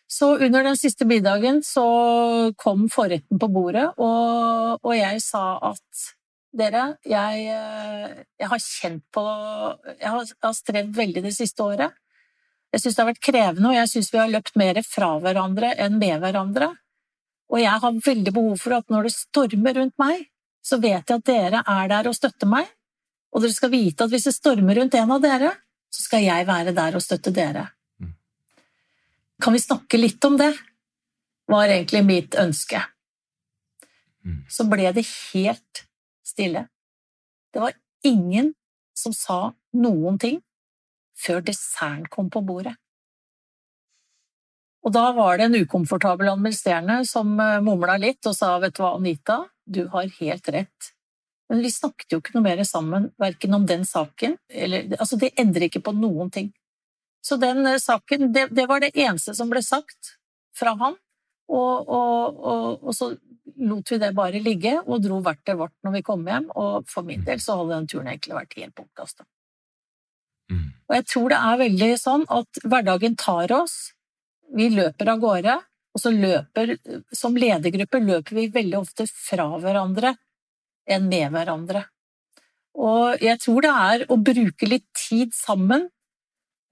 Så 0.10 0.34
under 0.46 0.66
den 0.66 0.76
siste 0.78 1.08
middagen 1.10 1.62
så 1.66 1.86
kom 2.60 2.90
forretten 2.92 3.40
på 3.42 3.50
bordet, 3.54 3.86
og, 3.96 4.82
og 4.82 4.98
jeg 4.98 5.22
sa 5.24 5.46
at 5.72 6.04
dere, 6.54 6.84
jeg, 7.08 7.44
jeg, 8.40 8.48
har 8.50 8.62
kjent 8.62 9.04
på 9.14 9.24
Jeg 9.98 10.10
har, 10.10 10.24
jeg 10.30 10.46
har 10.46 10.56
strevd 10.58 10.96
veldig 10.98 11.24
det 11.26 11.34
siste 11.36 11.66
året. 11.66 11.96
Jeg 12.74 12.82
syns 12.82 12.96
det 12.96 13.04
har 13.04 13.10
vært 13.12 13.26
krevende, 13.26 13.70
og 13.70 13.78
jeg 13.78 13.92
syns 13.92 14.12
vi 14.14 14.22
har 14.22 14.32
løpt 14.32 14.56
mer 14.60 14.80
fra 14.86 15.12
hverandre 15.22 15.74
enn 15.82 16.00
med 16.02 16.24
hverandre. 16.24 16.72
Og 17.54 17.62
jeg 17.62 17.84
har 17.84 18.00
veldig 18.08 18.34
behov 18.34 18.62
for 18.62 18.78
at 18.80 18.94
når 18.94 19.10
det 19.10 19.16
stormer 19.16 19.78
rundt 19.78 19.98
meg, 20.02 20.26
så 20.64 20.80
vet 20.82 21.10
jeg 21.10 21.20
at 21.20 21.28
dere 21.28 21.64
er 21.70 21.92
der 21.92 22.10
og 22.10 22.18
støtter 22.18 22.50
meg. 22.50 22.70
Og 23.34 23.44
dere 23.44 23.54
skal 23.54 23.74
vite 23.74 24.06
at 24.06 24.14
hvis 24.14 24.30
det 24.30 24.36
stormer 24.36 24.80
rundt 24.80 24.98
en 24.98 25.14
av 25.14 25.22
dere, 25.22 25.52
så 25.94 26.06
skal 26.06 26.26
jeg 26.26 26.48
være 26.50 26.74
der 26.74 26.98
og 26.98 27.04
støtte 27.06 27.34
dere. 27.36 27.68
Mm. 28.02 28.14
Kan 29.44 29.58
vi 29.58 29.62
snakke 29.62 30.00
litt 30.02 30.26
om 30.26 30.40
det? 30.42 30.54
var 31.46 31.70
egentlig 31.70 32.04
mitt 32.06 32.36
ønske. 32.40 32.82
Mm. 34.26 34.44
Så 34.50 34.66
ble 34.70 34.92
det 34.96 35.06
helt 35.06 35.84
stille. 36.26 36.68
Det 37.54 37.62
var 37.62 37.74
ingen 38.04 38.54
som 38.98 39.14
sa 39.14 39.54
noen 39.74 40.20
ting 40.20 40.42
før 41.20 41.44
desserten 41.46 42.08
kom 42.10 42.30
på 42.34 42.42
bordet. 42.46 42.76
Og 44.84 44.92
da 44.92 45.06
var 45.16 45.38
det 45.40 45.48
en 45.48 45.62
ukomfortabel 45.64 46.34
administrerende 46.34 47.06
som 47.08 47.38
eh, 47.40 47.62
mumla 47.64 47.96
litt 48.02 48.26
og 48.28 48.36
sa 48.36 48.58
vet 48.60 48.76
du 48.76 48.84
hva, 48.84 48.98
Anita, 48.98 49.38
du 49.64 49.86
har 49.94 50.10
helt 50.20 50.50
rett. 50.52 50.90
Men 51.50 51.64
vi 51.64 51.72
snakket 51.72 52.12
jo 52.12 52.20
ikke 52.20 52.36
noe 52.36 52.48
mer 52.48 52.64
sammen, 52.68 53.08
verken 53.20 53.56
om 53.56 53.68
den 53.70 53.86
saken 53.88 54.36
eller 54.50 54.96
Altså, 54.98 55.20
det 55.22 55.34
endrer 55.40 55.70
ikke 55.70 55.84
på 55.86 55.96
noen 55.96 56.32
ting. 56.34 56.52
Så 57.24 57.38
den 57.40 57.64
eh, 57.68 57.80
saken, 57.80 58.34
det, 58.36 58.50
det 58.52 58.68
var 58.68 58.84
det 58.84 58.92
eneste 58.92 59.36
som 59.38 59.52
ble 59.52 59.64
sagt 59.64 60.18
fra 60.58 60.76
han, 60.80 61.00
og, 61.50 61.88
og, 61.88 62.38
og, 62.40 62.84
og, 62.84 62.92
så 62.96 63.14
lot 63.44 63.92
vi 63.92 64.00
det 64.00 64.14
bare 64.16 64.42
ligge 64.44 64.78
og 64.84 65.04
dro 65.04 65.20
hvert 65.24 65.42
til 65.46 65.60
vårt 65.60 65.76
når 65.84 65.98
vi 65.98 66.04
kom 66.06 66.24
hjem, 66.28 66.50
og 66.56 66.88
for 66.90 67.06
min 67.08 67.24
del 67.28 67.42
så 67.44 67.60
hadde 67.60 67.76
den 67.76 67.90
turen 67.92 68.10
egentlig 68.12 68.38
vært 68.38 68.58
helt 68.60 68.76
bortkasta. 68.78 69.28
Mm. 70.52 70.70
Og 70.90 70.96
jeg 70.98 71.06
tror 71.12 71.34
det 71.34 71.42
er 71.50 71.62
veldig 71.64 71.92
sånn 72.00 72.26
at 72.38 72.64
hverdagen 72.64 73.16
tar 73.20 73.54
oss, 73.56 73.78
vi 74.54 74.70
løper 74.74 75.14
av 75.14 75.22
gårde, 75.24 75.62
Og 75.94 76.02
så 76.02 76.10
løper 76.10 76.78
Som 77.14 77.36
ledergruppe 77.38 78.00
løper 78.02 78.36
vi 78.36 78.48
veldig 78.50 78.78
ofte 78.80 79.06
fra 79.08 79.46
hverandre 79.62 80.16
enn 80.90 81.06
med 81.08 81.30
hverandre. 81.32 81.84
Og 82.74 83.22
jeg 83.22 83.38
tror 83.40 83.62
det 83.62 83.74
er 83.74 84.06
å 84.10 84.18
bruke 84.18 84.66
litt 84.68 84.88
tid 84.98 85.36
sammen 85.38 85.86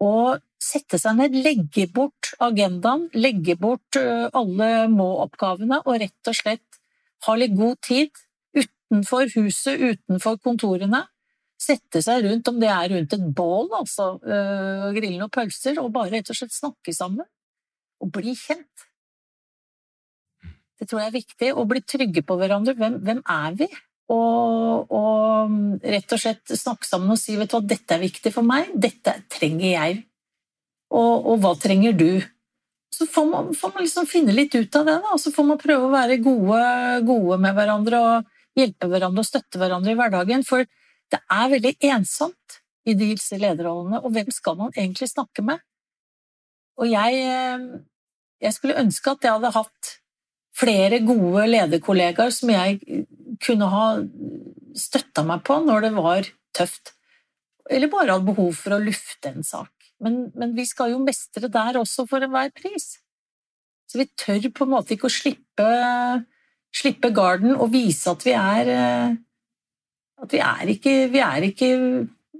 og 0.01 0.41
sette 0.61 0.97
seg 1.01 1.17
ned, 1.17 1.37
legge 1.45 1.87
bort 1.93 2.33
agendaen, 2.41 3.07
legge 3.17 3.55
bort 3.59 3.97
alle 3.97 4.69
må-oppgavene 4.91 5.81
og 5.85 6.01
rett 6.01 6.29
og 6.29 6.37
slett 6.37 6.81
ha 7.27 7.35
litt 7.37 7.53
god 7.57 7.79
tid 7.85 8.11
utenfor 8.57 9.29
huset, 9.35 9.81
utenfor 9.81 10.39
kontorene. 10.41 11.05
Sette 11.61 12.01
seg 12.01 12.25
rundt, 12.25 12.49
om 12.49 12.57
det 12.61 12.69
er 12.73 12.89
rundt 12.89 13.13
et 13.13 13.25
bål, 13.37 13.69
altså, 13.77 14.15
grille 14.95 15.19
noen 15.19 15.33
pølser, 15.33 15.77
og 15.81 15.91
bare 15.93 16.15
rett 16.15 16.31
og 16.33 16.39
slett 16.39 16.55
snakke 16.55 16.93
sammen. 16.97 17.27
Og 18.01 18.09
bli 18.15 18.33
kjent. 18.33 18.87
Det 20.81 20.87
tror 20.89 21.03
jeg 21.03 21.11
er 21.11 21.17
viktig. 21.19 21.51
Å 21.53 21.65
bli 21.69 21.83
trygge 21.85 22.23
på 22.25 22.37
hverandre. 22.41 22.73
Hvem, 22.79 22.97
hvem 23.05 23.21
er 23.29 23.57
vi? 23.59 23.67
Og, 24.11 24.91
og, 24.91 25.55
rett 25.83 26.15
og 26.15 26.19
slett 26.19 26.53
snakke 26.57 26.87
sammen 26.87 27.13
og 27.13 27.19
si 27.19 27.37
vet 27.39 27.51
du 27.51 27.55
hva, 27.57 27.63
dette 27.63 27.95
er 27.95 28.03
viktig 28.03 28.33
for 28.35 28.47
meg, 28.47 28.71
dette 28.75 29.15
trenger 29.31 29.69
jeg. 29.69 29.99
Og, 30.91 31.31
og 31.31 31.43
hva 31.43 31.53
trenger 31.59 31.95
du? 31.95 32.09
Så 32.91 33.07
får 33.07 33.27
man, 33.29 33.53
får 33.55 33.71
man, 33.71 33.85
liksom 33.85 34.09
finne 34.09 34.35
litt 34.35 34.55
ut 34.57 34.75
av 34.75 34.89
det, 34.89 34.97
da. 34.99 35.13
og 35.15 35.21
så 35.23 35.31
får 35.31 35.47
man 35.47 35.61
prøve 35.61 35.87
å 35.87 35.93
være 35.93 36.19
gode, 36.23 36.63
gode 37.07 37.37
med 37.39 37.55
hverandre 37.55 38.01
og 38.03 38.59
hjelpe 38.59 38.89
hverandre 38.91 39.23
og 39.23 39.29
støtte 39.29 39.61
hverandre 39.61 39.93
i 39.93 39.99
hverdagen. 39.99 40.43
For 40.47 40.67
det 41.11 41.21
er 41.31 41.53
veldig 41.53 41.73
ensomt 41.93 42.59
i 42.83 42.97
disse 42.97 43.37
lederrollene, 43.39 44.01
og 44.01 44.11
hvem 44.11 44.31
skal 44.33 44.57
man 44.59 44.75
egentlig 44.75 45.07
snakke 45.11 45.45
med? 45.45 45.63
Og 46.81 46.89
jeg, 46.89 47.23
eh, 47.31 47.65
jeg 48.41 48.57
skulle 48.57 48.79
ønske 48.81 49.13
at 49.13 49.23
jeg 49.23 49.37
hadde 49.37 49.55
hatt 49.55 49.95
flere 50.57 50.99
gode 51.05 51.45
lederkollegaer 51.47 52.33
som 52.35 52.51
jeg 52.51 53.05
kunne 53.39 53.69
ha 53.71 53.85
støtta 54.77 55.23
meg 55.27 55.45
på 55.47 55.59
når 55.63 55.87
det 55.87 55.91
var 55.95 56.27
tøft, 56.55 56.93
eller 57.71 57.91
bare 57.91 58.15
hadde 58.15 58.27
behov 58.27 58.51
for 58.57 58.75
å 58.75 58.81
lufte 58.83 59.31
en 59.31 59.45
sak. 59.45 59.71
Men, 60.01 60.31
men 60.35 60.55
vi 60.57 60.65
skal 60.65 60.95
jo 60.95 61.01
mestre 61.03 61.49
der 61.51 61.77
også 61.79 62.07
for 62.09 62.23
enhver 62.25 62.49
pris. 62.55 62.95
Så 63.87 63.99
vi 64.01 64.07
tør 64.17 64.47
på 64.55 64.65
en 64.65 64.73
måte 64.73 64.95
ikke 64.95 65.09
å 65.09 65.13
slippe, 65.13 65.67
slippe 66.73 67.11
garden 67.13 67.53
og 67.57 67.69
vise 67.73 68.11
at 68.11 68.25
vi 68.25 68.33
er 68.37 68.71
At 70.21 70.33
vi 70.33 70.39
er 70.45 70.69
ikke, 70.69 70.91
vi 71.09 71.21
er 71.25 71.45
ikke 71.47 71.69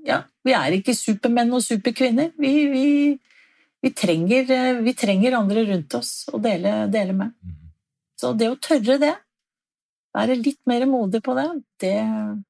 ja, 0.06 0.22
vi 0.46 0.54
er 0.58 0.76
ikke 0.78 0.96
supermenn 0.98 1.54
og 1.54 1.64
superkvinner. 1.66 2.32
Vi, 2.40 2.52
vi, 2.72 2.86
vi, 3.82 3.92
trenger, 3.94 4.48
vi 4.82 4.94
trenger, 4.98 5.38
andre 5.38 5.66
rundt 5.70 5.98
oss 5.98 6.14
å 6.32 6.40
dele, 6.42 6.88
dele 6.94 7.16
med. 7.18 7.34
Mm. 7.42 7.58
Så 8.18 8.34
det 8.38 8.50
å 8.50 8.58
tørre 8.62 8.98
det, 9.02 9.14
være 10.16 10.38
litt 10.42 10.60
mer 10.70 10.86
modig 10.90 11.22
på 11.24 11.36
det, 11.38 11.48
det, 11.84 11.96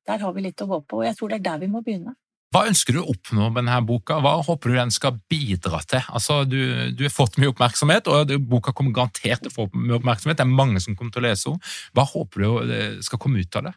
der 0.08 0.26
har 0.26 0.34
vi 0.36 0.44
litt 0.48 0.62
å 0.64 0.70
gå 0.70 0.82
på. 0.82 1.02
Og 1.02 1.08
jeg 1.08 1.18
tror 1.18 1.32
det 1.32 1.40
er 1.40 1.48
der 1.52 1.64
vi 1.64 1.72
må 1.72 1.84
begynne. 1.86 2.16
Hva 2.52 2.66
ønsker 2.68 2.98
du 2.98 3.00
å 3.00 3.12
oppnå 3.14 3.46
med 3.48 3.62
denne 3.62 3.78
boka? 3.88 4.18
Hva 4.20 4.34
håper 4.44 4.74
du 4.74 4.76
den 4.76 4.90
skal 4.92 5.22
bidra 5.32 5.80
til? 5.88 6.02
Altså, 6.12 6.42
du, 6.44 6.58
du 6.92 7.06
har 7.06 7.14
fått 7.14 7.38
mye 7.40 7.54
oppmerksomhet, 7.54 8.10
og 8.12 8.34
boka 8.52 8.74
kommer 8.76 8.92
garantert 8.98 9.46
til 9.46 9.54
å 9.54 9.56
få 9.56 9.68
mye 9.72 10.02
oppmerksomhet. 10.02 10.42
Det 10.42 10.44
er 10.44 10.60
mange 10.60 10.82
som 10.84 10.98
kommer 11.00 11.16
til 11.16 11.24
å 11.24 11.30
lese 11.30 11.48
henne. 11.48 11.72
Hva 11.96 12.06
håper 12.12 12.44
du 12.44 13.06
skal 13.08 13.22
komme 13.24 13.40
ut 13.40 13.60
av 13.62 13.70
det? 13.70 13.74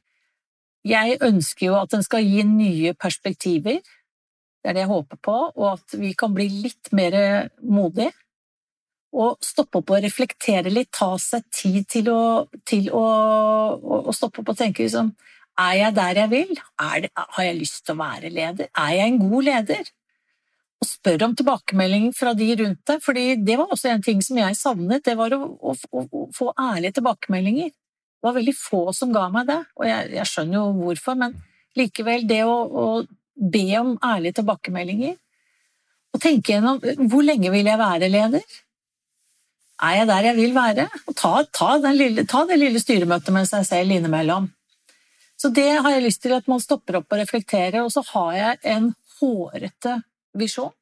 Jeg 0.90 1.20
ønsker 1.22 1.68
jo 1.68 1.76
at 1.78 1.94
den 1.94 2.02
skal 2.04 2.26
gi 2.26 2.42
nye 2.48 2.96
perspektiver. 2.98 3.78
Det 3.78 4.72
er 4.72 4.76
det 4.76 4.84
jeg 4.88 4.90
håper 4.90 5.22
på, 5.22 5.36
og 5.54 5.70
at 5.70 5.94
vi 6.00 6.10
kan 6.18 6.34
bli 6.34 6.48
litt 6.66 6.90
mer 6.96 7.14
modige 7.62 8.10
å 9.14 9.28
stoppe 9.42 9.80
opp 9.80 9.92
og 9.94 10.02
reflektere 10.04 10.72
litt, 10.72 10.90
ta 10.94 11.14
seg 11.20 11.46
tid 11.54 11.86
til 11.90 12.10
å, 12.12 12.22
til 12.66 12.90
å, 12.94 13.04
å 14.10 14.14
stoppe 14.14 14.42
opp 14.42 14.54
og 14.54 14.58
tenke 14.58 14.84
liksom 14.84 15.12
Er 15.60 15.74
jeg 15.78 15.94
der 15.94 16.18
jeg 16.18 16.30
vil? 16.32 16.54
Det, 16.54 17.10
har 17.14 17.44
jeg 17.46 17.58
lyst 17.60 17.84
til 17.86 17.94
å 17.94 18.00
være 18.00 18.30
leder? 18.34 18.66
Er 18.74 18.96
jeg 18.96 19.12
en 19.12 19.20
god 19.22 19.46
leder? 19.46 19.92
Og 20.82 20.88
spør 20.88 21.28
om 21.28 21.36
tilbakemelding 21.38 22.08
fra 22.16 22.32
de 22.34 22.48
rundt 22.58 22.82
deg, 22.90 22.98
fordi 23.04 23.26
det 23.46 23.58
var 23.60 23.70
også 23.70 23.92
en 23.92 24.02
ting 24.02 24.22
som 24.24 24.40
jeg 24.40 24.58
savnet, 24.58 25.04
det 25.06 25.14
var 25.16 25.32
å, 25.36 25.44
å, 25.46 25.76
å 25.94 26.24
få 26.34 26.50
ærlige 26.58 26.98
tilbakemeldinger. 26.98 27.70
Det 27.70 28.26
var 28.26 28.34
veldig 28.34 28.56
få 28.58 28.82
som 28.96 29.14
ga 29.14 29.28
meg 29.30 29.46
det, 29.52 29.60
og 29.78 29.86
jeg, 29.86 30.10
jeg 30.18 30.30
skjønner 30.32 30.58
jo 30.58 30.66
hvorfor, 30.80 31.20
men 31.22 31.38
likevel, 31.78 32.26
det 32.26 32.42
å, 32.48 32.56
å 32.66 32.86
be 33.54 33.66
om 33.78 33.94
ærlige 34.02 34.40
tilbakemeldinger 34.40 35.16
og 36.14 36.22
tenke 36.22 36.54
gjennom 36.54 36.78
hvor 37.10 37.24
lenge 37.26 37.50
vil 37.50 37.66
jeg 37.66 37.80
være 37.80 38.10
leder? 38.10 38.44
Er 39.82 39.96
jeg 39.98 40.08
der 40.10 40.28
jeg 40.28 40.36
vil 40.38 40.54
være? 40.54 40.86
Og 41.08 41.16
ta, 41.18 41.32
ta, 41.50 41.70
lille, 41.90 42.26
ta 42.30 42.44
det 42.46 42.58
lille 42.60 42.82
styremøtet 42.82 43.34
med 43.34 43.48
seg 43.50 43.66
selv 43.66 43.94
innimellom. 43.94 44.48
Så 45.36 45.50
det 45.54 45.70
har 45.82 45.90
jeg 45.90 46.04
lyst 46.04 46.22
til 46.22 46.34
at 46.36 46.46
man 46.48 46.62
stopper 46.62 47.00
opp 47.00 47.10
og 47.12 47.20
reflekterer, 47.20 47.82
og 47.82 47.90
så 47.92 48.04
har 48.12 48.34
jeg 48.38 48.60
en 48.76 48.92
hårete 49.18 49.96
visjon. 50.38 50.72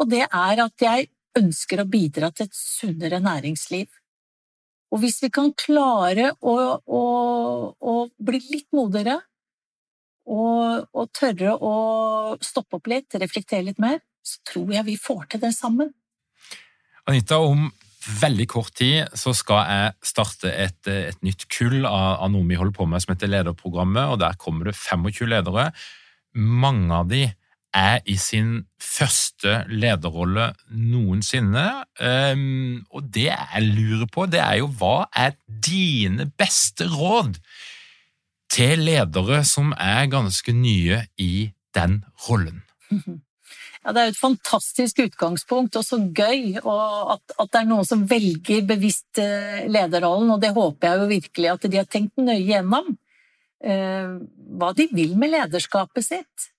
Og 0.00 0.08
det 0.08 0.22
er 0.24 0.62
at 0.62 0.84
jeg 0.84 1.10
ønsker 1.36 1.82
å 1.82 1.88
bidra 1.90 2.30
til 2.32 2.48
et 2.48 2.56
sunnere 2.56 3.20
næringsliv. 3.22 3.88
Og 4.90 5.02
hvis 5.02 5.20
vi 5.22 5.30
kan 5.30 5.52
klare 5.58 6.32
å, 6.40 6.54
å, 6.82 7.02
å 7.78 7.94
bli 8.18 8.40
litt 8.50 8.70
modigere 8.74 9.20
og, 10.30 10.88
og, 10.90 11.04
tørre 11.14 11.54
å 11.54 11.74
stoppe 12.42 12.78
opp 12.78 12.90
litt, 12.90 13.14
reflektere 13.18 13.68
litt 13.68 13.78
mer, 13.82 14.00
så 14.22 14.40
tror 14.46 14.72
jeg 14.74 14.86
vi 14.88 14.96
får 15.00 15.28
til 15.30 15.44
det 15.44 15.52
sammen. 15.56 15.92
Anita, 17.10 17.38
om 17.42 17.68
veldig 18.00 18.46
kort 18.48 18.72
tid 18.78 19.10
så 19.18 19.32
skal 19.36 19.66
jeg 19.68 20.10
starte 20.12 20.52
et, 20.52 20.78
et 20.88 21.18
nytt 21.26 21.46
kull 21.52 21.84
av, 21.84 22.22
av, 22.22 22.30
noe 22.32 22.46
vi 22.48 22.58
holder 22.58 22.76
på 22.76 22.86
med 22.88 23.02
som 23.02 23.14
heter 23.14 23.30
Lederprogrammet, 23.30 24.14
og 24.14 24.20
der 24.22 24.38
kommer 24.40 24.70
det 24.70 24.76
25 24.78 25.28
ledere. 25.30 25.70
Mange 26.34 26.94
av 26.96 27.10
de 27.10 27.26
er 27.76 28.00
i 28.10 28.16
sin 28.18 28.64
første 28.82 29.60
lederrolle 29.70 30.50
noensinne. 30.74 31.66
Um, 32.00 32.80
og 32.90 33.10
det 33.14 33.28
jeg 33.30 33.66
lurer 33.68 34.08
på, 34.10 34.26
det 34.30 34.42
er 34.42 34.60
jo 34.62 34.70
hva 34.80 35.06
er 35.14 35.36
dine 35.46 36.26
beste 36.40 36.88
råd 36.90 37.38
til 38.50 38.86
ledere 38.88 39.44
som 39.46 39.74
er 39.78 40.10
ganske 40.10 40.54
nye 40.56 41.04
i 41.20 41.50
den 41.76 42.00
rollen? 42.26 42.64
Ja, 43.80 43.92
Det 43.92 44.00
er 44.00 44.08
jo 44.10 44.12
et 44.12 44.20
fantastisk 44.20 44.98
utgangspunkt, 45.06 45.76
og 45.76 45.84
så 45.86 45.96
gøy 45.96 46.58
at, 46.60 47.22
at, 47.38 47.48
det 47.48 47.60
er 47.62 47.68
noen 47.68 47.86
som 47.88 48.04
velger 48.08 48.66
bevisst 48.68 49.20
eh, 49.22 49.64
lederrollen, 49.72 50.34
og 50.34 50.42
det 50.42 50.52
håper 50.52 50.86
jeg 50.86 51.00
jo 51.00 51.06
virkelig 51.14 51.52
at 51.54 51.64
de 51.64 51.80
har 51.80 51.88
tenkt 51.88 52.20
nøye 52.20 52.44
gjennom. 52.44 52.90
Eh, 53.64 54.10
hva 54.60 54.72
de 54.76 54.86
vil 54.92 55.16
med 55.16 55.32
lederskapet 55.32 56.04
sitt. 56.04 56.50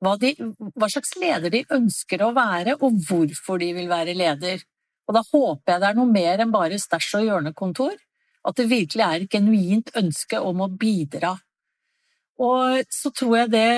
Hva, 0.00 0.14
de, 0.16 0.32
hva, 0.72 0.88
slags 0.88 1.12
leder 1.20 1.52
de 1.52 1.66
ønsker 1.76 2.24
å 2.24 2.32
være, 2.36 2.78
og 2.80 2.96
hvorfor 3.04 3.60
de 3.60 3.74
vil 3.76 3.90
være 3.90 4.16
leder. 4.16 4.64
Og 5.04 5.16
da 5.16 5.24
håper 5.26 5.74
jeg 5.74 5.82
det 5.82 5.90
er 5.90 5.98
noe 5.98 6.08
mer 6.08 6.40
enn 6.40 6.54
bare 6.54 6.80
stæsj 6.80 7.18
og 7.18 7.26
hjørnekontor. 7.26 7.98
At 8.48 8.56
det 8.56 8.70
virkelig 8.70 9.04
er 9.04 9.20
et 9.20 9.34
genuint 9.34 9.92
ønske 10.00 10.40
om 10.40 10.64
å 10.64 10.70
bidra. 10.72 11.34
Og 12.40 12.88
så 12.88 13.12
tror 13.12 13.42
jeg 13.42 13.52
det 13.52 13.68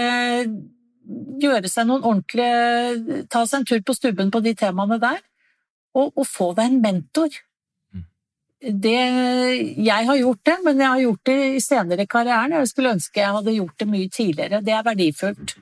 gjøre 1.42 1.70
seg 1.70 1.88
noen 1.88 2.04
ordentlige 2.06 3.22
Ta 3.32 3.44
seg 3.46 3.62
en 3.62 3.68
tur 3.68 3.82
på 3.86 3.96
stubben 3.96 4.30
på 4.32 4.42
de 4.44 4.54
temaene 4.58 4.98
der, 5.02 5.20
og, 5.98 6.12
og 6.14 6.26
få 6.28 6.52
deg 6.56 6.70
en 6.70 6.80
mentor. 6.84 7.34
Mm. 7.92 8.06
Det, 8.84 9.02
jeg 9.82 10.08
har 10.08 10.20
gjort 10.20 10.44
det, 10.48 10.56
men 10.64 10.80
jeg 10.80 10.88
har 10.88 11.02
gjort 11.02 11.28
det 11.28 11.36
i 11.50 11.60
senere 11.64 12.06
i 12.06 12.10
karrieren. 12.14 12.56
Jeg 12.60 12.70
skulle 12.70 12.94
ønske 12.96 13.20
jeg 13.20 13.36
hadde 13.36 13.58
gjort 13.58 13.78
det 13.82 13.90
mye 13.90 14.08
tidligere. 14.12 14.62
Det 14.64 14.74
er 14.76 14.88
verdifullt. 14.88 15.56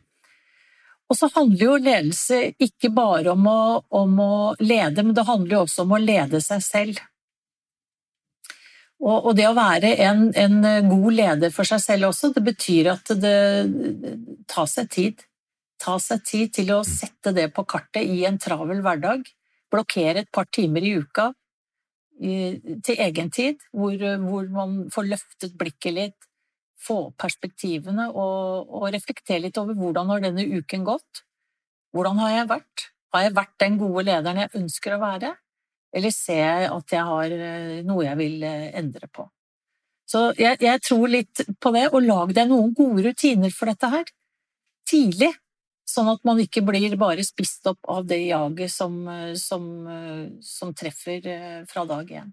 Og 1.10 1.18
så 1.18 1.26
handler 1.34 1.64
jo 1.64 1.78
ledelse 1.82 2.40
ikke 2.62 2.92
bare 2.94 3.32
om 3.32 3.46
å, 3.50 3.62
om 3.98 4.20
å 4.22 4.34
lede, 4.62 5.02
men 5.02 5.16
det 5.16 5.26
handler 5.26 5.56
jo 5.56 5.62
også 5.64 5.82
om 5.82 5.96
å 5.96 6.02
lede 6.02 6.38
seg 6.44 6.62
selv. 6.62 7.00
Og, 9.00 9.30
det 9.32 9.46
å 9.48 9.56
være 9.56 9.94
en, 10.04 10.26
en, 10.36 10.60
god 10.90 11.14
leder 11.16 11.52
for 11.54 11.64
seg 11.64 11.80
selv 11.80 12.10
også, 12.10 12.34
det 12.36 12.42
betyr 12.44 12.90
at 12.92 13.12
det, 13.16 13.36
det 14.02 14.14
tar 14.50 14.68
seg 14.68 14.90
tid 14.92 15.24
ta 15.80 15.96
seg 16.02 16.24
tid 16.28 16.54
til 16.60 16.72
å 16.74 16.80
mm. 16.84 16.88
sette 16.88 17.34
det 17.36 17.50
på 17.56 17.64
kartet 17.68 18.04
i 18.04 18.24
en 18.28 18.38
travel 18.40 18.82
hverdag. 18.84 19.24
Blokkere 19.70 20.24
et 20.24 20.32
par 20.34 20.48
timer 20.52 20.84
i 20.84 20.96
uka 21.00 21.30
til 22.20 22.98
egen 23.00 23.30
tid, 23.32 23.62
hvor, 23.72 23.96
hvor 23.96 24.48
man 24.52 24.74
får 24.92 25.06
løftet 25.08 25.54
blikket 25.56 25.94
litt, 25.96 26.26
få 26.80 26.96
opp 27.06 27.16
perspektivene 27.20 28.08
og, 28.10 28.68
og, 28.68 28.86
reflektere 28.92 29.44
litt 29.46 29.58
over 29.60 29.76
hvordan 29.76 30.12
har 30.12 30.22
denne 30.24 30.44
uken 30.44 30.84
gått. 30.84 31.24
Hvordan 31.96 32.20
har 32.22 32.34
jeg 32.34 32.48
vært? 32.52 32.86
Har 33.12 33.24
jeg 33.26 33.36
vært 33.36 33.56
den 33.60 33.76
gode 33.80 34.04
lederen 34.08 34.40
jeg 34.44 34.54
ønsker 34.60 34.96
å 34.96 35.02
være? 35.02 35.34
Eller 35.96 36.14
ser 36.14 36.40
jeg 36.40 36.70
at 36.70 36.94
jeg 36.94 37.08
har 37.08 37.34
eh, 37.34 37.80
noe 37.86 38.06
jeg 38.06 38.18
vil 38.20 38.44
eh, 38.46 38.70
endre 38.78 39.10
på? 39.10 39.26
Så 40.08 40.30
jeg, 40.38 40.60
jeg 40.62 40.82
tror 40.86 41.10
litt 41.10 41.42
på 41.62 41.72
det, 41.74 41.88
og 41.90 42.04
lag 42.06 42.32
deg 42.34 42.48
noen 42.50 42.72
gode 42.76 43.04
rutiner 43.08 43.52
for 43.54 43.70
dette 43.70 43.90
her. 43.90 44.06
Tidlig 44.88 45.32
Sånn 45.90 46.10
at 46.12 46.20
man 46.28 46.38
ikke 46.38 46.62
blir 46.62 46.94
bare 47.00 47.24
spist 47.26 47.66
opp 47.66 47.80
av 47.90 48.04
det 48.06 48.20
jaget 48.28 48.70
som, 48.70 49.00
som, 49.34 49.64
som 50.44 50.74
treffer 50.76 51.26
eh, 51.26 51.56
fra 51.66 51.82
dag 51.88 52.12
én. 52.20 52.30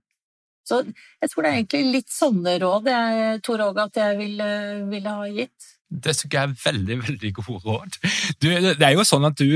Så 0.68 0.82
jeg 0.84 1.32
tror 1.32 1.44
det 1.46 1.50
er 1.50 1.58
egentlig 1.62 1.96
litt 1.96 2.12
sånne 2.12 2.58
råd 2.60 2.90
jeg 2.92 3.42
tror 3.48 3.64
òg 3.70 3.82
at 3.86 4.00
jeg 4.02 4.18
ville, 4.20 4.50
ville 4.92 5.14
ha 5.20 5.28
gitt. 5.32 5.70
Det 5.88 6.12
synes 6.18 6.34
jeg 6.34 6.44
er 6.44 6.56
veldig 6.66 6.98
veldig 7.00 7.30
gode 7.38 7.62
råd. 7.64 7.98
Du, 8.44 8.48
det 8.52 8.84
er 8.84 8.92
jo 8.92 9.06
sånn 9.08 9.24
at 9.30 9.40
du, 9.40 9.48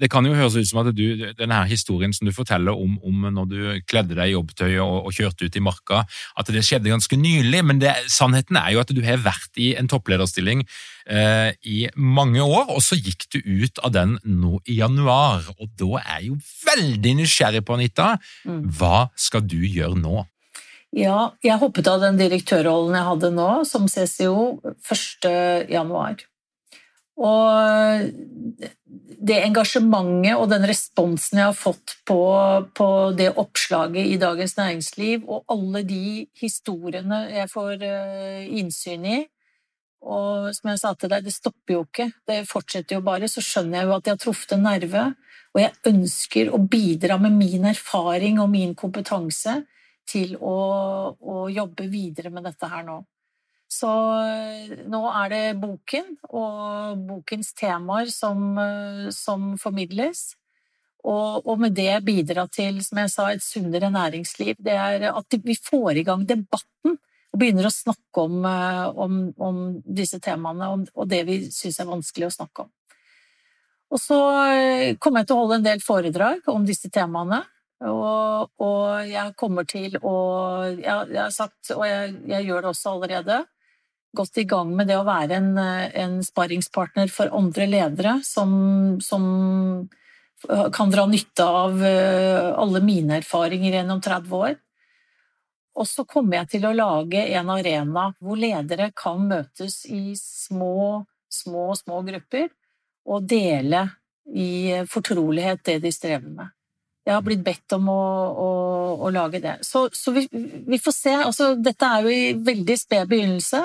det 0.00 0.10
kan 0.12 0.26
jo 0.28 0.34
høres 0.36 0.58
ut 0.58 0.68
som 0.68 0.82
at 0.82 0.90
du, 0.92 1.06
denne 1.38 1.60
historien 1.70 2.12
som 2.12 2.28
du 2.28 2.32
forteller 2.36 2.76
om, 2.76 2.98
om 3.00 3.24
når 3.32 3.48
du 3.48 3.56
kledde 3.88 4.18
deg 4.18 4.28
i 4.28 4.34
jobbtøy 4.34 4.76
og, 4.84 4.98
og, 5.06 5.14
kjørte 5.16 5.48
ut 5.48 5.56
i 5.56 5.64
marka, 5.64 6.02
at 6.36 6.52
det 6.52 6.64
skjedde 6.66 6.92
ganske 6.92 7.16
nylig. 7.16 7.62
Men 7.64 7.80
det, 7.80 7.94
sannheten 8.12 8.58
er 8.60 8.74
jo 8.74 8.82
at 8.84 8.92
du 8.92 9.00
har 9.06 9.22
vært 9.24 9.60
i 9.60 9.72
en 9.80 9.88
topplederstilling 9.88 10.66
eh, 11.06 11.56
i 11.64 11.86
mange 11.96 12.44
år, 12.44 12.68
og 12.68 12.84
så 12.84 12.98
gikk 12.98 13.30
du 13.32 13.40
ut 13.40 13.80
av 13.80 13.94
den 13.96 14.18
nå 14.28 14.60
i 14.68 14.76
januar. 14.82 15.48
Og 15.56 15.72
da 15.80 16.02
er 16.02 16.12
jeg 16.18 16.32
jo 16.34 16.38
veldig 16.68 17.16
nysgjerrig 17.22 17.64
på, 17.64 17.80
Anita, 17.80 18.12
mm. 18.44 18.62
hva 18.76 19.06
skal 19.16 19.48
du 19.48 19.62
gjøre 19.64 19.96
nå? 20.04 20.26
Ja, 20.92 21.32
jeg 21.40 21.56
hoppet 21.56 21.88
av 21.88 22.02
den 22.02 22.18
direktørrollen 22.20 22.98
jeg 22.98 23.08
hadde 23.08 23.30
nå, 23.32 23.48
som 23.64 23.88
CCO, 23.88 24.60
1. 24.84 25.28
januar. 25.72 26.20
Og 27.16 28.10
det 29.22 29.38
engasjementet 29.46 30.36
og 30.36 30.50
den 30.50 30.66
responsen 30.68 31.40
jeg 31.40 31.48
har 31.48 31.56
fått 31.56 31.96
på, 32.08 32.20
på, 32.76 32.88
det 33.16 33.30
oppslaget 33.40 34.04
i 34.04 34.18
Dagens 34.20 34.56
Næringsliv, 34.58 35.24
og 35.24 35.48
alle 35.52 35.84
de 35.88 36.26
historiene 36.40 37.22
jeg 37.30 37.48
får 37.52 37.86
uh, 37.86 38.44
innsyn 38.60 39.06
i 39.06 39.18
Og 40.02 40.52
som 40.56 40.72
jeg 40.72 40.80
sa 40.82 40.92
til 40.98 41.12
deg, 41.12 41.24
det 41.24 41.32
stopper 41.32 41.76
jo 41.76 41.82
ikke, 41.86 42.10
det 42.28 42.42
fortsetter 42.50 42.98
jo 42.98 43.04
bare. 43.06 43.28
Så 43.30 43.40
skjønner 43.40 43.78
jeg 43.78 43.88
jo 43.88 43.96
at 43.96 44.08
jeg 44.08 44.18
har 44.18 44.24
truffet 44.26 44.56
en 44.56 44.66
nerve, 44.66 45.04
og 45.54 45.60
jeg 45.62 45.78
ønsker 45.88 46.52
å 46.52 46.58
bidra 46.58 47.20
med 47.22 47.36
min 47.38 47.68
erfaring 47.70 48.40
og 48.42 48.50
min 48.52 48.74
kompetanse 48.74 49.62
til 50.08 50.36
å, 50.36 50.58
å, 51.16 51.48
jobbe 51.52 51.88
videre 51.90 52.32
med 52.32 52.46
dette 52.48 52.68
her 52.68 52.84
nå. 52.86 53.00
Så 53.72 53.88
eh, 54.20 54.72
nå 54.90 55.00
er 55.08 55.32
det 55.32 55.44
boken 55.62 56.10
og 56.28 57.04
bokens 57.08 57.52
temaer 57.56 58.10
som, 58.12 58.42
eh, 58.60 59.06
som 59.14 59.52
formidles. 59.60 60.32
Og, 61.02 61.40
og, 61.48 61.56
med 61.58 61.74
det 61.74 61.96
bidra 62.06 62.44
til, 62.52 62.76
som 62.84 63.00
jeg 63.00 63.10
sa, 63.10 63.30
et 63.32 63.42
sunnere 63.42 63.88
næringsliv. 63.90 64.60
Det 64.62 64.76
er 64.76 65.08
at 65.10 65.38
vi 65.42 65.56
får 65.58 65.98
i 65.98 66.04
gang 66.06 66.26
debatten 66.28 66.94
og 67.32 67.40
begynner 67.40 67.66
å 67.66 67.72
snakke 67.74 68.26
om, 68.26 68.36
eh, 68.46 68.84
om, 69.06 69.16
om 69.40 69.64
disse 69.82 70.20
temaene 70.22 70.68
og 70.92 71.08
det 71.08 71.24
vi 71.26 71.40
syns 71.48 71.80
er 71.80 71.90
vanskelig 71.90 72.28
å 72.28 72.36
snakke 72.36 72.66
om. 72.66 72.72
Og 73.92 74.00
så 74.00 74.16
kommer 75.04 75.20
jeg 75.20 75.28
til 75.28 75.36
å 75.36 75.40
holde 75.42 75.58
en 75.58 75.66
del 75.66 75.82
foredrag 75.84 76.46
om 76.48 76.62
disse 76.64 76.88
temaene. 76.88 77.42
Og, 77.82 78.50
og, 78.62 78.84
jeg 79.08 79.34
kommer 79.38 79.66
til 79.66 79.96
å 79.98 80.14
Jeg, 80.76 81.08
jeg 81.10 81.18
har 81.18 81.32
sagt, 81.34 81.72
og 81.74 81.82
jeg, 81.88 82.14
jeg, 82.30 82.46
gjør 82.46 82.62
det 82.62 82.70
også 82.70 82.92
allerede, 82.94 83.38
gått 84.14 84.38
i 84.38 84.46
gang 84.46 84.70
med 84.76 84.90
det 84.90 84.98
å 85.00 85.06
være 85.08 85.38
en, 85.40 85.50
en 85.58 86.18
sparringspartner 86.22 87.10
for 87.10 87.32
andre 87.34 87.66
ledere 87.66 88.18
som, 88.28 88.52
som, 89.00 89.24
kan 90.74 90.90
dra 90.90 91.06
nytte 91.06 91.44
av 91.46 91.84
eh, 91.86 92.50
alle 92.58 92.82
mine 92.84 93.20
erfaringer 93.20 93.78
gjennom 93.78 94.00
30 94.02 94.36
år. 94.36 94.56
Og 95.78 95.88
så 95.88 96.04
kommer 96.04 96.40
jeg 96.40 96.50
til 96.56 96.66
å 96.68 96.74
lage 96.76 97.22
en 97.38 97.50
arena 97.54 98.10
hvor 98.20 98.36
ledere 98.36 98.90
kan 98.96 99.22
møtes 99.28 99.84
i 99.88 100.12
små, 100.18 101.04
små, 101.32 101.70
små 101.78 102.02
grupper 102.08 102.50
og 103.08 103.24
dele 103.30 103.86
i 104.28 104.82
fortrolighet 104.90 105.64
det 105.64 105.78
de 105.86 105.92
strever 105.94 106.28
med. 106.28 106.50
Jeg 107.02 107.16
har 107.16 107.24
blitt 107.26 107.42
bedt 107.42 107.74
om 107.74 107.88
å, 107.90 108.02
å, 108.38 108.50
å 109.02 109.10
lage 109.10 109.40
det. 109.42 109.56
Så, 109.66 109.88
så 109.96 110.14
vi, 110.14 110.22
vi, 110.30 110.78
får 110.78 110.94
se. 110.94 111.14
Altså, 111.24 111.52
dette 111.58 111.88
er 111.88 112.06
jo 112.06 112.12
i 112.14 112.32
veldig 112.46 112.76
sped 112.78 113.10
begynnelse, 113.10 113.62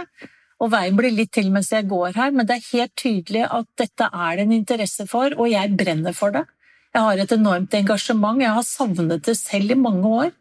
og 0.57 0.71
veien 0.73 0.97
blir 0.97 1.13
litt 1.13 1.35
til 1.37 1.51
mens 1.53 1.69
jeg 1.69 1.85
går 1.89 2.15
her, 2.17 2.31
men 2.33 2.47
det 2.49 2.57
er 2.57 2.69
helt 2.71 2.95
tydelig 2.97 3.43
at 3.45 3.67
dette 3.77 4.07
er 4.09 4.39
det 4.39 4.47
en 4.47 4.55
interesse 4.55 5.05
for, 5.09 5.35
og 5.37 5.51
jeg 5.51 5.75
brenner 5.77 6.17
for 6.17 6.33
det. 6.33 6.47
Jeg 6.95 7.05
har 7.05 7.21
et 7.21 7.35
enormt 7.35 7.75
engasjement. 7.77 8.41
Jeg 8.41 8.55
har 8.55 8.65
savnet 8.65 9.27
det 9.27 9.35
selv 9.37 9.75
i 9.75 9.77
mange 9.77 10.13
år, 10.23 10.31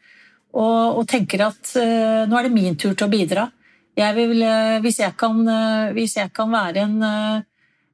og, 0.56 1.02
og 1.02 1.04
tenker 1.10 1.44
at 1.50 1.74
uh, 1.76 2.24
nå 2.24 2.38
er 2.38 2.48
det 2.48 2.54
min 2.54 2.78
tur 2.80 2.94
til 2.94 3.10
å 3.10 3.12
bidra. 3.12 3.50
Jeg 3.96 4.16
vil, 4.16 4.40
uh, 4.40 4.78
hvis, 4.84 5.02
jeg 5.02 5.12
kan, 5.20 5.42
uh, 5.44 5.92
hvis, 5.96 6.16
jeg 6.16 6.32
kan, 6.32 6.48
være 6.54 6.86
en 6.86 6.96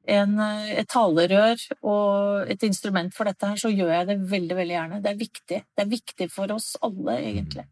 en, 0.07 0.39
eh, 0.39 0.79
et 0.79 0.89
talerør 0.89 1.59
og 1.81 2.49
et 2.51 2.63
instrument 2.63 3.13
for 3.15 3.29
dette 3.29 3.47
her, 3.47 3.55
så 3.55 3.71
gjør 3.71 3.93
jeg 3.93 4.07
det 4.07 4.17
veldig, 4.31 4.55
veldig 4.57 4.75
gjerne. 4.75 5.03
Det 5.03 5.11
er 5.11 5.21
viktig. 5.21 5.61
Det 5.63 5.85
er 5.85 5.93
viktig 5.93 6.29
for 6.31 6.51
oss 6.51 6.75
alle, 6.83 7.19
egentlig. 7.21 7.67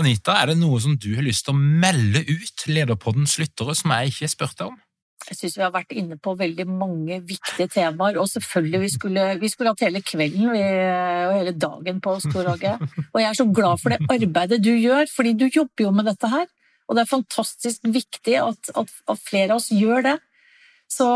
Anita, 0.00 0.38
er 0.40 0.52
det 0.52 0.60
noe 0.60 0.78
som 0.80 0.94
du 0.96 1.10
har 1.16 1.26
lyst 1.26 1.44
til 1.44 1.52
å 1.52 1.60
melde 1.60 2.22
ut 2.24 2.62
Lederpoddens 2.70 3.36
lyttere 3.42 3.74
som 3.76 3.92
jeg 3.92 4.14
ikke 4.14 4.24
har 4.24 4.32
spurt 4.32 4.56
deg 4.56 4.70
om? 4.70 4.78
Jeg 5.28 5.36
syns 5.36 5.56
vi 5.58 5.62
har 5.62 5.72
vært 5.74 5.92
inne 5.94 6.16
på 6.18 6.32
veldig 6.38 6.64
mange 6.68 7.20
viktige 7.26 7.68
temaer. 7.70 8.16
Og 8.20 8.28
selvfølgelig, 8.30 8.80
vi 8.82 8.88
skulle, 8.92 9.26
vi 9.42 9.50
skulle 9.52 9.74
hatt 9.74 9.84
hele 9.84 10.02
kvelden 10.02 10.48
vi, 10.54 10.62
og 10.62 11.34
hele 11.36 11.52
dagen 11.54 12.00
på 12.02 12.16
oss, 12.16 12.26
Tor 12.32 12.48
Åge. 12.54 12.72
Og 13.12 13.20
jeg 13.20 13.28
er 13.28 13.38
så 13.38 13.46
glad 13.46 13.82
for 13.82 13.94
det 13.94 14.00
arbeidet 14.10 14.62
du 14.64 14.72
gjør, 14.72 15.06
fordi 15.12 15.36
du 15.38 15.46
jobber 15.46 15.86
jo 15.86 15.92
med 15.94 16.10
dette 16.10 16.32
her. 16.32 16.48
Og 16.88 16.96
det 16.96 17.04
er 17.04 17.12
fantastisk 17.12 17.86
viktig 17.86 18.34
at, 18.42 18.72
at, 18.74 18.96
at 19.12 19.22
flere 19.22 19.52
av 19.52 19.60
oss 19.60 19.70
gjør 19.74 20.08
det. 20.08 20.16
Så, 20.90 21.06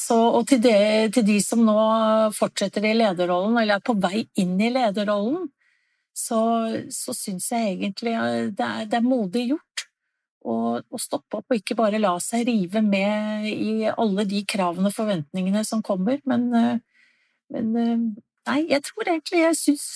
så, 0.00 0.16
og 0.38 0.46
til, 0.48 0.62
det, 0.64 0.76
til, 1.12 1.26
de 1.28 1.36
som 1.44 1.60
nå 1.66 1.76
fortsetter 2.32 2.86
i 2.88 2.94
lederrollen, 2.96 3.58
eller 3.60 3.76
er 3.76 3.84
på 3.84 3.98
vei 4.00 4.22
inn 4.40 4.54
i 4.56 4.70
lederrollen, 4.72 5.50
så, 6.16 6.40
så 6.92 7.12
syns 7.16 7.50
jeg 7.52 7.74
egentlig 7.74 8.14
det 8.56 8.64
er, 8.64 8.88
det 8.88 8.98
er 8.98 9.04
modig 9.04 9.50
gjort 9.50 9.84
og, 10.44 10.82
og, 10.90 11.00
stoppe 11.00 11.38
opp 11.38 11.52
og 11.52 11.58
ikke 11.58 11.76
bare 11.78 12.00
la 12.02 12.12
seg 12.22 12.46
rive 12.48 12.82
med 12.84 13.46
i 13.50 13.86
alle 13.90 14.26
de 14.28 14.42
kravene 14.48 14.90
og 14.90 14.96
forventningene 14.96 15.64
som 15.66 15.82
kommer. 15.84 16.20
Men, 16.28 16.48
eh, 16.56 17.08
men 17.54 17.72
eh, 17.78 18.04
nei, 18.50 18.58
jeg 18.72 18.84
tror 18.88 19.12
egentlig 19.12 19.42
jeg 19.44 19.58
syns, 19.60 19.86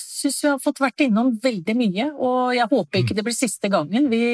vi 0.44 0.51
har 0.51 0.62
fått 0.62 0.82
vært 0.82 1.07
innom 1.07 1.34
veldig 1.42 1.76
mye. 1.78 2.09
Og 2.14 2.55
jeg 2.57 2.70
håper 2.72 3.03
ikke 3.03 3.16
mm. 3.16 3.20
det 3.20 3.26
blir 3.28 3.38
siste 3.38 3.72
gangen 3.72 4.11
vi, 4.12 4.24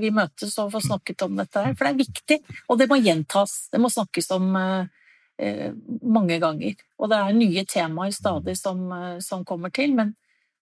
vi 0.00 0.14
møtes 0.14 0.56
og 0.62 0.72
får 0.74 0.88
snakket 0.88 1.26
om 1.26 1.36
dette 1.38 1.66
her. 1.66 1.76
For 1.76 1.86
det 1.86 1.92
er 1.94 2.02
viktig, 2.04 2.40
og 2.68 2.80
det 2.80 2.90
må 2.90 2.98
gjentas. 3.00 3.60
Det 3.70 3.82
må 3.82 3.92
snakkes 3.92 4.32
om 4.38 4.48
eh, 4.60 5.68
mange 6.02 6.40
ganger. 6.42 6.82
Og 6.98 7.12
det 7.12 7.20
er 7.20 7.36
nye 7.38 7.66
temaer 7.68 8.16
stadig 8.16 8.58
som, 8.58 8.88
som 9.24 9.46
kommer 9.46 9.72
til. 9.74 9.94
men 9.96 10.16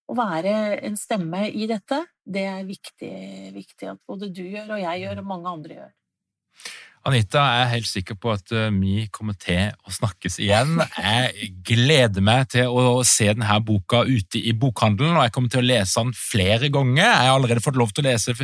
å 0.09 0.17
være 0.17 0.53
en 0.89 0.97
stemme 0.97 1.47
i 1.53 1.69
dette, 1.69 2.01
det 2.25 2.45
er 2.49 2.69
viktig, 2.69 3.13
viktig 3.55 3.91
at 3.93 4.01
både 4.09 4.31
du 4.33 4.43
gjør, 4.45 4.75
og 4.77 4.83
jeg 4.83 5.05
gjør, 5.05 5.23
og 5.23 5.31
mange 5.33 5.53
andre 5.53 5.79
gjør. 5.79 5.95
Anita, 7.07 7.39
jeg 7.39 7.63
er 7.63 7.71
helt 7.73 7.89
sikker 7.89 8.17
på 8.19 8.33
at 8.35 8.51
eh, 8.53 8.69
vi 8.75 9.07
kommer 9.15 9.37
til 9.39 9.71
å 9.87 9.93
snakkes 9.95 10.39
igjen. 10.43 10.81
Jeg 10.99 11.51
gleder 11.67 12.25
meg 12.25 12.51
til 12.53 12.69
å 12.69 13.05
se 13.07 13.29
denne 13.31 13.59
boka 13.65 14.03
ute 14.09 14.41
i 14.41 14.53
bokhandelen, 14.57 15.17
og 15.17 15.27
jeg 15.27 15.35
kommer 15.37 15.53
til 15.53 15.63
å 15.63 15.69
lese 15.69 16.03
den 16.03 16.13
flere 16.17 16.71
ganger. 16.75 17.05
Jeg 17.05 17.31
har 17.31 17.37
allerede 17.37 17.63
fått 17.65 17.79
lov 17.79 17.95
til 17.95 18.05
å 18.05 18.11
lese 18.11 18.35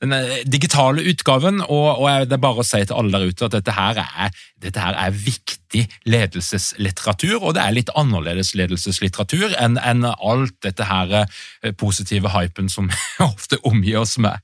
den 0.00 0.16
digitale 0.48 1.04
utgaven, 1.12 1.60
og, 1.68 2.06
det 2.28 2.38
er 2.38 2.42
bare 2.42 2.64
å 2.64 2.66
si 2.66 2.80
til 2.80 2.96
alle 2.96 3.14
der 3.14 3.28
ute 3.28 3.48
at 3.48 3.56
dette 3.58 3.76
her 3.76 4.02
er, 4.02 4.42
dette 4.58 4.82
her 4.82 4.98
er 4.98 5.14
viktig 5.14 5.84
ledelseslitteratur, 6.08 7.38
og 7.42 7.56
det 7.58 7.64
er 7.64 7.76
litt 7.76 7.92
annerledes 7.98 8.54
ledelseslitteratur 8.58 9.52
enn, 9.60 9.76
enn 9.78 10.06
alt 10.08 10.56
dette 10.64 10.88
her 10.88 11.18
eh, 11.20 11.74
positive 11.76 12.32
hypen 12.32 12.72
som 12.72 12.88
ofte 13.30 13.60
omgir 13.68 14.00
oss 14.02 14.16
med. 14.22 14.40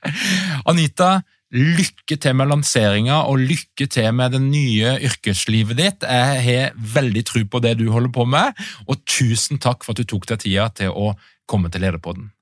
Anita, 0.69 1.23
Lykke 1.55 2.17
til 2.19 2.35
med 2.35 2.51
lanseringa, 2.51 3.21
og 3.31 3.45
lykke 3.47 3.87
til 3.87 4.11
med 4.17 4.35
det 4.35 4.43
nye 4.43 4.97
yrkeslivet 5.07 5.79
ditt. 5.79 6.03
Jeg 6.03 6.41
har 6.49 6.75
veldig 6.97 7.23
tro 7.29 7.45
på 7.47 7.61
det 7.63 7.77
du 7.79 7.87
holder 7.95 8.11
på 8.15 8.27
med, 8.27 8.59
og 8.89 9.05
tusen 9.07 9.63
takk 9.63 9.87
for 9.87 9.95
at 9.95 10.03
du 10.03 10.11
tok 10.11 10.27
deg 10.33 10.43
tida 10.43 10.67
til 10.75 10.91
å 10.91 11.13
komme 11.47 11.71
til 11.71 11.87
Lederpodden. 11.87 12.33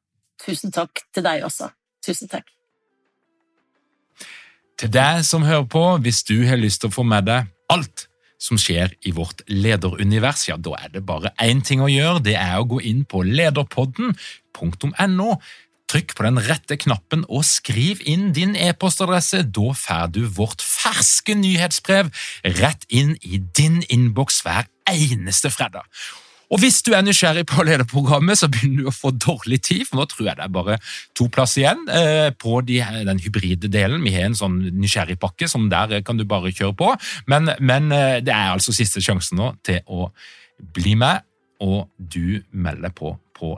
Tusen 0.42 0.72
takk 0.74 1.04
til 1.12 1.24
deg 1.26 1.44
også. 1.46 1.68
Tusen 2.02 2.30
takk. 2.32 2.48
Til 4.80 4.90
deg 4.90 5.20
som 5.28 5.44
hører 5.46 5.68
på, 5.70 5.84
hvis 6.02 6.24
du 6.26 6.40
har 6.48 6.58
lyst 6.58 6.82
til 6.82 6.90
å 6.90 6.96
få 6.96 7.04
med 7.06 7.28
deg 7.28 7.52
alt 7.70 8.08
som 8.42 8.58
skjer 8.58 8.96
i 9.06 9.12
vårt 9.14 9.44
lederunivers, 9.46 10.48
ja, 10.48 10.56
da 10.58 10.74
er 10.80 10.90
det 10.96 11.04
bare 11.06 11.30
én 11.42 11.60
ting 11.62 11.84
å 11.84 11.90
gjøre. 11.90 12.24
Det 12.26 12.34
er 12.34 12.56
å 12.58 12.66
gå 12.66 12.80
inn 12.88 13.04
på 13.06 13.22
lederpodden.no 13.28 15.28
Trykk 15.92 16.14
på 16.16 16.24
den 16.24 16.40
rette 16.40 16.78
knappen 16.80 17.26
og 17.28 17.44
skriv 17.44 18.00
inn 18.08 18.30
din 18.32 18.54
e-postadresse. 18.56 19.42
Da 19.44 19.74
får 19.76 20.06
du 20.14 20.22
vårt 20.24 20.62
ferske 20.64 21.34
nyhetsbrev 21.36 22.08
rett 22.62 22.86
inn 22.88 23.18
i 23.20 23.42
din 23.52 23.82
innboks 23.92 24.40
hver 24.46 24.70
eneste 24.88 25.50
fredag. 25.52 25.84
Og 26.52 26.60
hvis 26.60 26.82
du 26.84 26.94
er 26.96 27.04
nysgjerrig 27.04 27.44
på 27.48 27.64
lederprogrammet, 27.64 28.40
så 28.40 28.48
begynner 28.52 28.84
du 28.84 28.88
å 28.88 28.94
få 28.94 29.12
dårlig 29.12 29.62
tid, 29.68 29.84
for 29.88 30.00
nå 30.00 30.06
tror 30.08 30.26
jeg 30.30 30.36
det 30.36 30.44
er 30.46 30.52
bare 30.52 30.78
to 31.16 31.28
plass 31.32 31.56
igjen 31.60 31.84
eh, 31.92 32.28
på 32.36 32.60
de, 32.68 32.78
den 33.08 33.20
hybride 33.24 33.68
delen. 33.72 34.04
Vi 34.04 34.12
har 34.16 34.28
en 34.28 34.36
sånn 34.36 34.58
nysgjerrigpakke 34.76 35.48
som 35.48 35.68
der 35.72 36.00
kan 36.04 36.20
du 36.20 36.24
bare 36.28 36.52
kjøre 36.52 36.76
på, 36.76 36.90
men, 37.32 37.52
men 37.60 37.92
eh, 37.92 38.18
det 38.24 38.32
er 38.32 38.52
altså 38.52 38.72
siste 38.76 39.00
sjansen 39.04 39.40
nå 39.40 39.54
til 39.64 39.80
å 39.88 40.10
bli 40.76 40.96
med, 41.00 41.24
og 41.64 41.88
du 41.96 42.40
melder 42.52 42.92
på 42.96 43.16
på 43.42 43.56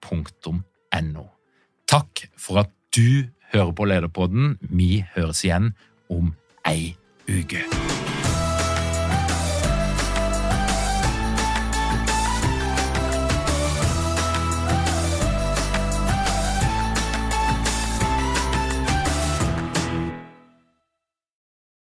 lederprogrammet.no. 0.00 1.28
Takk 1.86 2.28
for 2.36 2.60
at 2.60 2.70
du 2.96 3.26
hører 3.52 3.72
på 3.72 3.84
Lederpodden. 3.84 4.58
Vi 4.60 5.04
høres 5.14 5.44
igjen 5.44 5.74
om 6.10 6.34
ei 6.66 6.96
uke. 7.28 7.99